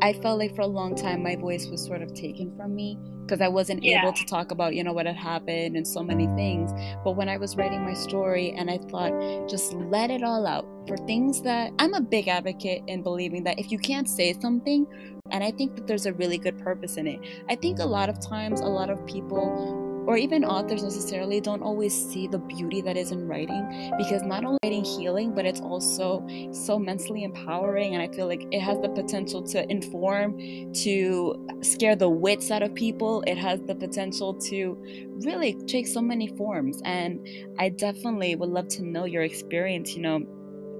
I 0.00 0.12
felt 0.12 0.38
like 0.38 0.54
for 0.54 0.62
a 0.62 0.66
long 0.66 0.94
time 0.94 1.22
my 1.22 1.36
voice 1.36 1.66
was 1.66 1.84
sort 1.84 2.02
of 2.02 2.14
taken 2.14 2.54
from 2.56 2.74
me 2.74 2.98
because 3.22 3.40
I 3.40 3.48
wasn't 3.48 3.82
yeah. 3.82 4.00
able 4.00 4.12
to 4.12 4.24
talk 4.24 4.52
about, 4.52 4.74
you 4.74 4.82
know, 4.82 4.92
what 4.92 5.06
had 5.06 5.16
happened 5.16 5.76
and 5.76 5.86
so 5.86 6.02
many 6.02 6.26
things. 6.28 6.72
But 7.04 7.12
when 7.12 7.28
I 7.28 7.36
was 7.36 7.56
writing 7.56 7.84
my 7.84 7.94
story 7.94 8.52
and 8.52 8.70
I 8.70 8.78
thought, 8.78 9.48
just 9.48 9.72
let 9.74 10.10
it 10.10 10.22
all 10.22 10.46
out 10.46 10.66
for 10.86 10.96
things 10.96 11.42
that 11.42 11.72
I'm 11.78 11.94
a 11.94 12.00
big 12.00 12.28
advocate 12.28 12.82
in 12.86 13.02
believing 13.02 13.44
that 13.44 13.58
if 13.58 13.70
you 13.70 13.78
can't 13.78 14.08
say 14.08 14.38
something, 14.40 14.86
and 15.30 15.44
I 15.44 15.50
think 15.50 15.76
that 15.76 15.86
there's 15.86 16.06
a 16.06 16.12
really 16.14 16.38
good 16.38 16.58
purpose 16.58 16.96
in 16.96 17.06
it. 17.06 17.20
I 17.50 17.54
think 17.54 17.80
a 17.80 17.84
lot 17.84 18.08
of 18.08 18.18
times, 18.18 18.60
a 18.60 18.66
lot 18.66 18.88
of 18.88 19.04
people 19.06 19.87
or 20.08 20.16
even 20.16 20.42
authors 20.42 20.82
necessarily 20.82 21.38
don't 21.38 21.60
always 21.60 21.92
see 21.92 22.26
the 22.26 22.38
beauty 22.38 22.80
that 22.80 22.96
is 22.96 23.12
in 23.12 23.28
writing 23.28 23.92
because 23.98 24.22
not 24.22 24.42
only 24.42 24.56
writing 24.64 24.82
healing 24.82 25.34
but 25.34 25.44
it's 25.44 25.60
also 25.60 26.26
so 26.50 26.78
mentally 26.78 27.24
empowering 27.24 27.94
and 27.94 28.02
i 28.02 28.08
feel 28.16 28.26
like 28.26 28.42
it 28.50 28.60
has 28.60 28.78
the 28.80 28.88
potential 28.88 29.42
to 29.42 29.70
inform 29.70 30.38
to 30.72 31.46
scare 31.60 31.94
the 31.94 32.08
wits 32.08 32.50
out 32.50 32.62
of 32.62 32.74
people. 32.74 33.22
It 33.26 33.36
has 33.36 33.60
the 33.62 33.74
potential 33.74 34.32
to 34.34 34.82
really 35.24 35.54
take 35.66 35.86
so 35.86 36.00
many 36.00 36.28
forms 36.28 36.80
and 36.84 37.26
i 37.58 37.68
definitely 37.68 38.34
would 38.36 38.48
love 38.48 38.68
to 38.68 38.82
know 38.82 39.04
your 39.04 39.22
experience 39.22 39.94
you 39.94 40.02
know 40.02 40.20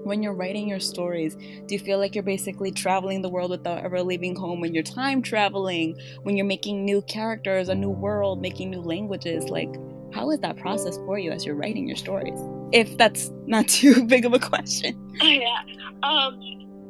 when 0.03 0.23
you're 0.23 0.33
writing 0.33 0.67
your 0.67 0.79
stories? 0.79 1.35
Do 1.35 1.75
you 1.75 1.79
feel 1.79 1.97
like 1.97 2.15
you're 2.15 2.23
basically 2.23 2.71
traveling 2.71 3.21
the 3.21 3.29
world 3.29 3.51
without 3.51 3.83
ever 3.83 4.01
leaving 4.01 4.35
home? 4.35 4.61
When 4.61 4.73
you're 4.73 4.83
time 4.83 5.21
traveling, 5.21 5.97
when 6.23 6.37
you're 6.37 6.45
making 6.45 6.85
new 6.85 7.01
characters, 7.03 7.69
a 7.69 7.75
new 7.75 7.89
world, 7.89 8.41
making 8.41 8.69
new 8.69 8.81
languages, 8.81 9.49
like 9.49 9.73
how 10.13 10.31
is 10.31 10.39
that 10.39 10.57
process 10.57 10.97
for 10.97 11.19
you 11.19 11.31
as 11.31 11.45
you're 11.45 11.55
writing 11.55 11.87
your 11.87 11.97
stories? 11.97 12.39
If 12.71 12.97
that's 12.97 13.31
not 13.45 13.67
too 13.69 14.05
big 14.05 14.25
of 14.25 14.33
a 14.33 14.39
question. 14.39 14.97
Yeah. 15.21 15.61
Um, 16.03 16.39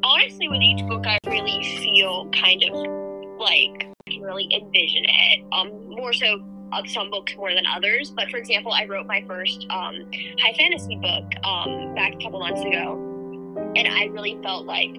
honestly, 0.04 0.48
with 0.48 0.62
each 0.62 0.86
book, 0.88 1.06
I 1.06 1.18
really 1.28 1.64
feel 1.82 2.30
kind 2.32 2.64
of 2.64 3.40
like 3.40 3.88
I 4.08 4.12
can 4.12 4.22
really 4.22 4.48
envision 4.54 5.06
it. 5.06 5.46
Um, 5.52 5.90
more 5.90 6.14
so 6.14 6.40
some 6.88 7.10
books 7.10 7.36
more 7.36 7.54
than 7.54 7.66
others. 7.76 8.12
But 8.12 8.30
for 8.30 8.38
example, 8.38 8.72
I 8.72 8.86
wrote 8.86 9.08
my 9.08 9.24
first 9.28 9.66
um, 9.70 10.06
high 10.40 10.54
fantasy 10.58 10.96
book 10.96 11.26
um, 11.44 11.94
back 11.96 12.14
a 12.14 12.18
couple 12.18 12.40
months 12.40 12.62
ago, 12.62 13.74
and 13.76 13.88
I 13.88 14.06
really 14.06 14.38
felt 14.44 14.66
like 14.66 14.96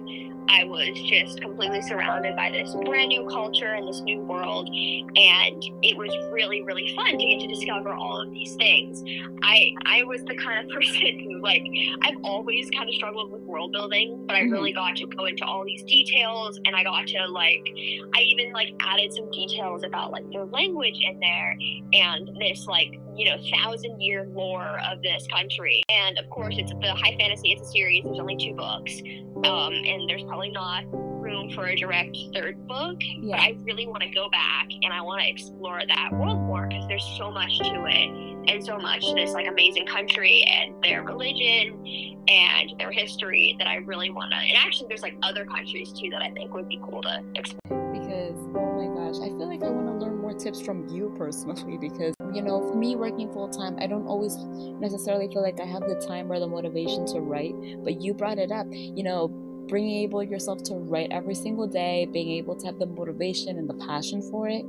I 0.49 0.63
was 0.63 0.99
just 1.09 1.41
completely 1.41 1.81
surrounded 1.81 2.35
by 2.35 2.51
this 2.51 2.75
brand 2.85 3.09
new 3.09 3.27
culture 3.27 3.73
and 3.73 3.87
this 3.87 4.01
new 4.01 4.21
world. 4.21 4.67
And 4.69 5.63
it 5.81 5.97
was 5.97 6.11
really, 6.31 6.61
really 6.61 6.93
fun 6.95 7.17
to 7.17 7.25
get 7.25 7.39
to 7.41 7.47
discover 7.47 7.93
all 7.93 8.21
of 8.21 8.31
these 8.31 8.55
things. 8.55 9.03
I 9.43 9.73
I 9.85 10.03
was 10.03 10.23
the 10.23 10.35
kind 10.35 10.65
of 10.65 10.71
person 10.75 11.19
who 11.19 11.41
like 11.41 11.63
I've 12.03 12.17
always 12.23 12.69
kind 12.71 12.89
of 12.89 12.95
struggled 12.95 13.31
with 13.31 13.41
world 13.43 13.71
building, 13.71 14.23
but 14.25 14.35
I 14.35 14.41
mm-hmm. 14.41 14.51
really 14.51 14.73
got 14.73 14.95
to 14.97 15.07
go 15.07 15.25
into 15.25 15.45
all 15.45 15.63
these 15.65 15.83
details 15.83 16.59
and 16.65 16.75
I 16.75 16.83
got 16.83 17.07
to 17.07 17.27
like 17.27 17.67
I 18.15 18.21
even 18.21 18.51
like 18.53 18.73
added 18.79 19.13
some 19.13 19.29
details 19.31 19.83
about 19.83 20.11
like 20.11 20.29
their 20.31 20.45
language 20.45 20.99
in 21.01 21.19
there 21.19 21.57
and 21.93 22.29
this 22.39 22.67
like 22.67 22.99
you 23.15 23.25
know 23.25 23.37
thousand 23.53 24.01
year 24.01 24.27
lore 24.33 24.79
of 24.89 25.01
this 25.01 25.27
country 25.27 25.83
and 25.89 26.17
of 26.17 26.29
course 26.29 26.55
it's 26.57 26.71
the 26.71 26.93
high 26.93 27.15
fantasy 27.19 27.51
it's 27.51 27.61
a 27.61 27.71
series 27.71 28.03
there's 28.03 28.19
only 28.19 28.37
two 28.37 28.53
books 28.53 29.01
um, 29.43 29.73
and 29.73 30.09
there's 30.09 30.23
probably 30.31 30.49
not 30.49 30.85
room 30.93 31.49
for 31.51 31.65
a 31.65 31.75
direct 31.75 32.15
third 32.33 32.65
book 32.65 32.95
yeah. 33.01 33.35
but 33.35 33.39
i 33.41 33.57
really 33.63 33.85
want 33.85 34.01
to 34.01 34.09
go 34.11 34.29
back 34.29 34.65
and 34.81 34.93
i 34.93 35.01
want 35.01 35.21
to 35.21 35.27
explore 35.27 35.81
that 35.85 36.09
world 36.13 36.39
more 36.39 36.67
because 36.67 36.87
there's 36.87 37.03
so 37.17 37.29
much 37.29 37.59
to 37.59 37.83
it 37.85 38.49
and 38.49 38.63
so 38.63 38.77
much 38.77 39.05
to 39.05 39.13
this 39.13 39.33
like 39.33 39.45
amazing 39.45 39.85
country 39.85 40.41
and 40.47 40.81
their 40.81 41.03
religion 41.03 42.23
and 42.29 42.71
their 42.79 42.91
history 42.91 43.57
that 43.57 43.67
i 43.67 43.75
really 43.75 44.09
want 44.09 44.31
to 44.31 44.37
and 44.37 44.55
actually 44.55 44.87
there's 44.87 45.01
like 45.01 45.17
other 45.21 45.43
countries 45.43 45.91
too 45.91 46.09
that 46.09 46.21
i 46.21 46.31
think 46.31 46.53
would 46.53 46.69
be 46.69 46.79
cool 46.81 47.01
to 47.01 47.21
explore 47.35 47.91
because 47.91 48.37
oh 48.55 48.71
my 48.79 48.87
gosh 48.95 49.19
i 49.21 49.27
feel 49.27 49.49
like 49.49 49.61
i 49.63 49.69
want 49.69 49.85
to 49.85 49.93
learn 49.93 50.17
more 50.17 50.33
tips 50.33 50.61
from 50.61 50.87
you 50.87 51.13
personally 51.17 51.77
because 51.77 52.15
you 52.33 52.41
know, 52.41 52.61
for 52.61 52.77
me 52.77 52.95
working 52.95 53.31
full 53.33 53.49
time, 53.49 53.77
I 53.79 53.87
don't 53.87 54.07
always 54.07 54.37
necessarily 54.79 55.27
feel 55.27 55.41
like 55.41 55.59
I 55.59 55.65
have 55.65 55.81
the 55.81 55.95
time 55.95 56.31
or 56.31 56.39
the 56.39 56.47
motivation 56.47 57.05
to 57.07 57.19
write. 57.19 57.53
But 57.83 58.01
you 58.01 58.13
brought 58.13 58.37
it 58.37 58.51
up, 58.51 58.67
you 58.71 59.03
know, 59.03 59.27
bringing 59.67 60.03
able 60.03 60.23
yourself 60.23 60.61
to 60.63 60.75
write 60.75 61.09
every 61.11 61.35
single 61.35 61.67
day, 61.67 62.07
being 62.11 62.31
able 62.31 62.55
to 62.55 62.65
have 62.65 62.79
the 62.79 62.85
motivation 62.85 63.57
and 63.57 63.69
the 63.69 63.73
passion 63.85 64.21
for 64.29 64.47
it. 64.49 64.65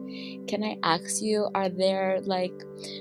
Can 0.47 0.63
I 0.63 0.79
ask 0.83 1.23
you, 1.23 1.49
are 1.55 1.69
there 1.69 2.21
like, 2.23 2.53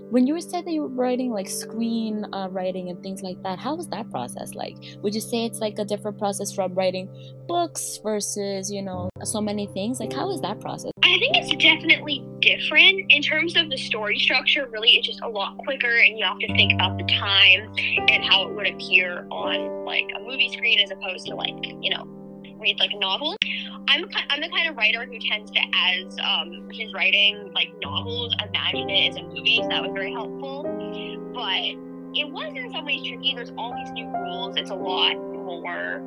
when 0.10 0.28
you 0.28 0.40
said 0.42 0.66
that 0.66 0.72
you 0.72 0.82
were 0.84 0.88
writing 0.90 1.32
like 1.32 1.50
screen 1.50 2.26
uh, 2.34 2.48
writing 2.52 2.90
and 2.90 3.02
things 3.04 3.22
like 3.22 3.42
that, 3.44 3.60
how 3.60 3.76
was 3.76 3.88
that 3.90 4.10
process 4.12 4.54
like? 4.54 4.78
Would 5.02 5.14
you 5.16 5.22
say 5.22 5.46
it's 5.46 5.60
like 5.60 5.80
a 5.80 5.86
different 5.86 6.18
process 6.18 6.52
from 6.52 6.74
writing 6.74 7.10
books 7.48 8.00
versus, 8.04 8.72
you 8.72 8.82
know, 8.82 9.10
so 9.24 9.42
many 9.42 9.68
things? 9.68 10.00
Like, 10.00 10.14
how 10.14 10.32
is 10.32 10.42
that 10.42 10.60
process? 10.60 10.92
I 11.04 11.18
think 11.20 11.36
it's 11.36 11.64
definitely 11.64 12.26
different 12.40 13.12
in 13.12 13.22
terms 13.22 13.56
of 13.58 13.70
the 13.70 13.78
story 13.78 14.18
structure. 14.18 14.68
Really, 14.68 14.92
it's 14.92 15.08
just 15.08 15.22
a 15.22 15.28
lot 15.28 15.58
quicker, 15.60 15.98
and 15.98 16.18
you 16.18 16.26
have 16.26 16.40
to 16.40 16.48
think 16.48 16.74
about 16.74 16.98
the 16.98 17.04
time 17.04 17.74
and 18.08 18.24
how 18.24 18.48
it 18.48 18.56
would 18.56 18.68
appear 18.68 19.28
on 19.30 19.86
like 19.86 20.06
a 20.16 20.20
movie 20.20 20.50
screen 20.54 20.80
as 20.80 20.92
opposed 20.92 21.28
to 21.28 21.36
like 21.36 21.56
you 21.82 21.90
know 21.92 22.08
read 22.62 22.80
like 22.80 22.92
a 22.94 23.00
novel. 23.00 23.36
I'm 23.88 24.06
I'm 24.30 24.42
the 24.42 24.50
kind 24.50 24.70
of 24.70 24.78
writer 24.78 25.06
who 25.06 25.20
tends 25.20 25.52
to, 25.52 25.60
as 25.60 26.16
um, 26.24 26.70
he's 26.72 26.94
writing 26.94 27.52
like 27.54 27.70
novels, 27.82 28.34
imagine 28.48 28.90
it 28.90 29.10
as 29.10 29.16
a 29.18 29.24
movie. 29.24 29.60
So 29.62 29.70
that 29.70 29.82
was 29.82 29.92
very 29.94 30.14
helpful, 30.14 30.64
but 31.34 31.76
it 32.14 32.30
was 32.32 32.54
in 32.56 32.72
some 32.72 32.86
ways 32.86 33.02
tricky. 33.08 33.34
There's 33.36 33.52
all 33.58 33.74
these 33.76 33.92
new 33.92 34.08
rules. 34.08 34.56
It's 34.58 34.70
a 34.70 34.76
lot 34.76 35.16
more 35.18 36.02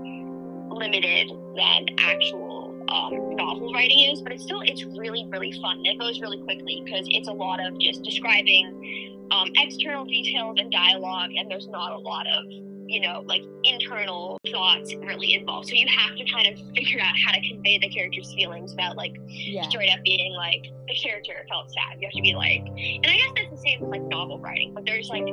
limited 0.70 1.30
than 1.56 1.86
actual 1.98 2.74
um, 2.88 3.36
novel 3.36 3.72
writing 3.72 4.12
is, 4.12 4.22
but 4.22 4.32
it's 4.32 4.44
still 4.44 4.62
it's 4.62 4.84
really 4.84 5.26
really 5.30 5.52
fun. 5.60 5.84
It 5.84 5.98
goes 5.98 6.20
really 6.20 6.42
quickly 6.42 6.82
because 6.84 7.06
it's 7.10 7.28
a 7.28 7.32
lot 7.32 7.60
of 7.64 7.78
just 7.78 8.02
describing 8.02 9.26
um, 9.30 9.48
external 9.58 10.04
details 10.04 10.56
and 10.58 10.70
dialogue, 10.70 11.30
and 11.36 11.50
there's 11.50 11.68
not 11.68 11.92
a 11.92 11.98
lot 11.98 12.26
of 12.26 12.44
you 12.86 13.00
know, 13.00 13.22
like 13.26 13.42
internal 13.64 14.38
thoughts 14.50 14.94
really 14.94 15.34
involved. 15.34 15.68
So 15.68 15.74
you 15.74 15.86
have 15.88 16.16
to 16.16 16.24
kind 16.24 16.46
of 16.48 16.58
figure 16.74 17.00
out 17.00 17.14
how 17.24 17.32
to 17.32 17.40
convey 17.48 17.78
the 17.78 17.88
character's 17.88 18.32
feelings 18.34 18.72
without 18.72 18.96
like 18.96 19.14
yeah. 19.28 19.68
straight 19.68 19.90
up 19.90 20.02
being 20.04 20.32
like 20.32 20.64
the 20.88 20.94
character 20.94 21.32
felt 21.48 21.72
sad. 21.72 22.00
You 22.00 22.08
have 22.08 22.12
to 22.14 22.22
be 22.22 22.34
like, 22.34 22.60
and 22.66 23.06
I 23.06 23.16
guess 23.16 23.32
that's 23.36 23.50
the 23.50 23.68
same 23.68 23.80
with 23.80 23.90
like 23.90 24.02
novel 24.02 24.38
writing, 24.38 24.72
but 24.74 24.84
there's 24.84 25.08
like, 25.08 25.24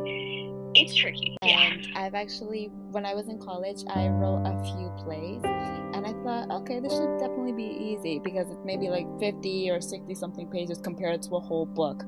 it's 0.73 0.95
tricky. 0.95 1.35
And 1.41 1.85
yeah. 1.85 1.91
I've 1.95 2.15
actually, 2.15 2.69
when 2.91 3.05
I 3.05 3.13
was 3.13 3.27
in 3.27 3.39
college, 3.39 3.83
I 3.89 4.07
wrote 4.07 4.43
a 4.45 4.63
few 4.63 4.91
plays 5.03 5.41
and 5.43 6.05
I 6.05 6.13
thought, 6.23 6.49
okay, 6.61 6.79
this 6.79 6.93
should 6.93 7.19
definitely 7.19 7.51
be 7.51 7.63
easy 7.63 8.19
because 8.19 8.49
it's 8.49 8.63
maybe 8.63 8.89
like 8.89 9.05
50 9.19 9.69
or 9.69 9.81
60 9.81 10.15
something 10.15 10.49
pages 10.49 10.79
compared 10.79 11.21
to 11.23 11.35
a 11.35 11.39
whole 11.39 11.65
book 11.65 12.03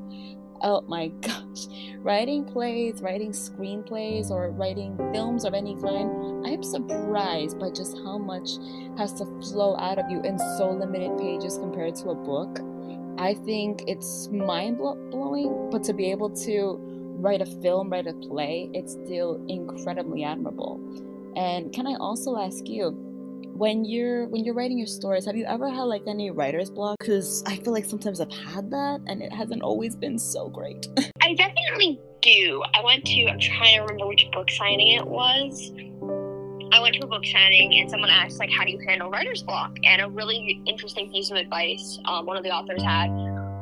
Oh 0.65 0.81
my 0.87 1.09
gosh. 1.09 1.67
Writing 1.97 2.45
plays, 2.45 3.01
writing 3.01 3.31
screenplays, 3.31 4.31
or 4.31 4.49
writing 4.51 4.97
films 5.11 5.43
of 5.43 5.53
any 5.53 5.75
kind, 5.75 6.45
I 6.47 6.51
am 6.51 6.63
surprised 6.63 7.59
by 7.59 7.69
just 7.69 7.97
how 7.97 8.17
much 8.17 8.51
has 8.97 9.11
to 9.15 9.25
flow 9.41 9.75
out 9.75 9.99
of 9.99 10.09
you 10.09 10.21
in 10.21 10.39
so 10.57 10.69
limited 10.71 11.17
pages 11.17 11.57
compared 11.57 11.95
to 11.95 12.11
a 12.11 12.15
book. 12.15 12.61
I 13.17 13.33
think 13.33 13.83
it's 13.87 14.29
mind 14.29 14.77
blowing, 14.77 15.69
but 15.69 15.83
to 15.83 15.93
be 15.93 16.09
able 16.11 16.29
to 16.29 16.77
write 17.19 17.41
a 17.41 17.45
film, 17.45 17.89
write 17.89 18.07
a 18.07 18.13
play, 18.13 18.69
it's 18.73 18.93
still 18.93 19.43
incredibly 19.49 20.23
admirable. 20.23 20.79
And 21.35 21.73
can 21.73 21.87
I 21.87 21.95
also 21.95 22.37
ask 22.37 22.69
you, 22.69 23.12
when 23.53 23.85
you're 23.85 24.27
when 24.27 24.43
you're 24.43 24.55
writing 24.55 24.77
your 24.77 24.87
stories 24.87 25.25
have 25.25 25.35
you 25.35 25.45
ever 25.45 25.69
had 25.69 25.83
like 25.83 26.01
any 26.07 26.31
writer's 26.31 26.69
block? 26.69 26.97
Because 26.99 27.43
i 27.47 27.55
feel 27.57 27.71
like 27.73 27.85
sometimes 27.85 28.19
i've 28.19 28.31
had 28.31 28.71
that 28.71 28.99
and 29.07 29.21
it 29.21 29.31
hasn't 29.31 29.61
always 29.61 29.95
been 29.95 30.17
so 30.17 30.49
great. 30.49 30.87
I 31.21 31.33
definitely 31.35 31.99
do. 32.21 32.63
I 32.73 32.83
went 32.83 33.05
to 33.05 33.27
i'm 33.27 33.39
trying 33.39 33.75
to 33.75 33.81
remember 33.81 34.07
which 34.07 34.27
book 34.31 34.49
signing 34.49 34.97
it 34.97 35.05
was. 35.05 35.71
I 36.73 36.79
went 36.79 36.95
to 36.95 37.03
a 37.03 37.07
book 37.07 37.23
signing 37.25 37.79
and 37.79 37.89
someone 37.89 38.09
asked 38.09 38.39
like 38.39 38.49
how 38.49 38.63
do 38.63 38.71
you 38.71 38.79
handle 38.87 39.09
writer's 39.09 39.43
block? 39.43 39.75
And 39.83 40.01
a 40.01 40.09
really 40.09 40.61
interesting 40.65 41.11
piece 41.11 41.29
of 41.29 41.37
advice 41.37 41.99
um, 42.05 42.25
one 42.25 42.37
of 42.37 42.43
the 42.43 42.51
authors 42.51 42.81
had 42.81 43.09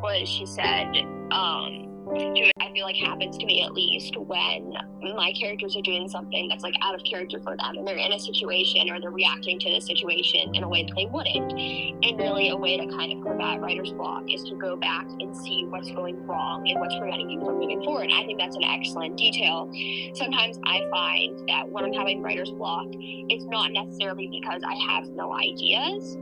was 0.01 0.27
she 0.27 0.45
said 0.45 0.87
um, 1.31 1.90
to 2.15 2.51
I 2.59 2.71
feel 2.73 2.85
like 2.85 2.95
happens 2.95 3.37
to 3.37 3.45
me 3.45 3.63
at 3.63 3.73
least 3.73 4.15
when 4.17 4.73
my 5.01 5.33
characters 5.39 5.75
are 5.75 5.81
doing 5.81 6.07
something 6.07 6.47
that's 6.47 6.63
like 6.63 6.75
out 6.81 6.95
of 6.95 7.03
character 7.03 7.39
for 7.39 7.57
them 7.57 7.77
and 7.77 7.87
they're 7.87 7.97
in 7.97 8.13
a 8.13 8.19
situation 8.19 8.89
or 8.89 9.01
they're 9.01 9.11
reacting 9.11 9.59
to 9.59 9.73
the 9.73 9.81
situation 9.81 10.55
in 10.55 10.63
a 10.63 10.69
way 10.69 10.83
that 10.83 10.93
they 10.95 11.05
wouldn't. 11.05 11.51
And 11.51 12.19
really 12.19 12.49
a 12.49 12.55
way 12.55 12.77
to 12.77 12.87
kind 12.87 13.11
of 13.11 13.23
combat 13.25 13.59
writer's 13.59 13.91
block 13.91 14.23
is 14.29 14.43
to 14.43 14.55
go 14.55 14.75
back 14.77 15.05
and 15.19 15.35
see 15.35 15.65
what's 15.65 15.91
going 15.91 16.25
wrong 16.25 16.67
and 16.69 16.79
what's 16.79 16.95
preventing 16.97 17.29
you 17.29 17.39
from 17.39 17.59
moving 17.59 17.83
forward. 17.83 18.09
I 18.13 18.23
think 18.25 18.39
that's 18.39 18.55
an 18.55 18.63
excellent 18.63 19.17
detail. 19.17 19.69
Sometimes 20.13 20.57
I 20.65 20.87
find 20.91 21.47
that 21.49 21.69
when 21.69 21.83
I'm 21.83 21.93
having 21.93 22.21
writer's 22.21 22.51
block, 22.51 22.87
it's 22.91 23.45
not 23.45 23.71
necessarily 23.71 24.27
because 24.27 24.61
I 24.65 24.75
have 24.91 25.09
no 25.09 25.33
ideas. 25.33 26.15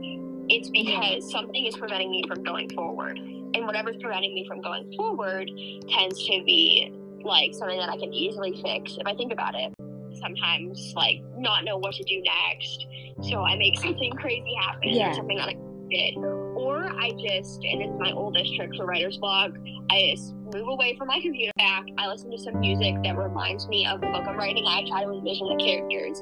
It's 0.48 0.68
because 0.70 1.30
something 1.30 1.64
is 1.64 1.76
preventing 1.76 2.10
me 2.10 2.24
from 2.26 2.42
going 2.42 2.70
forward 2.70 3.20
and 3.54 3.66
whatever's 3.66 3.96
preventing 4.00 4.34
me 4.34 4.46
from 4.46 4.60
going 4.60 4.92
forward 4.96 5.50
tends 5.88 6.24
to 6.26 6.42
be 6.44 6.92
like 7.22 7.54
something 7.54 7.78
that 7.78 7.88
I 7.88 7.96
can 7.96 8.12
easily 8.12 8.60
fix 8.62 8.96
if 8.98 9.06
I 9.06 9.14
think 9.14 9.32
about 9.32 9.54
it. 9.54 9.72
Sometimes 10.20 10.92
like 10.96 11.22
not 11.36 11.64
know 11.64 11.78
what 11.78 11.94
to 11.94 12.04
do 12.04 12.22
next, 12.22 12.86
so 13.30 13.42
I 13.42 13.56
make 13.56 13.78
something 13.78 14.12
crazy 14.12 14.54
happen 14.60 14.88
yeah. 14.88 15.10
or 15.10 15.14
something 15.14 15.36
that 15.36 15.48
I 15.48 15.56
did, 15.90 16.16
or 16.16 16.86
I 16.86 17.10
just 17.12 17.62
and 17.64 17.82
it's 17.82 17.98
my 17.98 18.12
oldest 18.12 18.54
trick 18.54 18.70
for 18.76 18.86
writer's 18.86 19.18
block. 19.18 19.52
I 19.90 20.12
just 20.14 20.34
move 20.54 20.68
away 20.68 20.96
from 20.96 21.08
my 21.08 21.20
computer 21.20 21.52
back. 21.56 21.84
I 21.98 22.06
listen 22.06 22.30
to 22.30 22.38
some 22.38 22.60
music 22.60 22.94
that 23.04 23.16
reminds 23.16 23.68
me 23.68 23.86
of 23.86 24.00
the 24.00 24.06
book 24.08 24.24
I'm 24.26 24.36
writing. 24.36 24.64
I 24.66 24.84
try 24.88 25.04
to 25.04 25.10
envision 25.10 25.48
the 25.48 25.56
characters. 25.56 26.20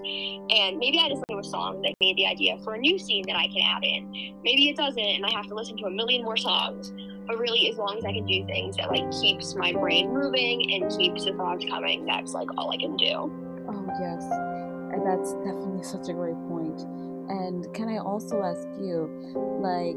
And 0.51 0.79
maybe 0.79 0.99
I 0.99 1.09
just 1.09 1.23
listen 1.29 1.43
to 1.43 1.49
a 1.49 1.51
song 1.51 1.83
that 1.83 1.95
made 2.01 2.17
the 2.17 2.27
idea 2.27 2.59
for 2.65 2.75
a 2.75 2.79
new 2.79 2.99
scene 2.99 3.25
that 3.27 3.37
I 3.37 3.47
can 3.49 3.63
add 3.63 3.85
in. 3.85 4.39
Maybe 4.43 4.69
it 4.69 4.77
doesn't, 4.77 4.99
and 4.99 5.25
I 5.25 5.31
have 5.33 5.47
to 5.47 5.55
listen 5.55 5.77
to 5.79 5.87
a 5.87 5.91
million 5.91 6.25
more 6.25 6.37
songs. 6.37 6.93
But 7.29 7.39
really, 7.39 7.69
as 7.69 7.77
long 7.77 7.99
as 7.99 8.05
I 8.07 8.13
can 8.13 8.25
do 8.25 8.45
things 8.47 8.79
that 8.79 8.89
like 8.91 9.05
keeps 9.13 9.55
my 9.55 9.73
brain 9.73 10.13
moving 10.15 10.73
and 10.73 10.91
keeps 10.99 11.27
the 11.27 11.35
thoughts 11.35 11.65
coming, 11.69 12.07
that's 12.07 12.33
like 12.33 12.49
all 12.57 12.73
I 12.73 12.79
can 12.79 12.97
do. 12.97 13.31
Oh 13.69 13.85
yes, 14.01 14.25
and 14.95 15.07
that's 15.07 15.35
definitely 15.45 15.85
such 15.85 16.09
a 16.09 16.15
great 16.15 16.41
point. 16.49 16.81
And 17.29 17.73
can 17.75 17.91
I 17.91 17.99
also 17.99 18.43
ask 18.43 18.67
you, 18.81 19.13
like, 19.61 19.95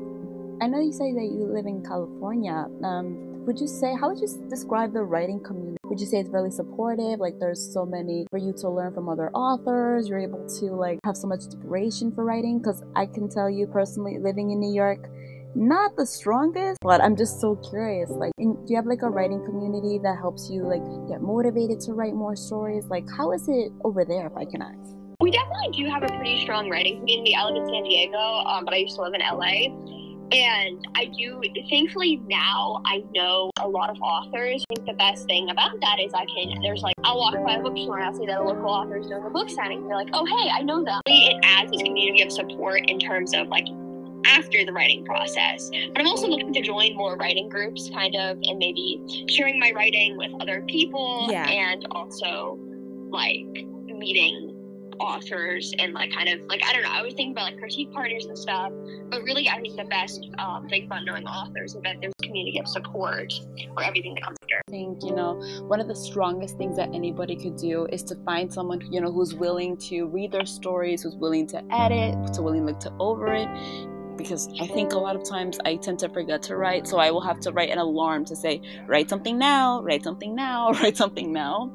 I 0.62 0.68
know 0.68 0.82
you 0.82 0.92
say 0.92 1.14
that 1.14 1.32
you 1.32 1.48
live 1.48 1.66
in 1.66 1.82
California. 1.82 2.68
Um, 2.84 3.46
would 3.46 3.60
you 3.60 3.68
say 3.68 3.96
how 3.96 4.10
would 4.10 4.20
you 4.20 4.28
describe 4.50 4.92
the 4.92 5.02
writing 5.02 5.40
community? 5.40 5.78
Would 5.86 6.00
you 6.02 6.06
say 6.06 6.20
it's 6.20 6.30
really 6.30 6.52
supportive? 6.52 7.20
Like, 7.20 7.40
there's 7.40 7.74
so 7.74 7.86
many 7.86 8.28
for 8.30 8.38
you 8.38 8.52
to 8.60 8.70
learn 8.70 8.94
from 8.94 9.08
other 9.08 9.32
authors. 9.32 10.10
You're 10.10 10.20
able 10.20 10.46
to 10.60 10.66
like 10.66 11.00
have 11.06 11.16
so 11.16 11.28
much 11.28 11.46
inspiration 11.46 12.14
for 12.14 12.26
writing. 12.26 12.60
Because 12.60 12.84
I 12.96 13.06
can 13.06 13.30
tell 13.30 13.50
you 13.50 13.68
personally, 13.68 14.20
living 14.20 14.52
in 14.52 14.60
New 14.60 14.74
York 14.74 15.08
not 15.56 15.96
the 15.98 16.06
strongest 16.06 16.78
but 16.82 17.02
i'm 17.02 17.16
just 17.16 17.42
so 17.42 17.56
curious 17.70 18.10
like 18.12 18.32
in, 18.38 18.54
do 18.66 18.72
you 18.72 18.76
have 18.76 18.86
like 18.86 19.02
a 19.02 19.10
writing 19.10 19.44
community 19.46 20.00
that 20.02 20.18
helps 20.18 20.50
you 20.50 20.64
like 20.64 20.82
get 21.10 21.22
motivated 21.22 21.80
to 21.80 21.94
write 21.94 22.14
more 22.14 22.36
stories 22.36 22.86
like 22.86 23.04
how 23.18 23.32
is 23.32 23.48
it 23.50 23.72
over 23.84 24.06
there 24.06 24.28
if 24.28 24.38
i 24.38 24.46
can 24.46 24.62
ask 24.62 24.92
we 25.20 25.30
definitely 25.30 25.70
do 25.74 25.90
have 25.90 26.04
a 26.04 26.08
pretty 26.08 26.42
strong 26.42 26.70
writing 26.70 26.98
community 27.00 27.36
i 27.36 27.44
live 27.44 27.56
in 27.56 27.66
san 27.68 27.84
diego 27.84 28.18
um, 28.18 28.64
but 28.64 28.74
i 28.74 28.78
used 28.78 28.96
to 28.96 29.02
live 29.02 29.14
in 29.14 29.22
la 29.22 30.02
and 30.32 30.88
I 30.96 31.06
do, 31.18 31.42
thankfully 31.70 32.22
now 32.28 32.82
I 32.86 33.04
know 33.14 33.52
a 33.60 33.68
lot 33.68 33.90
of 33.90 33.98
authors. 34.02 34.64
I 34.72 34.76
think 34.76 34.88
the 34.88 34.94
best 34.94 35.26
thing 35.26 35.50
about 35.50 35.78
that 35.82 36.00
is 36.00 36.14
I 36.14 36.26
can, 36.26 36.62
there's 36.62 36.82
like, 36.82 36.96
I'll 37.04 37.18
walk 37.18 37.34
by 37.46 37.56
a 37.56 37.62
bookstore 37.62 37.98
and 37.98 38.08
I'll 38.08 38.14
see 38.14 38.26
that 38.28 38.40
a 38.40 38.44
local 38.44 38.70
author 38.70 38.98
is 38.98 39.08
doing 39.08 39.26
a 39.26 39.30
book 39.30 39.50
signing. 39.50 39.86
They're 39.88 39.98
like, 39.98 40.10
oh, 40.14 40.26
hey, 40.26 40.50
I 40.50 40.62
know 40.62 40.86
them. 40.86 41.02
It 41.06 41.38
adds 41.44 41.72
this 41.72 41.82
community 41.82 42.24
of 42.24 42.32
support 42.32 42.90
in 42.90 42.98
terms 42.98 43.34
of 43.34 43.50
like 43.50 43.66
after 44.26 44.66
the 44.66 44.74
writing 44.74 45.06
process. 45.06 45.70
But 45.70 46.00
I'm 46.00 46.08
also 46.08 46.28
looking 46.28 46.54
to 46.54 46.62
join 46.62 46.96
more 46.96 47.16
writing 47.16 47.50
groups, 47.50 47.90
kind 47.90 48.16
of, 48.16 48.38
and 48.44 48.58
maybe 48.58 49.26
sharing 49.30 49.60
my 49.60 49.72
writing 49.72 50.18
with 50.18 50.32
other 50.40 50.62
people 50.62 51.28
yeah. 51.30 51.48
and 51.48 51.86
also 51.92 52.58
like 53.10 53.66
meeting 53.86 54.52
authors 55.02 55.74
and 55.80 55.94
like 55.94 56.12
kind 56.12 56.30
of 56.30 56.40
like 56.48 56.62
I 56.64 56.74
don't 56.74 56.84
know. 56.84 56.92
I 56.92 57.02
was 57.02 57.14
thinking 57.14 57.32
about 57.32 57.52
like 57.52 57.58
critique 57.58 57.92
parties 57.92 58.26
and 58.26 58.38
stuff, 58.38 58.72
but 59.10 59.24
really 59.24 59.50
I 59.50 59.60
think 59.60 59.76
the 59.76 59.86
best 59.86 60.30
um, 60.38 60.68
thing 60.70 60.86
about 60.86 61.04
knowing 61.06 61.26
authors 61.26 61.76
is 61.76 61.82
that 61.82 61.98
there's 62.02 62.14
a 62.22 62.26
community 62.26 62.60
of 62.60 62.68
support 62.68 63.34
for 63.74 63.84
everything 63.84 64.14
that 64.16 64.24
comes 64.24 64.38
after. 64.44 64.62
I 64.68 64.72
think 64.72 65.04
you 65.04 65.16
know 65.16 65.42
one 65.68 65.80
of 65.80 65.88
the 65.88 65.96
strongest 65.96 66.58
things 66.58 66.78
that 66.78 66.90
anybody 66.94 67.36
could 67.36 67.58
do 67.58 67.88
is 67.92 68.04
to 68.04 68.16
find 68.24 68.54
someone 68.54 68.82
you 68.92 69.02
know 69.02 69.12
who's 69.12 69.34
willing 69.34 69.76
to 69.78 70.06
read 70.06 70.32
their 70.32 70.46
stories, 70.46 71.02
who's 71.02 71.16
willing 71.16 71.48
to 71.48 71.64
edit, 71.74 72.34
to 72.34 72.42
willing 72.42 72.62
to 72.62 72.74
look 72.74 72.80
to 72.82 72.94
over 73.00 73.34
it, 73.34 73.50
because 74.22 74.48
I 74.60 74.68
think 74.68 74.94
a 74.94 74.98
lot 74.98 75.16
of 75.16 75.24
times 75.24 75.60
I 75.66 75.76
tend 75.76 76.00
to 76.00 76.10
forget 76.10 76.42
to 76.44 76.56
write. 76.56 76.88
So 76.88 76.98
I 76.98 77.12
will 77.12 77.22
have 77.22 77.40
to 77.42 77.52
write 77.52 77.70
an 77.70 77.78
alarm 77.78 78.26
to 78.26 78.36
say, 78.36 78.62
write 78.88 79.10
something 79.10 79.38
now, 79.38 79.82
write 79.82 80.04
something 80.04 80.36
now, 80.36 80.72
write 80.82 80.98
something 80.98 81.32
now. 81.32 81.72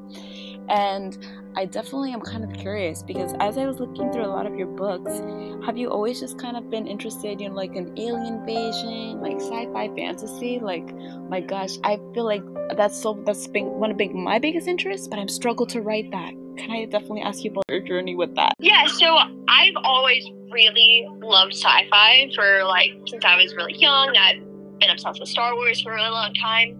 And 0.68 1.16
I 1.56 1.64
definitely 1.64 2.12
am 2.12 2.20
kind 2.20 2.44
of 2.44 2.52
curious 2.52 3.02
because 3.02 3.32
as 3.40 3.56
I 3.56 3.66
was 3.66 3.80
looking 3.80 4.12
through 4.12 4.24
a 4.24 4.28
lot 4.28 4.46
of 4.46 4.56
your 4.56 4.66
books, 4.66 5.20
have 5.64 5.78
you 5.78 5.88
always 5.88 6.20
just 6.20 6.38
kind 6.38 6.56
of 6.56 6.70
been 6.70 6.86
interested 6.86 7.40
in 7.40 7.54
like 7.54 7.76
an 7.76 7.96
alien 7.96 8.34
invasion, 8.34 9.20
like 9.20 9.40
sci-fi 9.40 9.88
fantasy? 9.94 10.58
Like, 10.58 10.94
my 11.30 11.40
gosh, 11.40 11.78
I 11.82 11.98
feel 12.12 12.24
like 12.24 12.42
that's 12.76 13.00
so 13.00 13.22
that's 13.24 13.46
been 13.46 13.66
one 13.66 13.90
of 13.90 13.96
big 13.96 14.14
my 14.14 14.38
biggest 14.38 14.68
interests, 14.68 15.08
but 15.08 15.18
I'm 15.18 15.28
struggled 15.28 15.70
to 15.70 15.80
write 15.80 16.10
that. 16.10 16.34
Can 16.56 16.70
I 16.70 16.84
definitely 16.86 17.22
ask 17.22 17.44
you 17.44 17.50
about 17.50 17.64
your 17.68 17.80
journey 17.80 18.14
with 18.14 18.34
that? 18.36 18.54
Yeah, 18.58 18.86
so 18.86 19.16
I've 19.48 19.74
always 19.82 20.24
really 20.50 21.06
loved 21.22 21.52
sci-fi 21.52 22.30
for 22.34 22.64
like 22.64 22.92
since 23.06 23.24
I 23.24 23.36
was 23.36 23.54
really 23.54 23.76
young. 23.76 24.16
I've 24.16 24.42
been 24.78 24.90
obsessed 24.90 25.20
with 25.20 25.28
Star 25.28 25.54
Wars 25.54 25.80
for 25.80 25.92
a 25.92 25.94
really 25.94 26.10
long 26.10 26.34
time. 26.34 26.78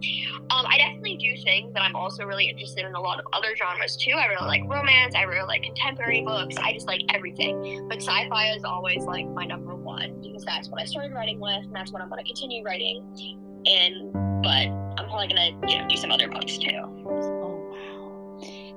Um, 0.49 0.65
I 0.67 0.77
definitely 0.77 1.17
do 1.17 1.41
think 1.43 1.73
that 1.73 1.81
I'm 1.81 1.95
also 1.95 2.25
really 2.25 2.49
interested 2.49 2.85
in 2.85 2.93
a 2.93 3.01
lot 3.01 3.19
of 3.19 3.25
other 3.33 3.55
genres 3.55 3.97
too. 3.97 4.11
I 4.11 4.27
really 4.27 4.47
like 4.47 4.61
romance. 4.67 5.15
I 5.15 5.23
really 5.23 5.47
like 5.47 5.63
contemporary 5.63 6.21
books. 6.21 6.55
I 6.57 6.73
just 6.73 6.87
like 6.87 7.01
everything. 7.13 7.87
But 7.89 8.01
sci-fi 8.01 8.51
is 8.55 8.63
always 8.63 9.03
like 9.03 9.27
my 9.29 9.45
number 9.45 9.75
one 9.75 10.21
because 10.21 10.45
that's 10.45 10.69
what 10.69 10.81
I 10.81 10.85
started 10.85 11.13
writing 11.13 11.39
with, 11.39 11.63
and 11.63 11.75
that's 11.75 11.91
what 11.91 12.01
I'm 12.01 12.09
going 12.09 12.23
to 12.23 12.27
continue 12.27 12.63
writing. 12.63 13.03
And 13.65 14.13
but 14.43 14.67
I'm 14.99 15.07
probably 15.07 15.27
going 15.27 15.59
to 15.61 15.71
you 15.71 15.79
know 15.79 15.87
do 15.87 15.97
some 15.97 16.11
other 16.11 16.29
books 16.29 16.57
too. 16.57 17.56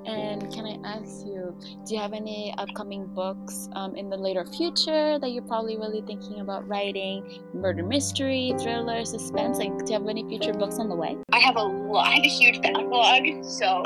And 0.05 0.51
can 0.51 0.65
I 0.65 0.77
ask 0.83 1.25
you, 1.25 1.55
do 1.85 1.93
you 1.93 1.99
have 1.99 2.13
any 2.13 2.53
upcoming 2.57 3.05
books 3.07 3.69
um, 3.73 3.95
in 3.95 4.09
the 4.09 4.17
later 4.17 4.45
future 4.45 5.19
that 5.19 5.31
you're 5.31 5.43
probably 5.43 5.77
really 5.77 6.01
thinking 6.01 6.39
about 6.39 6.67
writing? 6.67 7.41
Murder 7.53 7.83
mystery, 7.83 8.53
thriller, 8.59 9.05
suspense? 9.05 9.59
Like, 9.59 9.77
do 9.85 9.93
you 9.93 9.99
have 9.99 10.07
any 10.07 10.27
future 10.27 10.53
books 10.53 10.79
on 10.79 10.89
the 10.89 10.95
way? 10.95 11.17
I 11.31 11.39
have 11.39 11.55
a 11.55 11.63
lot, 11.63 12.07
I 12.07 12.11
have 12.15 12.23
a 12.23 12.27
huge 12.27 12.61
backlog. 12.61 13.45
So, 13.45 13.83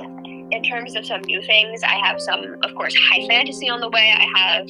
in 0.52 0.64
terms 0.64 0.96
of 0.96 1.06
some 1.06 1.22
new 1.22 1.42
things, 1.42 1.84
I 1.84 1.96
have 2.06 2.22
some, 2.22 2.56
of 2.64 2.76
course, 2.76 2.96
high 2.96 3.28
fantasy 3.28 3.70
on 3.70 3.82
the 3.82 3.90
way. 3.90 4.14
I 4.16 4.40
have 4.40 4.68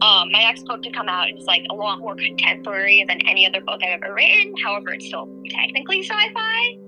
um, 0.00 0.30
my 0.30 0.42
next 0.44 0.64
book 0.64 0.82
to 0.82 0.90
come 0.92 1.08
out 1.08 1.28
is 1.36 1.44
like 1.46 1.64
a 1.70 1.74
lot 1.74 1.98
more 1.98 2.14
contemporary 2.14 3.04
than 3.08 3.18
any 3.26 3.46
other 3.46 3.60
book 3.60 3.80
I've 3.82 4.00
ever 4.02 4.14
written. 4.14 4.54
However, 4.64 4.90
it's 4.90 5.06
still 5.06 5.28
technically 5.50 6.02
sci-fi. 6.02 6.78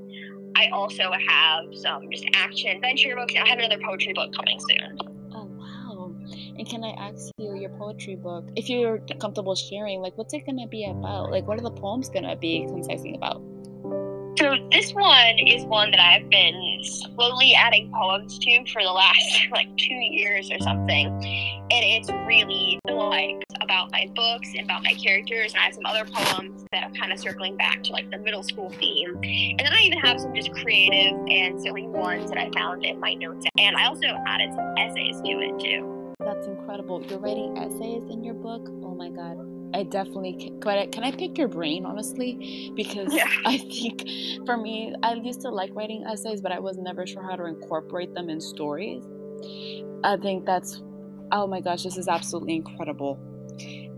I 0.56 0.68
also 0.72 1.10
have 1.28 1.64
some 1.74 2.10
just 2.10 2.26
action 2.34 2.70
adventure 2.70 3.14
books. 3.16 3.34
I 3.36 3.48
have 3.48 3.58
another 3.58 3.80
poetry 3.82 4.12
book 4.12 4.32
coming 4.34 4.58
soon. 4.60 4.98
Oh 5.32 5.44
wow! 5.44 6.14
And 6.58 6.68
can 6.68 6.84
I 6.84 6.90
ask 6.98 7.30
you 7.38 7.54
your 7.54 7.70
poetry 7.70 8.16
book, 8.16 8.48
if 8.56 8.68
you're 8.68 8.98
comfortable 9.20 9.54
sharing, 9.54 10.00
like 10.00 10.16
what's 10.18 10.34
it 10.34 10.44
gonna 10.46 10.66
be 10.66 10.84
about? 10.84 11.30
Like 11.30 11.46
what 11.46 11.58
are 11.58 11.62
the 11.62 11.70
poems 11.70 12.08
gonna 12.08 12.36
be 12.36 12.66
concising 12.66 13.14
about? 13.14 13.42
So 14.40 14.56
this 14.72 14.94
one 14.94 15.38
is 15.38 15.64
one 15.66 15.90
that 15.90 16.00
I've 16.00 16.30
been 16.30 16.80
slowly 16.82 17.54
adding 17.54 17.92
poems 17.92 18.38
to 18.38 18.64
for 18.72 18.82
the 18.82 18.90
last 18.90 19.38
like 19.52 19.68
two 19.76 19.92
years 19.92 20.50
or 20.50 20.58
something. 20.60 21.08
and 21.08 21.84
it's 21.84 22.08
really 22.26 22.78
like 22.90 23.36
about 23.60 23.92
my 23.92 24.10
books 24.16 24.48
and 24.56 24.64
about 24.64 24.82
my 24.82 24.94
characters. 24.94 25.52
And 25.52 25.60
i 25.60 25.64
have 25.64 25.74
some 25.74 25.84
other 25.84 26.06
poems 26.10 26.64
that 26.72 26.84
are 26.84 26.90
kind 26.92 27.12
of 27.12 27.18
circling 27.18 27.58
back 27.58 27.82
to 27.82 27.92
like 27.92 28.10
the 28.10 28.16
middle 28.16 28.42
school 28.42 28.70
theme. 28.70 29.14
And 29.22 29.58
then 29.58 29.74
i 29.74 29.82
even 29.82 29.98
have 29.98 30.18
some 30.18 30.34
just 30.34 30.52
creative 30.52 31.18
and 31.28 31.60
silly 31.60 31.86
ones 31.86 32.30
that 32.30 32.38
i 32.38 32.50
found 32.52 32.86
in 32.86 32.98
my 32.98 33.12
notes. 33.12 33.44
And 33.58 33.76
i 33.76 33.84
also 33.84 34.06
added 34.26 34.54
some 34.54 34.74
essays 34.78 35.20
to 35.20 35.32
it 35.32 35.60
too. 35.60 36.14
That's 36.18 36.46
incredible. 36.46 37.04
You're 37.04 37.18
writing 37.18 37.58
essays 37.58 38.08
in 38.08 38.24
your 38.24 38.34
book? 38.34 38.66
Oh 38.82 38.94
my 38.94 39.10
god 39.10 39.49
I 39.74 39.84
definitely 39.84 40.34
can. 40.34 40.60
Can 40.60 40.70
I, 40.70 40.86
can 40.86 41.04
I 41.04 41.12
pick 41.12 41.38
your 41.38 41.48
brain 41.48 41.86
honestly? 41.86 42.72
Because 42.74 43.12
yeah. 43.14 43.28
I 43.46 43.58
think 43.58 44.04
for 44.46 44.56
me, 44.56 44.94
I 45.02 45.14
used 45.14 45.40
to 45.42 45.50
like 45.50 45.70
writing 45.74 46.04
essays, 46.06 46.40
but 46.40 46.52
I 46.52 46.58
was 46.58 46.76
never 46.78 47.06
sure 47.06 47.22
how 47.22 47.36
to 47.36 47.44
incorporate 47.44 48.14
them 48.14 48.28
in 48.28 48.40
stories. 48.40 49.04
I 50.04 50.16
think 50.16 50.46
that's 50.46 50.82
oh 51.32 51.46
my 51.46 51.60
gosh, 51.60 51.82
this 51.82 51.96
is 51.96 52.08
absolutely 52.08 52.56
incredible. 52.56 53.18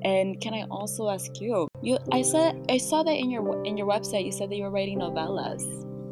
And 0.04 0.40
can 0.40 0.52
I 0.54 0.64
also 0.70 1.08
ask 1.08 1.40
you? 1.40 1.68
You, 1.82 1.98
I 2.10 2.22
said 2.22 2.66
I 2.68 2.78
saw 2.78 3.02
that 3.02 3.14
in 3.14 3.30
your 3.30 3.64
in 3.64 3.76
your 3.76 3.86
website. 3.86 4.24
You 4.24 4.32
said 4.32 4.50
that 4.50 4.56
you 4.56 4.64
were 4.64 4.70
writing 4.70 4.98
novellas. 4.98 5.62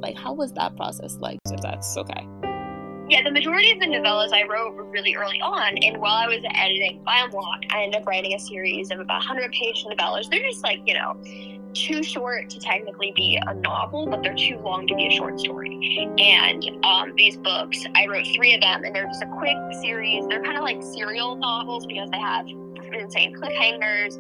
Like, 0.00 0.16
how 0.16 0.32
was 0.32 0.52
that 0.54 0.76
process 0.76 1.16
like? 1.20 1.38
If 1.50 1.60
that's 1.60 1.96
okay. 1.96 2.26
Yeah, 3.10 3.24
the 3.24 3.32
majority 3.32 3.72
of 3.72 3.80
the 3.80 3.86
novellas 3.86 4.32
I 4.32 4.44
wrote 4.44 4.76
were 4.76 4.84
really 4.84 5.16
early 5.16 5.40
on, 5.40 5.76
and 5.78 6.00
while 6.00 6.14
I 6.14 6.28
was 6.28 6.44
editing 6.54 7.02
Bioblock, 7.04 7.64
I 7.70 7.82
ended 7.82 8.00
up 8.00 8.06
writing 8.06 8.34
a 8.34 8.38
series 8.38 8.92
of 8.92 9.00
about 9.00 9.18
100 9.18 9.50
page 9.50 9.84
novellas. 9.84 10.30
They're 10.30 10.38
just 10.48 10.62
like 10.62 10.78
you 10.86 10.94
know 10.94 11.16
too 11.74 12.04
short 12.04 12.48
to 12.50 12.60
technically 12.60 13.12
be 13.16 13.36
a 13.44 13.54
novel, 13.54 14.06
but 14.06 14.22
they're 14.22 14.36
too 14.36 14.58
long 14.58 14.86
to 14.86 14.94
be 14.94 15.08
a 15.08 15.10
short 15.10 15.40
story. 15.40 16.08
And 16.18 16.84
um, 16.84 17.12
these 17.16 17.36
books, 17.36 17.84
I 17.96 18.06
wrote 18.06 18.28
three 18.36 18.54
of 18.54 18.60
them, 18.60 18.84
and 18.84 18.94
they're 18.94 19.06
just 19.06 19.22
a 19.22 19.30
quick 19.38 19.56
series. 19.82 20.24
They're 20.28 20.42
kind 20.44 20.56
of 20.56 20.62
like 20.62 20.80
serial 20.80 21.34
novels 21.34 21.86
because 21.86 22.10
they 22.10 22.20
have 22.20 22.46
insane 22.92 23.34
cliffhangers 23.34 24.18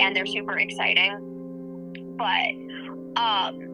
and 0.00 0.14
they're 0.14 0.26
super 0.26 0.58
exciting. 0.58 2.14
But 2.16 3.20
um, 3.20 3.67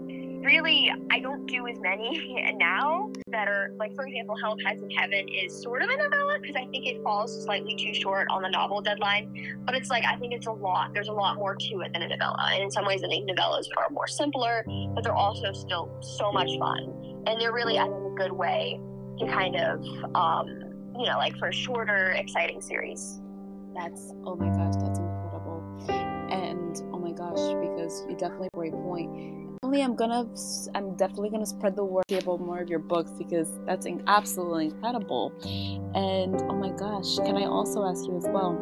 really, 0.44 0.92
I 1.11 1.18
don't 1.18 1.46
do 1.46 1.66
as 1.66 1.78
many 1.80 2.52
now 2.57 3.11
that 3.28 3.48
are 3.48 3.72
like, 3.78 3.94
for 3.94 4.07
example, 4.07 4.37
Hell 4.37 4.57
Tides 4.59 4.83
in 4.83 4.90
Heaven 4.90 5.26
is 5.28 5.61
sort 5.61 5.83
of 5.83 5.88
a 5.88 5.96
novella 5.96 6.38
because 6.40 6.57
I 6.57 6.66
think 6.66 6.87
it 6.87 7.02
falls 7.02 7.44
slightly 7.44 7.74
too 7.74 7.94
short 7.94 8.28
on 8.30 8.42
the 8.42 8.50
novel 8.50 8.80
deadline. 8.80 9.59
But 9.64 9.74
it's 9.74 9.90
like 9.90 10.04
I 10.04 10.16
think 10.16 10.35
it's 10.35 10.46
a 10.46 10.52
lot. 10.52 10.92
There's 10.92 11.09
a 11.09 11.12
lot 11.12 11.37
more 11.37 11.54
to 11.54 11.80
it 11.80 11.92
than 11.92 12.02
a 12.02 12.09
novella, 12.09 12.50
and 12.52 12.62
in 12.62 12.70
some 12.70 12.85
ways, 12.85 13.02
I 13.02 13.09
think 13.09 13.28
novellas 13.28 13.66
are 13.76 13.88
more 13.90 14.07
simpler, 14.07 14.64
but 14.94 15.02
they're 15.02 15.14
also 15.14 15.52
still 15.52 15.90
so 16.00 16.30
much 16.30 16.50
fun, 16.59 17.22
and 17.26 17.40
they're 17.40 17.52
really, 17.52 17.78
I 17.78 17.85
think, 17.85 17.94
a 17.94 18.14
good 18.14 18.33
way 18.33 18.80
to 19.18 19.26
kind 19.26 19.57
of, 19.57 19.80
um, 20.14 20.48
you 20.96 21.07
know, 21.07 21.16
like 21.16 21.37
for 21.38 21.48
a 21.48 21.52
shorter, 21.52 22.11
exciting 22.12 22.61
series. 22.61 23.20
That's 23.74 24.12
oh 24.24 24.37
my 24.37 24.48
gosh, 24.50 24.74
that's 24.76 24.98
incredible, 24.98 25.64
and 26.30 26.83
oh 26.92 26.98
my 26.98 27.12
gosh, 27.12 27.54
because 27.61 28.04
you 28.09 28.16
definitely 28.16 28.48
great 28.54 28.72
point 28.72 29.43
definitely 29.64 29.83
I'm 29.83 29.96
gonna 29.96 30.27
I'm 30.74 30.94
definitely 30.96 31.31
gonna 31.31 31.46
spread 31.46 31.74
the 31.74 31.85
word 31.85 32.05
about 32.11 32.40
more 32.40 32.61
of 32.61 32.68
your 32.68 32.81
books 32.81 33.11
because 33.12 33.48
that's 33.66 33.87
absolutely 34.07 34.66
incredible. 34.66 35.33
And 35.94 36.35
oh 36.42 36.55
my 36.55 36.70
gosh, 36.70 37.16
can 37.16 37.37
I 37.37 37.46
also 37.46 37.85
ask 37.87 38.05
you 38.05 38.16
as 38.16 38.27
well? 38.29 38.59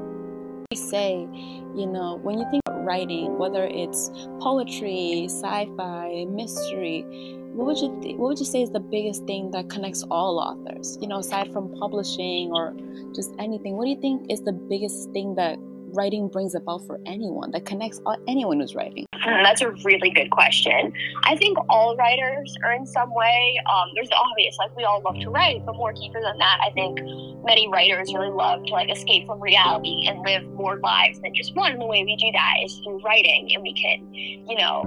You 0.71 0.77
say, 0.77 1.27
you 1.75 1.87
know, 1.87 2.21
when 2.23 2.38
you 2.38 2.47
think 2.51 2.62
about 2.67 2.85
writing, 2.85 3.37
whether 3.37 3.65
it's 3.65 4.11
poetry, 4.41 5.27
sci-fi, 5.29 6.25
mystery, 6.29 7.05
what 7.53 7.67
would 7.67 7.79
you 7.79 7.99
th- 8.01 8.17
what 8.17 8.29
would 8.29 8.38
you 8.38 8.47
say 8.47 8.62
is 8.62 8.71
the 8.71 8.81
biggest 8.81 9.27
thing 9.27 9.51
that 9.51 9.69
connects 9.69 10.05
all 10.09 10.38
authors? 10.38 10.99
You 11.01 11.09
know, 11.09 11.19
aside 11.19 11.53
from 11.53 11.75
publishing 11.81 12.53
or 12.53 12.77
just 13.12 13.35
anything, 13.41 13.77
what 13.77 13.85
do 13.87 13.91
you 13.91 14.01
think 14.01 14.31
is 14.31 14.41
the 14.43 14.53
biggest 14.53 15.11
thing 15.11 15.35
that 15.35 15.59
writing 15.93 16.29
brings 16.29 16.55
about 16.55 16.87
for 16.87 17.01
anyone 17.07 17.51
that 17.53 17.65
connects 17.65 18.01
anyone 18.27 18.61
who's 18.61 18.75
writing? 18.75 19.05
Hmm, 19.15 19.43
that's 19.43 19.61
a 19.61 19.71
really 19.85 20.11
good 20.11 20.31
question. 20.31 20.93
I 21.25 21.37
think 21.37 21.59
all 21.69 21.97
writers 21.97 22.57
are 22.65 22.73
in 22.73 22.87
some 22.87 23.15
way. 23.15 23.61
Um, 23.71 23.91
there's 23.95 24.09
the 24.09 24.17
obvious, 24.17 24.57
like 24.59 24.75
we 24.77 24.85
all 24.85 25.01
love 25.03 25.21
to 25.21 25.31
write, 25.31 25.65
but 25.65 25.77
more 25.77 25.93
deeper 25.93 26.21
than 26.21 26.39
that, 26.39 26.59
I 26.61 26.71
think 26.73 27.01
many 27.45 27.69
writers 27.69 28.13
really 28.13 28.31
love 28.31 28.65
to 28.65 28.73
like 28.73 28.91
escape 28.91 29.27
from 29.27 29.41
reality 29.41 30.07
and 30.09 30.21
live 30.21 30.45
more 30.55 30.79
lives 30.79 31.21
than 31.21 31.35
just 31.35 31.55
one. 31.55 31.79
The 31.79 31.87
way 31.87 32.05
we 32.05 32.17
do 32.17 32.31
that 32.33 32.55
is 32.65 32.81
through 32.85 33.03
writing, 33.03 33.51
and 33.55 33.63
we 33.63 33.75
can, 33.75 34.13
you 34.13 34.57
know, 34.57 34.83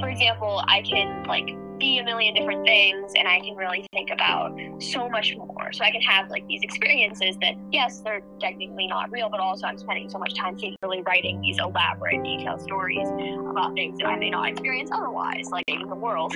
for 0.00 0.08
example, 0.08 0.62
I 0.66 0.82
can 0.82 1.24
like 1.24 1.48
be 1.82 1.98
a 1.98 2.04
million 2.04 2.32
different 2.32 2.64
things 2.64 3.12
and 3.16 3.26
I 3.26 3.40
can 3.40 3.56
really 3.56 3.84
think 3.92 4.10
about 4.10 4.56
so 4.80 5.08
much 5.08 5.36
more. 5.36 5.72
So 5.72 5.84
I 5.84 5.90
can 5.90 6.00
have 6.00 6.30
like 6.30 6.46
these 6.46 6.62
experiences 6.62 7.36
that, 7.40 7.54
yes, 7.72 8.00
they're 8.00 8.22
technically 8.40 8.86
not 8.86 9.10
real, 9.10 9.28
but 9.28 9.40
also 9.40 9.66
I'm 9.66 9.76
spending 9.76 10.08
so 10.08 10.18
much 10.18 10.34
time 10.34 10.56
really 10.82 11.02
writing 11.02 11.40
these 11.40 11.58
elaborate, 11.58 12.22
detailed 12.22 12.62
stories 12.62 13.08
about 13.50 13.74
things 13.74 13.98
that 13.98 14.06
I 14.06 14.16
may 14.16 14.30
not 14.30 14.48
experience 14.48 14.90
otherwise, 14.92 15.48
like 15.50 15.64
in 15.66 15.88
the 15.88 15.96
world. 15.96 16.32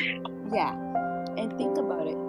Yeah. 0.52 0.72
And 1.36 1.56
think 1.56 1.78
about 1.78 2.08
it 2.08 2.25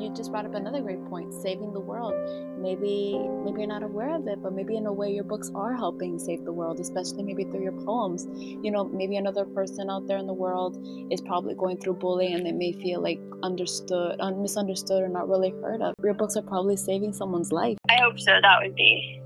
you 0.00 0.12
just 0.14 0.30
brought 0.30 0.46
up 0.46 0.54
another 0.54 0.80
great 0.80 1.04
point 1.06 1.32
saving 1.32 1.72
the 1.72 1.80
world. 1.80 2.14
Maybe 2.58 3.18
maybe 3.44 3.60
you're 3.60 3.68
not 3.68 3.82
aware 3.82 4.14
of 4.14 4.26
it 4.26 4.42
but 4.42 4.52
maybe 4.52 4.76
in 4.76 4.86
a 4.86 4.92
way 4.92 5.10
your 5.12 5.24
books 5.24 5.50
are 5.54 5.74
helping 5.74 6.18
save 6.18 6.44
the 6.44 6.52
world 6.52 6.80
especially 6.80 7.22
maybe 7.22 7.44
through 7.44 7.62
your 7.62 7.78
poems. 7.84 8.26
You 8.34 8.70
know 8.70 8.84
maybe 8.84 9.16
another 9.16 9.44
person 9.44 9.90
out 9.90 10.06
there 10.06 10.18
in 10.18 10.26
the 10.26 10.34
world 10.34 10.78
is 11.10 11.20
probably 11.20 11.54
going 11.54 11.78
through 11.78 11.94
bullying 11.94 12.34
and 12.34 12.46
they 12.46 12.52
may 12.52 12.72
feel 12.72 13.02
like 13.02 13.20
understood 13.42 14.18
misunderstood 14.36 15.02
or 15.02 15.08
not 15.08 15.28
really 15.28 15.50
heard 15.62 15.82
of. 15.82 15.94
Your 16.02 16.14
books 16.14 16.36
are 16.36 16.42
probably 16.42 16.76
saving 16.76 17.12
someone's 17.12 17.52
life. 17.52 17.78
I 17.88 17.96
hope 17.96 18.18
so. 18.18 18.32
That 18.40 18.58
would 18.62 18.74
be 18.74 19.20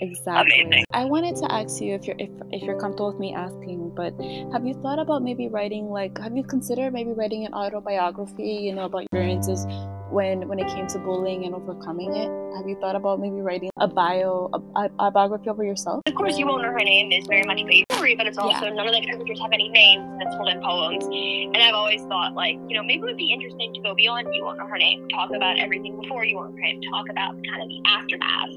Exactly. 0.00 0.62
Amazing. 0.62 0.84
I 0.92 1.04
wanted 1.04 1.36
to 1.36 1.52
ask 1.52 1.80
you 1.80 1.94
if 1.94 2.06
you're 2.06 2.16
if, 2.18 2.30
if 2.50 2.62
you're 2.62 2.78
comfortable 2.78 3.10
with 3.10 3.20
me 3.20 3.34
asking, 3.34 3.92
but 3.94 4.12
have 4.52 4.66
you 4.66 4.74
thought 4.82 4.98
about 4.98 5.22
maybe 5.22 5.48
writing 5.48 5.88
like 5.90 6.18
have 6.18 6.36
you 6.36 6.44
considered 6.44 6.92
maybe 6.92 7.12
writing 7.12 7.46
an 7.46 7.54
autobiography, 7.54 8.60
you 8.62 8.74
know, 8.74 8.84
about 8.84 9.06
your 9.12 9.22
experiences 9.22 9.66
when 10.14 10.46
when 10.48 10.60
it 10.60 10.68
came 10.68 10.86
to 10.86 10.98
bullying 10.98 11.44
and 11.44 11.54
overcoming 11.54 12.14
it? 12.14 12.30
Have 12.56 12.68
you 12.68 12.76
thought 12.80 12.94
about 12.94 13.20
maybe 13.20 13.40
writing 13.40 13.68
a 13.80 13.88
bio, 13.88 14.48
a, 14.76 14.88
a 15.00 15.10
biography 15.10 15.50
over 15.50 15.64
yourself? 15.64 16.02
Of 16.06 16.14
course, 16.14 16.38
you 16.38 16.46
won't 16.46 16.62
know 16.62 16.70
her 16.70 16.78
name 16.78 17.10
is 17.10 17.26
very 17.26 17.42
much 17.42 17.60
a 17.60 17.84
story, 17.92 18.14
but 18.14 18.28
it's 18.28 18.38
also 18.38 18.66
yeah. 18.66 18.72
none 18.72 18.86
of 18.86 18.94
the 18.94 19.00
characters 19.00 19.40
have 19.40 19.50
any 19.52 19.68
names. 19.68 20.06
It's 20.22 20.34
told 20.36 20.48
in 20.48 20.62
poems, 20.62 21.04
and 21.04 21.56
I've 21.56 21.74
always 21.74 22.02
thought 22.02 22.34
like 22.34 22.54
you 22.68 22.76
know 22.76 22.84
maybe 22.84 23.02
it 23.02 23.06
would 23.06 23.16
be 23.16 23.32
interesting 23.32 23.74
to 23.74 23.80
go 23.80 23.94
beyond 23.94 24.28
you 24.32 24.44
won't 24.44 24.58
know 24.58 24.68
her 24.68 24.78
name, 24.78 25.08
talk 25.08 25.30
about 25.34 25.58
everything 25.58 26.00
before 26.00 26.24
you 26.24 26.36
won't 26.36 26.54
know 26.54 26.56
her 26.56 26.62
name, 26.62 26.80
talk 26.92 27.10
about 27.10 27.34
kind 27.34 27.62
of 27.62 27.68
the 27.68 27.82
aftermath, 27.86 28.54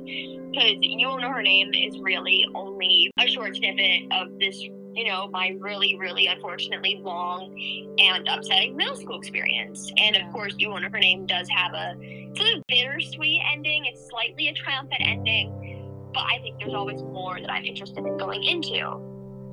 because 0.52 0.78
you 0.80 1.08
won't 1.08 1.24
know 1.24 1.32
her 1.32 1.42
name 1.42 1.72
is 1.74 1.98
really 2.00 2.46
only 2.54 3.10
a 3.20 3.28
short 3.28 3.56
snippet 3.56 4.04
of 4.12 4.38
this 4.40 4.62
you 4.98 5.06
know, 5.06 5.28
my 5.28 5.56
really, 5.60 5.96
really 6.00 6.26
unfortunately 6.26 7.00
long 7.04 7.56
and 8.00 8.28
upsetting 8.28 8.76
middle 8.76 8.96
school 8.96 9.20
experience. 9.20 9.92
And 9.98 10.16
of 10.16 10.32
course, 10.34 10.56
You 10.58 10.72
Won't 10.72 10.82
Know 10.82 10.90
Her 10.90 10.98
Name 10.98 11.28
does 11.28 11.48
have 11.50 11.74
a 11.74 11.94
sort 12.36 12.56
of 12.56 12.64
bittersweet 12.68 13.42
ending. 13.54 13.86
It's 13.86 14.10
slightly 14.10 14.48
a 14.48 14.54
triumphant 14.54 15.02
ending, 15.02 16.10
but 16.16 16.24
I 16.24 16.40
think 16.40 16.58
there's 16.60 16.74
always 16.74 17.04
more 17.04 17.40
that 17.40 17.52
I'm 17.52 17.64
interested 17.64 18.00
in 18.00 18.18
going 18.18 18.44
into. 18.44 19.00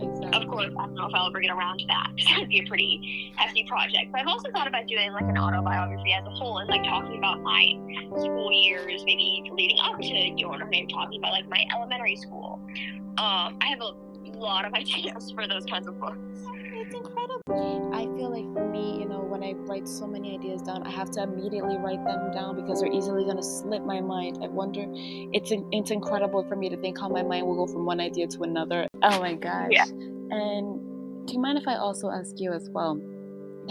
Exactly. 0.01 0.43
Of 0.43 0.51
course, 0.51 0.71
I 0.79 0.87
don't 0.87 0.95
know 0.95 1.07
if 1.09 1.15
I'll 1.15 1.29
ever 1.29 1.41
get 1.41 1.51
around 1.51 1.79
to 1.81 1.87
that 1.89 2.09
because 2.17 2.33
that'd 2.33 2.49
be 2.49 2.61
a 2.61 2.67
pretty 2.67 3.33
hefty 3.37 3.65
project. 3.65 4.13
But 4.13 4.23
I've 4.23 4.27
also 4.27 4.51
thought 4.51 4.67
about 4.67 4.87
doing 4.87 5.13
like 5.13 5.25
an 5.25 5.37
autobiography 5.37 6.15
as 6.15 6.25
a 6.25 6.31
whole 6.31 6.59
and 6.59 6.71
like 6.71 6.85
talking 6.85 7.19
about 7.19 7.43
my 7.43 7.75
school 8.19 8.51
years, 8.51 9.05
maybe 9.05 9.51
leading 9.53 9.79
up 9.83 10.01
to 10.01 10.07
You 10.07 10.49
Won't 10.49 10.61
Know 10.61 10.65
Her 10.65 10.71
Name, 10.71 10.89
talking 10.89 11.21
about 11.21 11.33
like 11.33 11.49
my 11.51 11.67
elementary 11.71 12.17
school. 12.17 12.61
Um, 13.19 13.59
I 13.61 13.67
have 13.69 13.81
a 13.81 13.93
lot 14.33 14.65
of 14.65 14.75
ideas 14.75 15.31
for 15.33 15.47
those 15.47 15.65
kinds 15.65 15.87
of 15.87 15.99
books. 16.01 16.19
It's 16.77 16.95
incredible. 16.95 17.93
I 17.95 18.05
feel 18.17 18.31
like 18.31 18.53
for 18.53 18.69
me, 18.69 18.99
you 19.01 19.07
know, 19.09 19.21
when 19.21 19.43
I 19.43 19.53
write 19.53 19.89
so 19.89 20.07
many 20.07 20.35
ideas 20.35 20.63
down, 20.63 20.83
I 20.83 20.91
have 20.91 21.11
to 21.13 21.23
immediately 21.23 21.77
write 21.79 22.05
them 22.05 22.33
down 22.33 22.57
because 22.57 22.81
they're 22.81 22.93
easily 22.93 23.25
going 23.25 23.37
to 23.37 23.43
slip 23.43 23.83
my 23.85 24.01
mind. 24.01 24.39
I 24.43 24.49
wonder, 24.49 24.85
it's 24.89 25.53
it's 25.73 25.91
incredible 25.91 26.45
for 26.49 26.57
me 26.57 26.69
to 26.69 26.77
think 26.77 26.99
how 26.99 27.09
my 27.09 27.23
mind 27.23 27.47
will 27.47 27.67
go 27.67 27.73
from 27.73 27.87
one 27.87 28.01
idea 28.01 28.27
to 28.27 28.43
another. 28.43 28.87
Oh 29.03 29.21
my 29.21 29.35
gosh. 29.35 29.69
Yeah. 29.71 29.85
And 29.85 31.27
do 31.27 31.33
you 31.33 31.41
mind 31.41 31.59
if 31.59 31.69
I 31.69 31.77
also 31.77 32.11
ask 32.11 32.35
you 32.39 32.53
as 32.53 32.69
well? 32.71 33.01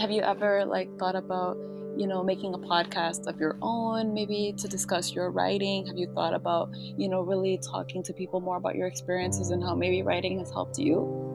Have 0.00 0.10
you 0.10 0.22
ever 0.22 0.64
like 0.64 0.88
thought 0.98 1.14
about 1.14 1.56
you 1.96 2.06
know, 2.06 2.22
making 2.22 2.54
a 2.54 2.58
podcast 2.58 3.26
of 3.26 3.38
your 3.38 3.56
own, 3.62 4.12
maybe 4.12 4.54
to 4.58 4.68
discuss 4.68 5.12
your 5.12 5.30
writing? 5.30 5.86
Have 5.86 5.96
you 5.96 6.08
thought 6.14 6.34
about, 6.34 6.70
you 6.74 7.08
know, 7.08 7.20
really 7.20 7.58
talking 7.58 8.02
to 8.02 8.12
people 8.12 8.40
more 8.40 8.56
about 8.56 8.74
your 8.74 8.86
experiences 8.86 9.50
and 9.50 9.62
how 9.62 9.74
maybe 9.74 10.02
writing 10.02 10.38
has 10.38 10.50
helped 10.50 10.78
you? 10.78 11.30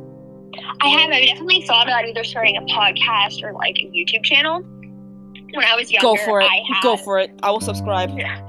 I 0.81 0.87
have. 0.89 1.11
I've 1.11 1.25
definitely 1.25 1.61
thought 1.61 1.87
about 1.87 2.05
either 2.05 2.23
starting 2.23 2.57
a 2.57 2.61
podcast 2.61 3.43
or 3.43 3.53
like 3.53 3.77
a 3.77 3.85
YouTube 3.85 4.23
channel. 4.23 4.61
When 4.61 5.65
I 5.65 5.75
was 5.75 5.91
younger, 5.91 6.17
go 6.17 6.25
for 6.25 6.41
it. 6.41 6.47
Had, 6.47 6.83
go 6.83 6.97
for 6.97 7.19
it. 7.19 7.31
I 7.41 7.51
will 7.51 7.61
subscribe. 7.61 8.17
Yeah. 8.17 8.45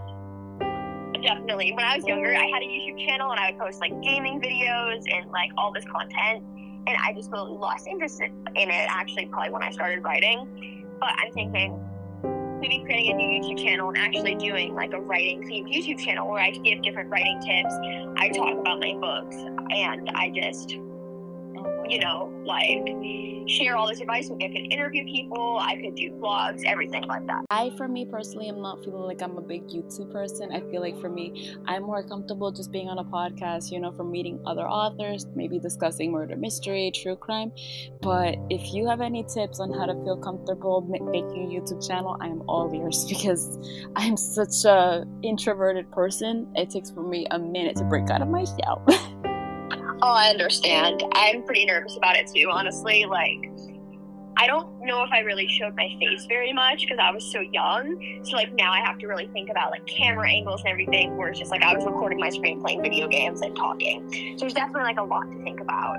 Definitely. 1.23 1.73
When 1.73 1.85
I 1.85 1.97
was 1.97 2.07
younger, 2.07 2.35
I 2.35 2.47
had 2.47 2.63
a 2.63 2.67
YouTube 2.67 3.07
channel 3.07 3.31
and 3.31 3.39
I 3.39 3.51
would 3.51 3.61
post 3.61 3.81
like 3.81 3.93
gaming 4.03 4.41
videos 4.41 5.05
and 5.13 5.31
like 5.31 5.51
all 5.57 5.73
this 5.73 5.85
content. 5.85 6.43
And 6.87 6.97
I 7.03 7.13
just 7.13 7.31
really 7.31 7.53
lost 7.53 7.87
interest 7.87 8.21
in 8.21 8.31
it 8.55 8.87
actually, 8.89 9.27
probably 9.27 9.51
when 9.51 9.63
I 9.63 9.71
started 9.71 10.03
writing. 10.03 10.87
But 10.99 11.11
I'm 11.19 11.33
thinking 11.33 11.79
maybe 12.61 12.83
creating 12.85 13.13
a 13.13 13.17
new 13.17 13.41
YouTube 13.41 13.63
channel 13.63 13.89
and 13.89 13.99
actually 13.99 14.35
doing 14.35 14.75
like 14.75 14.93
a 14.93 15.01
writing 15.01 15.43
themed 15.43 15.73
YouTube 15.73 15.99
channel 15.99 16.29
where 16.29 16.43
I 16.43 16.51
give 16.51 16.83
different 16.83 17.11
writing 17.11 17.41
tips. 17.41 17.75
I 18.17 18.29
talk 18.29 18.59
about 18.59 18.81
my 18.81 18.95
books 19.01 19.37
and 19.71 20.11
I 20.15 20.31
just, 20.31 20.77
you 21.91 21.99
know, 21.99 22.33
like 22.45 22.87
share 23.49 23.77
all 23.77 23.89
this 23.89 24.01
advice 24.01 24.29
with. 24.31 24.41
I 24.43 24.47
could 24.47 24.73
interview 24.73 25.05
people, 25.05 25.59
I 25.61 25.75
could 25.75 25.97
do 25.97 26.13
vlogs, 26.13 26.65
everything 26.65 27.05
like 27.07 27.27
that. 27.27 27.45
I, 27.51 27.71
for 27.77 27.89
me 27.89 28.05
personally, 28.05 28.49
am 28.49 28.63
not 28.63 28.85
feeling 28.85 29.03
like 29.03 29.21
I'm 29.23 29.37
a 29.37 29.41
big 29.41 29.67
YouTube 29.67 30.13
person. 30.13 30.53
I 30.53 30.61
feel 30.71 30.81
like 30.81 30.99
for 31.01 31.09
me, 31.09 31.57
I'm 31.67 31.83
more 31.83 32.03
comfortable 32.07 32.53
just 32.53 32.71
being 32.71 32.89
on 32.89 32.99
a 32.99 33.05
podcast, 33.05 33.73
you 33.73 33.81
know, 33.81 33.91
from 33.93 34.11
meeting 34.13 34.41
other 34.47 34.69
authors, 34.69 35.27
maybe 35.35 35.59
discussing 35.59 36.13
murder 36.13 36.37
mystery, 36.37 36.93
true 36.95 37.17
crime. 37.17 37.53
But 38.01 38.37
if 38.51 38.73
you 38.73 38.87
have 38.87 39.01
any 39.01 39.25
tips 39.25 39.59
on 39.59 39.73
how 39.73 39.87
to 39.87 39.95
feel 40.05 40.17
comfortable 40.17 40.83
making 40.83 41.45
a 41.45 41.61
YouTube 41.61 41.87
channel, 41.87 42.17
I 42.21 42.27
am 42.27 42.43
all 42.49 42.73
ears 42.73 43.05
because 43.09 43.59
I'm 43.97 44.17
such 44.17 44.65
a 44.65 45.05
introverted 45.23 45.91
person. 45.91 46.53
It 46.55 46.71
takes 46.71 46.91
for 46.91 47.03
me 47.03 47.27
a 47.31 47.39
minute 47.39 47.77
to 47.77 47.85
break 47.85 48.11
out 48.11 48.23
of 48.23 48.29
my 48.29 48.45
shell. 48.45 48.87
Oh, 50.03 50.13
I 50.13 50.29
understand. 50.29 51.03
I'm 51.13 51.43
pretty 51.43 51.67
nervous 51.67 51.97
about 51.97 52.17
it 52.17 52.27
too, 52.35 52.49
honestly. 52.51 53.05
Like, 53.05 53.51
I 54.39 54.47
don't 54.47 54.80
know 54.87 55.03
if 55.03 55.11
I 55.13 55.21
really 55.21 55.49
showed 55.49 55.75
my 55.77 55.89
face 55.99 56.27
very 56.27 56.53
much 56.53 56.81
because 56.81 56.99
I 57.01 57.11
was 57.11 57.25
so 57.31 57.41
young. 57.41 58.21
So 58.25 58.37
like 58.37 58.53
now 58.55 58.73
I 58.73 58.81
have 58.81 58.99
to 58.99 59.07
really 59.07 59.29
think 59.33 59.51
about 59.51 59.71
like 59.71 59.87
camera 59.87 60.31
angles 60.31 60.61
and 60.61 60.71
everything. 60.71 61.17
Where 61.17 61.29
it's 61.29 61.39
just 61.39 61.51
like 61.51 61.63
I 61.63 61.75
was 61.75 61.85
recording 61.85 62.19
my 62.19 62.31
screen, 62.31 62.61
playing 62.61 62.83
video 62.83 63.09
games, 63.09 63.41
and 63.41 63.57
talking. 63.57 64.37
So 64.37 64.45
there's 64.45 64.55
definitely 64.55 64.83
like 64.83 64.99
a 64.99 65.05
lot 65.05 65.31
to 65.31 65.43
think 65.43 65.61
about. 65.61 65.97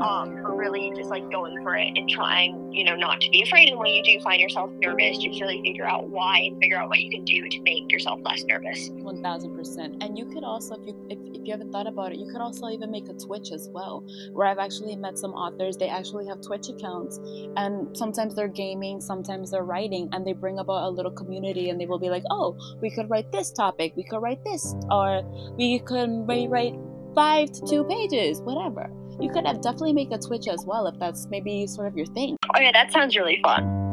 Um, 0.00 0.36
really 0.54 0.92
just 0.94 1.10
like 1.10 1.28
going 1.30 1.62
for 1.62 1.74
it 1.76 1.92
and 1.96 2.08
trying, 2.08 2.72
you 2.72 2.84
know, 2.84 2.94
not 2.94 3.20
to 3.20 3.28
be 3.30 3.42
afraid. 3.42 3.68
And 3.68 3.78
when 3.78 3.88
you 3.88 4.02
do 4.04 4.20
find 4.20 4.40
yourself 4.40 4.70
nervous, 4.78 5.18
just 5.18 5.40
really 5.40 5.60
figure 5.62 5.84
out 5.84 6.08
why 6.08 6.38
and 6.46 6.58
figure 6.60 6.78
out 6.78 6.88
what 6.88 7.00
you 7.00 7.10
can 7.10 7.24
do 7.24 7.48
to 7.48 7.60
make 7.62 7.90
yourself 7.90 8.20
less 8.22 8.44
nervous. 8.44 8.88
One 8.90 9.22
thousand 9.22 9.56
percent. 9.56 10.02
And 10.02 10.16
you 10.16 10.26
could 10.26 10.44
also, 10.44 10.76
if 10.76 10.86
you 10.86 11.06
if, 11.10 11.18
if 11.18 11.44
you 11.44 11.52
haven't 11.52 11.72
thought 11.72 11.86
about 11.86 12.12
it, 12.12 12.18
you 12.18 12.30
could 12.30 12.40
also 12.40 12.68
even 12.68 12.90
make 12.90 13.08
a 13.08 13.14
Twitch 13.14 13.50
as 13.52 13.68
well. 13.72 14.04
Where 14.32 14.46
I've 14.46 14.58
actually 14.58 14.94
met 14.96 15.18
some 15.18 15.32
authors, 15.32 15.76
they 15.76 15.88
actually 15.88 16.26
have 16.28 16.40
Twitch 16.40 16.68
accounts, 16.68 17.18
and 17.56 17.94
sometimes 17.96 18.23
they're 18.32 18.48
gaming, 18.48 19.00
sometimes 19.00 19.50
they're 19.50 19.64
writing, 19.64 20.08
and 20.12 20.24
they 20.24 20.32
bring 20.32 20.58
about 20.58 20.84
a 20.84 20.88
little 20.88 21.10
community, 21.10 21.68
and 21.68 21.80
they 21.80 21.86
will 21.86 21.98
be 21.98 22.08
like, 22.08 22.22
oh, 22.30 22.56
we 22.80 22.90
could 22.90 23.10
write 23.10 23.30
this 23.32 23.50
topic, 23.52 23.92
we 23.96 24.04
could 24.04 24.20
write 24.20 24.42
this, 24.44 24.74
or 24.90 25.22
we 25.58 25.80
could 25.80 26.08
write 26.26 26.74
five 27.14 27.50
to 27.52 27.66
two 27.66 27.84
pages, 27.84 28.40
whatever. 28.42 28.90
You 29.20 29.30
could 29.30 29.46
have 29.46 29.62
definitely 29.62 29.92
make 29.92 30.10
a 30.12 30.18
Twitch 30.18 30.48
as 30.48 30.64
well 30.64 30.86
if 30.86 30.98
that's 30.98 31.26
maybe 31.28 31.66
sort 31.66 31.88
of 31.88 31.96
your 31.96 32.06
thing. 32.06 32.36
Oh 32.54 32.60
yeah, 32.60 32.72
that 32.72 32.92
sounds 32.92 33.16
really 33.16 33.40
fun. 33.42 33.84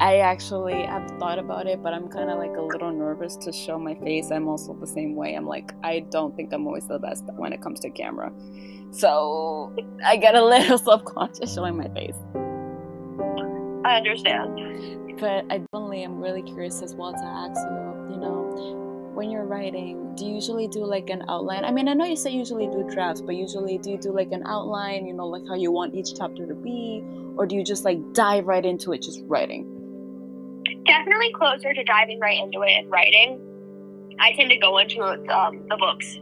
I 0.00 0.16
actually 0.16 0.86
have 0.86 1.06
thought 1.18 1.38
about 1.38 1.66
it, 1.66 1.82
but 1.82 1.92
I'm 1.92 2.08
kind 2.08 2.30
of 2.30 2.38
like 2.38 2.56
a 2.56 2.62
little 2.62 2.90
nervous 2.90 3.36
to 3.36 3.52
show 3.52 3.78
my 3.78 3.94
face. 3.96 4.30
I'm 4.30 4.48
also 4.48 4.72
the 4.72 4.86
same 4.86 5.14
way. 5.14 5.34
I'm 5.34 5.46
like, 5.46 5.72
I 5.82 6.00
don't 6.10 6.34
think 6.34 6.54
I'm 6.54 6.66
always 6.66 6.88
the 6.88 6.98
best 6.98 7.24
when 7.36 7.52
it 7.52 7.60
comes 7.60 7.80
to 7.80 7.90
camera. 7.90 8.32
So 8.92 9.76
I 10.02 10.16
get 10.16 10.34
a 10.34 10.42
little 10.42 10.78
self 10.90 11.04
conscious 11.04 11.54
showing 11.54 11.76
my 11.76 11.88
face. 11.88 12.16
I 13.90 13.96
understand. 13.96 15.18
But 15.18 15.44
I 15.50 15.58
definitely 15.58 16.04
am 16.04 16.20
really 16.20 16.42
curious 16.42 16.80
as 16.80 16.94
well 16.94 17.12
to 17.12 17.24
ask 17.24 17.60
you, 17.60 18.14
you 18.14 18.20
know, 18.20 19.10
when 19.14 19.30
you're 19.30 19.44
writing, 19.44 20.14
do 20.14 20.24
you 20.24 20.34
usually 20.34 20.68
do 20.68 20.84
like 20.84 21.10
an 21.10 21.24
outline? 21.28 21.64
I 21.64 21.72
mean, 21.72 21.88
I 21.88 21.94
know 21.94 22.04
you 22.04 22.16
say 22.16 22.30
usually 22.30 22.68
do 22.68 22.88
drafts, 22.88 23.20
but 23.20 23.34
usually 23.34 23.78
do 23.78 23.90
you 23.90 23.98
do 23.98 24.12
like 24.12 24.30
an 24.30 24.44
outline, 24.46 25.06
you 25.06 25.12
know, 25.12 25.26
like 25.26 25.42
how 25.48 25.56
you 25.56 25.72
want 25.72 25.94
each 25.94 26.14
chapter 26.16 26.46
to 26.46 26.54
be? 26.54 27.02
Or 27.36 27.46
do 27.46 27.56
you 27.56 27.64
just 27.64 27.84
like 27.84 27.98
dive 28.12 28.46
right 28.46 28.64
into 28.64 28.92
it, 28.92 29.02
just 29.02 29.22
writing? 29.26 29.66
Definitely 30.86 31.32
closer 31.32 31.74
to 31.74 31.82
diving 31.82 32.20
right 32.20 32.38
into 32.38 32.62
it 32.62 32.70
and 32.70 32.90
writing. 32.90 33.40
I 34.20 34.32
tend 34.34 34.50
to 34.50 34.58
go 34.58 34.78
into 34.78 35.02
um, 35.02 35.66
the 35.68 35.76
books 35.76 36.16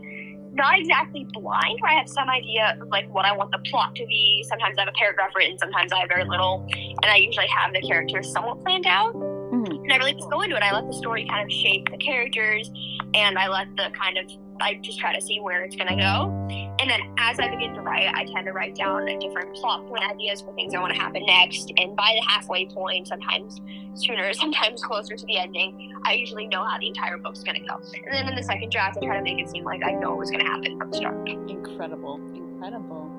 not 0.52 0.78
exactly 0.78 1.26
blind, 1.32 1.78
where 1.80 1.92
I 1.92 1.94
have 1.94 2.08
some 2.08 2.28
idea 2.28 2.76
of 2.80 2.88
like 2.88 3.12
what 3.12 3.24
I 3.24 3.32
want 3.36 3.52
the 3.52 3.58
plot 3.70 3.94
to 3.96 4.06
be. 4.06 4.44
Sometimes 4.48 4.76
I 4.78 4.82
have 4.82 4.88
a 4.88 4.98
paragraph 4.98 5.30
written, 5.36 5.58
sometimes 5.58 5.92
I 5.92 6.00
have 6.00 6.08
very 6.08 6.24
little, 6.24 6.66
and 6.72 7.06
I 7.06 7.16
usually 7.16 7.48
have 7.48 7.72
the 7.72 7.80
characters 7.82 8.30
somewhat 8.32 8.62
planned 8.62 8.86
out. 8.86 9.14
Mm-hmm. 9.14 9.84
And 9.84 9.92
I 9.92 9.96
really 9.96 10.14
just 10.14 10.30
go 10.30 10.42
into 10.42 10.56
it. 10.56 10.62
I 10.62 10.72
let 10.72 10.86
the 10.86 10.92
story 10.92 11.26
kind 11.28 11.44
of 11.44 11.50
shape 11.50 11.90
the 11.90 11.98
characters, 11.98 12.70
and 13.14 13.38
I 13.38 13.48
let 13.48 13.68
the 13.76 13.90
kind 13.98 14.18
of 14.18 14.30
I 14.60 14.74
just 14.82 14.98
try 14.98 15.14
to 15.14 15.20
see 15.20 15.40
where 15.40 15.62
it's 15.62 15.76
gonna 15.76 15.96
go. 15.96 16.46
And 16.80 16.88
then 16.88 17.00
as 17.18 17.38
I 17.40 17.48
begin 17.48 17.74
to 17.74 17.80
write, 17.80 18.08
I 18.14 18.24
tend 18.24 18.46
to 18.46 18.52
write 18.52 18.74
down 18.74 19.06
different 19.18 19.54
plot 19.54 19.86
point 19.88 20.02
ideas 20.08 20.40
for 20.40 20.54
things 20.54 20.74
I 20.74 20.80
want 20.80 20.94
to 20.94 21.00
happen 21.00 21.24
next. 21.26 21.72
And 21.76 21.96
by 21.96 22.14
the 22.14 22.24
halfway 22.26 22.66
point, 22.66 23.08
sometimes 23.08 23.60
sooner, 23.94 24.32
sometimes 24.32 24.82
closer 24.82 25.16
to 25.16 25.26
the 25.26 25.38
ending, 25.38 25.92
I 26.04 26.14
usually 26.14 26.46
know 26.46 26.64
how 26.64 26.78
the 26.78 26.88
entire 26.88 27.18
book's 27.18 27.42
gonna 27.42 27.60
go. 27.60 27.80
And 27.94 28.14
then 28.14 28.28
in 28.28 28.36
the 28.36 28.42
second 28.42 28.70
draft, 28.70 28.98
I 29.02 29.06
try 29.06 29.16
to 29.16 29.22
make 29.22 29.38
it 29.38 29.50
seem 29.50 29.64
like 29.64 29.82
I 29.84 29.92
know 29.92 30.14
what's 30.14 30.30
gonna 30.30 30.44
happen 30.44 30.78
from 30.78 30.90
the 30.90 30.96
start. 30.96 31.28
Incredible, 31.28 32.20
incredible 32.34 33.17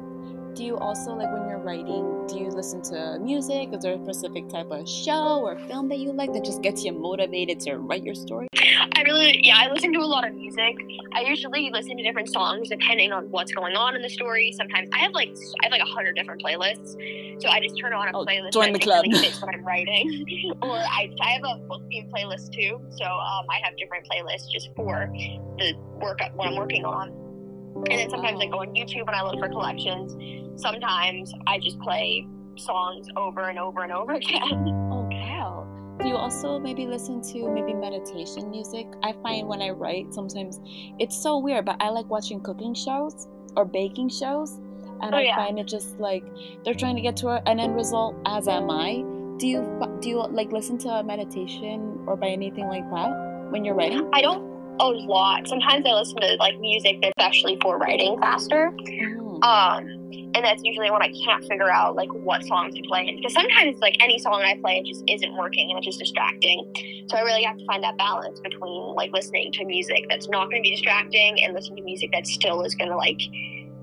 do 0.55 0.63
you 0.63 0.77
also 0.77 1.13
like 1.13 1.31
when 1.31 1.47
you're 1.47 1.59
writing 1.59 2.19
do 2.27 2.37
you 2.37 2.49
listen 2.49 2.81
to 2.83 3.17
music? 3.19 3.73
Is 3.73 3.81
there 3.81 3.93
a 3.93 4.03
specific 4.03 4.47
type 4.49 4.69
of 4.69 4.87
show 4.87 5.39
or 5.39 5.57
film 5.57 5.89
that 5.89 5.97
you 5.97 6.11
like 6.13 6.31
that 6.33 6.45
just 6.45 6.61
gets 6.61 6.83
you 6.83 6.91
motivated 6.91 7.59
to 7.61 7.77
write 7.77 8.03
your 8.03 8.13
story? 8.13 8.47
I 8.53 9.01
really 9.03 9.39
yeah 9.43 9.55
i 9.57 9.71
listen 9.71 9.91
to 9.93 9.99
a 9.99 10.05
lot 10.05 10.27
of 10.27 10.35
music. 10.35 10.75
I 11.13 11.21
usually 11.21 11.69
listen 11.71 11.97
to 11.97 12.03
different 12.03 12.29
songs 12.29 12.69
depending 12.69 13.11
on 13.11 13.31
what's 13.31 13.51
going 13.51 13.75
on 13.75 13.95
in 13.95 14.01
the 14.01 14.09
story. 14.09 14.53
Sometimes 14.55 14.89
i 14.93 14.99
have 14.99 15.11
like 15.11 15.29
i 15.61 15.65
have 15.65 15.71
like 15.71 15.81
a 15.81 15.91
hundred 15.91 16.15
different 16.15 16.41
playlists 16.43 17.41
so 17.41 17.49
i 17.49 17.59
just 17.59 17.77
turn 17.79 17.93
on 17.93 18.07
a 18.07 18.17
oh, 18.17 18.25
playlist 18.25 18.53
join 18.53 18.73
the 18.73 18.79
club. 18.79 19.05
fits 19.05 19.41
what 19.41 19.53
i'm 19.53 19.63
writing. 19.65 20.25
Or 20.61 20.77
I, 20.77 21.09
I 21.21 21.29
have 21.31 21.43
a 21.43 21.57
book 21.67 21.81
theme 21.89 22.09
playlist 22.13 22.51
too 22.51 22.81
so 22.89 23.05
um, 23.05 23.45
i 23.49 23.59
have 23.63 23.75
different 23.77 24.07
playlists 24.07 24.49
just 24.51 24.69
for 24.75 25.11
the 25.57 25.73
work 26.01 26.19
what 26.35 26.47
i'm 26.47 26.55
working 26.55 26.85
on 26.85 27.28
and 27.75 27.99
then 27.99 28.09
sometimes 28.09 28.39
I 28.41 28.47
go 28.47 28.59
on 28.59 28.73
YouTube 28.73 29.07
and 29.07 29.11
I 29.11 29.23
look 29.23 29.39
for 29.39 29.49
collections. 29.49 30.61
Sometimes 30.61 31.33
I 31.47 31.59
just 31.59 31.79
play 31.79 32.27
songs 32.57 33.07
over 33.15 33.49
and 33.49 33.57
over 33.57 33.83
and 33.83 33.91
over 33.91 34.13
again. 34.21 34.67
Oh 34.91 35.07
wow. 35.11 35.97
Do 35.99 36.07
you 36.07 36.15
also 36.15 36.59
maybe 36.59 36.85
listen 36.85 37.21
to 37.33 37.49
maybe 37.49 37.73
meditation 37.73 38.49
music? 38.49 38.87
I 39.03 39.13
find 39.21 39.47
when 39.47 39.61
I 39.61 39.69
write 39.71 40.13
sometimes 40.13 40.59
it's 40.97 41.21
so 41.21 41.37
weird, 41.39 41.65
but 41.65 41.77
I 41.79 41.89
like 41.89 42.09
watching 42.09 42.41
cooking 42.41 42.73
shows 42.73 43.27
or 43.55 43.65
baking 43.65 44.09
shows. 44.09 44.59
And 45.01 45.13
oh, 45.13 45.17
I 45.17 45.21
yeah. 45.21 45.35
find 45.35 45.59
it 45.59 45.67
just 45.67 45.99
like 45.99 46.23
they're 46.63 46.73
trying 46.73 46.95
to 46.95 47.01
get 47.01 47.15
to 47.17 47.29
an 47.29 47.59
end 47.59 47.75
result, 47.75 48.15
as 48.25 48.47
am 48.47 48.69
I. 48.69 49.03
Do 49.37 49.47
you 49.47 49.87
do 50.01 50.09
you 50.09 50.27
like 50.27 50.51
listen 50.51 50.77
to 50.79 50.89
a 50.89 51.03
meditation 51.03 52.03
or 52.05 52.17
by 52.17 52.27
anything 52.27 52.67
like 52.67 52.89
that 52.91 53.47
when 53.51 53.63
you're 53.63 53.75
writing? 53.75 54.09
I 54.13 54.21
don't 54.21 54.48
a 54.79 54.87
lot. 54.87 55.47
Sometimes 55.47 55.85
I 55.85 55.91
listen 55.91 56.17
to 56.21 56.35
like 56.39 56.59
music 56.59 56.99
that's 57.01 57.13
actually 57.19 57.57
for 57.61 57.77
writing 57.77 58.19
faster. 58.19 58.71
Mm. 58.71 59.43
Um, 59.43 59.99
and 60.35 60.45
that's 60.45 60.61
usually 60.63 60.91
when 60.91 61.01
I 61.01 61.11
can't 61.25 61.43
figure 61.45 61.71
out 61.71 61.95
like 61.95 62.09
what 62.13 62.43
songs 62.43 62.75
to 62.75 62.81
play. 62.83 63.15
Because 63.15 63.33
sometimes 63.33 63.79
like 63.79 63.97
any 63.99 64.19
song 64.19 64.41
I 64.45 64.57
play, 64.61 64.79
it 64.79 64.85
just 64.85 65.03
isn't 65.07 65.35
working 65.35 65.69
and 65.69 65.77
it's 65.77 65.85
just 65.85 65.99
distracting. 65.99 66.71
So 67.09 67.17
I 67.17 67.21
really 67.21 67.43
have 67.43 67.57
to 67.57 67.65
find 67.65 67.83
that 67.83 67.97
balance 67.97 68.39
between 68.39 68.95
like 68.95 69.11
listening 69.11 69.51
to 69.53 69.65
music 69.65 70.05
that's 70.09 70.27
not 70.29 70.49
going 70.49 70.63
to 70.63 70.69
be 70.69 70.71
distracting 70.71 71.43
and 71.43 71.53
listening 71.53 71.77
to 71.77 71.83
music 71.83 72.11
that 72.13 72.27
still 72.27 72.63
is 72.63 72.75
going 72.75 72.89
to 72.89 72.97
like 72.97 73.21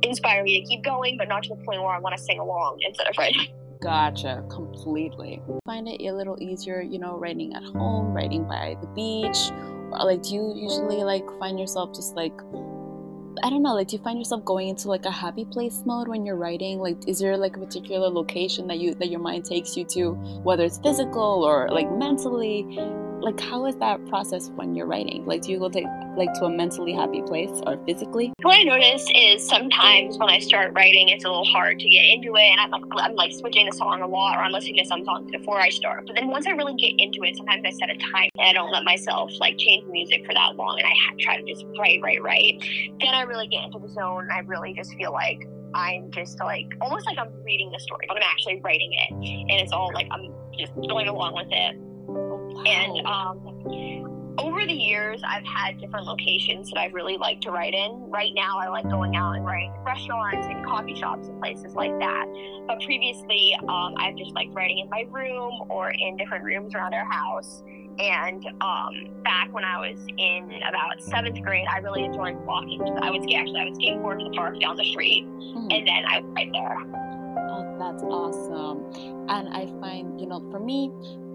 inspire 0.03 0.43
me 0.43 0.61
to 0.61 0.67
keep 0.67 0.85
going, 0.85 1.17
but 1.17 1.29
not 1.29 1.43
to 1.45 1.51
the 1.51 1.65
point 1.65 1.83
where 1.83 1.91
I 1.91 1.99
want 1.99 2.17
to 2.17 2.23
sing 2.23 2.39
along 2.39 2.79
instead 2.87 3.09
of 3.09 3.19
writing. 3.19 3.47
Gotcha, 3.83 4.43
completely. 4.51 5.43
Find 5.67 5.87
it 5.87 6.01
a 6.01 6.13
little 6.13 6.37
easier, 6.41 6.81
you 6.81 6.99
know, 6.99 7.19
writing 7.19 7.55
at 7.55 7.63
home, 7.63 8.15
writing 8.15 8.45
by 8.45 8.77
the 8.81 8.87
beach, 8.89 9.53
like 9.91 10.23
do 10.23 10.35
you 10.35 10.53
usually 10.55 11.03
like 11.03 11.27
find 11.39 11.59
yourself 11.59 11.95
just 11.95 12.15
like 12.15 12.39
I 13.43 13.51
don't 13.51 13.63
know, 13.63 13.75
like 13.75 13.89
do 13.89 13.97
you 13.97 14.03
find 14.03 14.19
yourself 14.19 14.45
going 14.45 14.69
into 14.69 14.89
like 14.89 15.05
a 15.05 15.11
happy 15.11 15.45
place 15.45 15.83
mode 15.85 16.09
when 16.09 16.25
you're 16.25 16.37
writing? 16.37 16.79
Like 16.79 17.07
is 17.07 17.19
there 17.19 17.37
like 17.37 17.57
a 17.57 17.61
particular 17.61 18.09
location 18.09 18.67
that 18.69 18.79
you 18.79 18.95
that 18.95 19.11
your 19.11 19.21
mind 19.21 19.45
takes 19.45 19.77
you 19.77 19.85
to, 19.87 20.13
whether 20.43 20.65
it's 20.65 20.79
physical 20.79 21.45
or 21.45 21.69
like 21.71 21.91
mentally? 21.93 22.65
Like 23.27 23.41
how 23.41 23.67
is 23.67 23.75
that 23.79 24.07
process 24.07 24.51
when 24.55 24.77
you're 24.77 24.87
writing? 24.87 25.27
Like 25.27 25.43
do 25.43 25.51
you 25.51 25.59
go 25.59 25.69
to 25.69 25.81
like 26.17 26.33
to 26.35 26.45
a 26.45 26.51
mentally 26.51 26.93
happy 26.93 27.23
place 27.23 27.51
or 27.67 27.77
physically? 27.85 28.33
What 28.43 28.57
i 28.57 28.63
notice 28.63 29.05
is 29.13 29.47
sometimes 29.47 30.17
when 30.17 30.31
i 30.31 30.39
start 30.39 30.73
writing 30.75 31.09
it's 31.09 31.25
a 31.25 31.29
little 31.29 31.45
hard 31.45 31.81
to 31.81 31.89
get 31.89 32.05
into 32.05 32.37
it 32.37 32.43
and 32.43 32.61
i'm 32.61 32.71
like 32.71 32.85
i'm 32.99 33.17
like 33.17 33.33
switching 33.33 33.67
the 33.67 33.73
song 33.73 34.01
a 34.01 34.07
lot 34.07 34.37
or 34.37 34.43
i'm 34.43 34.53
listening 34.53 34.77
to 34.77 34.85
some 34.85 35.05
songs 35.05 35.29
before 35.33 35.61
i 35.61 35.69
start. 35.69 36.07
But 36.07 36.15
then 36.15 36.29
once 36.29 36.47
i 36.47 36.51
really 36.51 36.75
get 36.75 36.93
into 36.99 37.25
it 37.25 37.37
sometimes 37.37 37.65
i 37.67 37.71
set 37.71 37.91
a 37.91 37.97
time 37.97 38.29
and 38.39 38.49
i 38.49 38.53
don't 38.53 38.71
let 38.71 38.85
myself 38.85 39.33
like 39.41 39.59
change 39.59 39.85
music 39.91 40.25
for 40.25 40.33
that 40.33 40.55
long 40.55 40.79
and 40.79 40.87
i 40.87 40.95
try 41.19 41.41
to 41.41 41.45
just 41.53 41.67
write 41.77 42.01
write 42.01 42.23
write. 42.23 42.63
Then 43.01 43.13
i 43.13 43.23
really 43.23 43.49
get 43.49 43.65
into 43.65 43.81
the 43.81 43.89
zone 43.89 44.23
and 44.23 44.33
i 44.33 44.39
really 44.47 44.73
just 44.73 44.95
feel 44.95 45.11
like 45.11 45.49
I'm 45.75 46.11
just 46.13 46.39
like 46.39 46.69
almost 46.81 47.07
like 47.07 47.19
I'm 47.19 47.33
reading 47.45 47.71
the 47.71 47.81
story, 47.81 48.07
but 48.09 48.17
I'm 48.17 48.23
actually 48.23 48.63
writing 48.65 48.93
it, 48.95 49.13
and 49.13 49.61
it's 49.61 49.73
all 49.73 49.91
like 49.93 50.07
I'm 50.11 50.33
just 50.57 50.73
going 50.89 51.09
along 51.09 51.35
with 51.35 51.49
it. 51.51 51.77
And 52.65 53.07
um, 53.07 54.17
over 54.39 54.67
the 54.67 54.73
years, 54.73 55.21
I've 55.27 55.45
had 55.45 55.81
different 55.81 56.07
locations 56.07 56.71
that 56.71 56.79
I 56.79 56.87
really 56.87 57.17
like 57.17 57.41
to 57.43 57.51
write 57.51 57.75
in. 57.75 58.05
Right 58.09 58.33
now, 58.35 58.59
I 58.59 58.69
like 58.69 58.89
going 58.89 59.17
out 59.17 59.35
and 59.35 59.45
writing 59.45 59.73
in 59.75 59.81
restaurants 59.83 60.47
and 60.47 60.65
coffee 60.65 60.95
shops 60.95 61.29
and 61.29 61.41
places 61.41 61.75
like 61.75 61.97
that. 61.99 62.27
But 62.67 62.81
previously, 62.83 63.57
um, 63.69 63.95
I've 63.99 64.17
just 64.17 64.33
liked 64.33 64.55
writing 64.55 64.79
in 64.79 64.91
my 64.91 65.05
room 65.11 65.67
or 65.69 65.91
in 65.91 66.17
different 66.17 66.45
rooms 66.45 66.75
around 66.75 66.95
our 66.95 67.11
house. 67.11 67.63
And 67.99 68.45
um, 68.61 69.23
back 69.25 69.53
when 69.53 69.65
I 69.65 69.79
was 69.79 69.99
in 70.19 70.51
about 70.69 71.01
seventh 71.01 71.41
grade, 71.43 71.67
I 71.73 71.79
really 71.79 72.05
enjoyed 72.05 72.37
walking. 72.45 72.83
I 73.01 73.11
would 73.11 73.23
actually 73.23 73.61
I 73.61 73.65
would 73.65 73.75
skateboard 73.75 74.19
to 74.19 74.25
the 74.25 74.37
park 74.37 74.61
down 74.61 74.77
the 74.77 74.85
street, 74.91 75.25
mm-hmm. 75.25 75.71
and 75.71 75.89
then 75.89 76.05
I 76.07 76.21
would 76.21 76.35
right 76.35 76.51
there. 76.53 77.06
Oh, 77.37 77.77
that's 77.79 78.03
awesome! 78.03 79.29
And 79.29 79.49
I 79.49 79.67
find 79.81 80.21
you 80.21 80.27
know, 80.27 80.41
for 80.51 80.61
me, 80.61 80.91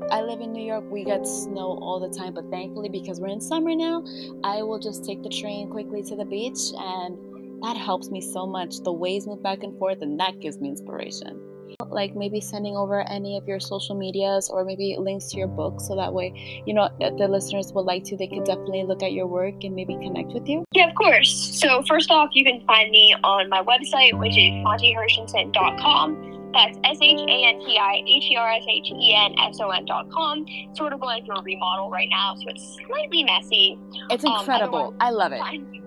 I 0.10 0.22
live 0.22 0.42
in 0.42 0.52
New 0.52 0.64
York. 0.64 0.86
We 0.90 1.04
get 1.04 1.28
snow 1.28 1.78
all 1.82 2.00
the 2.00 2.10
time, 2.10 2.34
but 2.34 2.50
thankfully, 2.50 2.90
because 2.90 3.20
we're 3.20 3.28
in 3.28 3.42
summer 3.42 3.76
now, 3.76 4.04
I 4.44 4.64
will 4.64 4.80
just 4.80 5.06
take 5.06 5.24
the 5.24 5.30
train 5.30 5.70
quickly 5.70 6.04
to 6.04 6.16
the 6.16 6.26
beach, 6.26 6.60
and 6.78 7.64
that 7.64 7.78
helps 7.78 8.10
me 8.10 8.22
so 8.22 8.48
much. 8.48 8.80
The 8.80 8.92
waves 8.94 9.28
move 9.28 9.44
back 9.44 9.64
and 9.64 9.78
forth, 9.78 10.02
and 10.02 10.20
that 10.20 10.40
gives 10.40 10.60
me 10.60 10.70
inspiration 10.70 11.51
like 11.90 12.16
maybe 12.16 12.40
sending 12.40 12.76
over 12.76 13.02
any 13.10 13.38
of 13.38 13.48
your 13.48 13.60
social 13.60 13.96
medias 13.96 14.50
or 14.50 14.64
maybe 14.64 14.96
links 15.00 15.26
to 15.28 15.38
your 15.38 15.48
book 15.48 15.80
so 15.80 15.96
that 15.96 16.14
way 16.14 16.64
you 16.66 16.74
know 16.74 16.90
the 17.00 17.28
listeners 17.28 17.72
would 17.74 17.86
like 17.86 18.04
to 18.04 18.16
they 18.18 18.28
could 18.28 18.44
definitely 18.46 18.84
look 18.84 19.04
at 19.04 19.14
your 19.14 19.28
work 19.28 19.64
and 19.64 19.76
maybe 19.76 19.94
connect 19.96 20.34
with 20.34 20.48
you 20.48 20.64
yeah 20.74 20.88
of 20.88 20.96
course 20.96 21.60
so 21.60 21.84
first 21.88 22.10
off 22.12 22.30
you 22.34 22.44
can 22.44 22.64
find 22.66 22.90
me 22.92 23.16
on 23.24 23.50
my 23.50 23.62
website 23.64 24.18
which 24.20 24.38
is 24.38 24.52
shantihershenson.com 24.66 26.32
that's 26.54 26.78
S 26.84 26.98
H 27.02 27.18
A 27.18 27.46
N 27.48 27.60
T 27.62 27.78
I 27.78 28.04
H 28.06 28.24
E 28.30 28.36
R 28.36 28.52
S 28.52 28.64
H 28.68 28.92
E 28.92 29.16
N 29.16 29.40
S 29.40 29.62
O 29.62 29.70
N 29.70 29.86
dot 29.86 30.10
com. 30.12 30.46
Sort 30.74 30.92
of 30.92 31.00
going 31.00 31.26
through 31.26 31.38
a 31.38 31.44
remodel 31.44 31.90
right 31.90 32.10
now, 32.10 32.36
so 32.36 32.44
it's 32.48 32.78
slightly 32.86 33.24
messy. 33.24 33.80
It's 34.10 34.26
um, 34.26 34.38
incredible. 34.38 34.88
Um, 34.88 34.98
I 35.00 35.12
love 35.12 35.32
it 35.32 35.81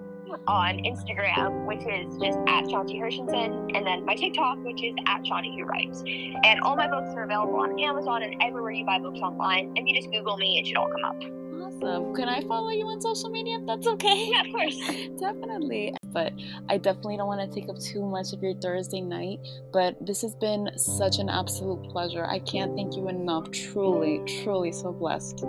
on 0.46 0.78
Instagram, 0.78 1.66
which 1.66 1.80
is 1.80 2.16
just 2.18 2.38
at 2.48 2.64
Shanti 2.64 3.00
Hershenson, 3.00 3.76
and 3.76 3.86
then 3.86 4.04
my 4.04 4.14
TikTok, 4.14 4.58
which 4.64 4.82
is 4.82 4.94
at 5.06 5.22
Shanti 5.22 5.56
Who 5.56 5.64
Writes. 5.64 6.02
And 6.44 6.60
all 6.60 6.76
my 6.76 6.88
books 6.88 7.14
are 7.14 7.24
available 7.24 7.56
on 7.56 7.78
Amazon 7.80 8.22
and 8.22 8.42
everywhere 8.42 8.72
you 8.72 8.84
buy 8.84 8.98
books 8.98 9.20
online. 9.20 9.72
If 9.76 9.86
you 9.86 9.94
just 9.94 10.10
Google 10.12 10.36
me, 10.36 10.58
it 10.58 10.66
should 10.66 10.76
all 10.76 10.88
come 10.88 11.04
up. 11.04 11.16
Awesome. 11.64 12.14
Can 12.14 12.28
I 12.28 12.40
follow 12.42 12.70
you 12.70 12.86
on 12.86 13.00
social 13.00 13.30
media 13.30 13.58
if 13.58 13.66
that's 13.66 13.86
okay? 13.86 14.30
Yeah, 14.30 14.42
of 14.42 14.52
course. 14.52 14.76
Definitely. 15.20 15.94
But 16.06 16.32
I 16.68 16.78
definitely 16.78 17.16
don't 17.16 17.26
want 17.26 17.40
to 17.40 17.60
take 17.60 17.68
up 17.68 17.78
too 17.78 18.04
much 18.04 18.32
of 18.32 18.42
your 18.42 18.54
Thursday 18.54 19.00
night. 19.00 19.40
But 19.72 19.96
this 20.04 20.22
has 20.22 20.34
been 20.34 20.70
such 20.76 21.18
an 21.18 21.28
absolute 21.28 21.82
pleasure. 21.90 22.24
I 22.24 22.38
can't 22.38 22.76
thank 22.76 22.96
you 22.96 23.08
enough. 23.08 23.50
Truly, 23.50 24.22
truly 24.42 24.72
so 24.72 24.92
blessed. 24.92 25.44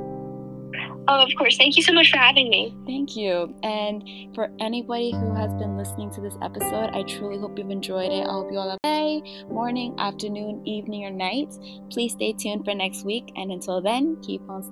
Oh, 1.07 1.21
of 1.21 1.29
course. 1.37 1.57
Thank 1.57 1.77
you 1.77 1.83
so 1.83 1.93
much 1.93 2.09
for 2.09 2.17
having 2.17 2.49
me. 2.49 2.75
Thank 2.85 3.15
you. 3.15 3.55
And 3.61 4.03
for 4.33 4.49
anybody 4.59 5.11
who 5.11 5.33
has 5.35 5.53
been 5.53 5.77
listening 5.77 6.09
to 6.11 6.21
this 6.21 6.33
episode, 6.41 6.89
I 6.93 7.03
truly 7.03 7.37
hope 7.37 7.59
you've 7.59 7.69
enjoyed 7.69 8.11
it. 8.11 8.25
I 8.25 8.31
hope 8.31 8.51
you 8.51 8.57
all 8.57 8.69
have 8.71 8.79
a 8.83 8.87
day, 8.87 9.45
morning, 9.49 9.93
afternoon, 9.99 10.65
evening, 10.65 11.05
or 11.05 11.11
night. 11.11 11.53
Please 11.91 12.13
stay 12.13 12.33
tuned 12.33 12.65
for 12.65 12.73
next 12.73 13.05
week. 13.05 13.31
And 13.35 13.51
until 13.51 13.81
then, 13.81 14.17
keep 14.23 14.49
on 14.49 14.63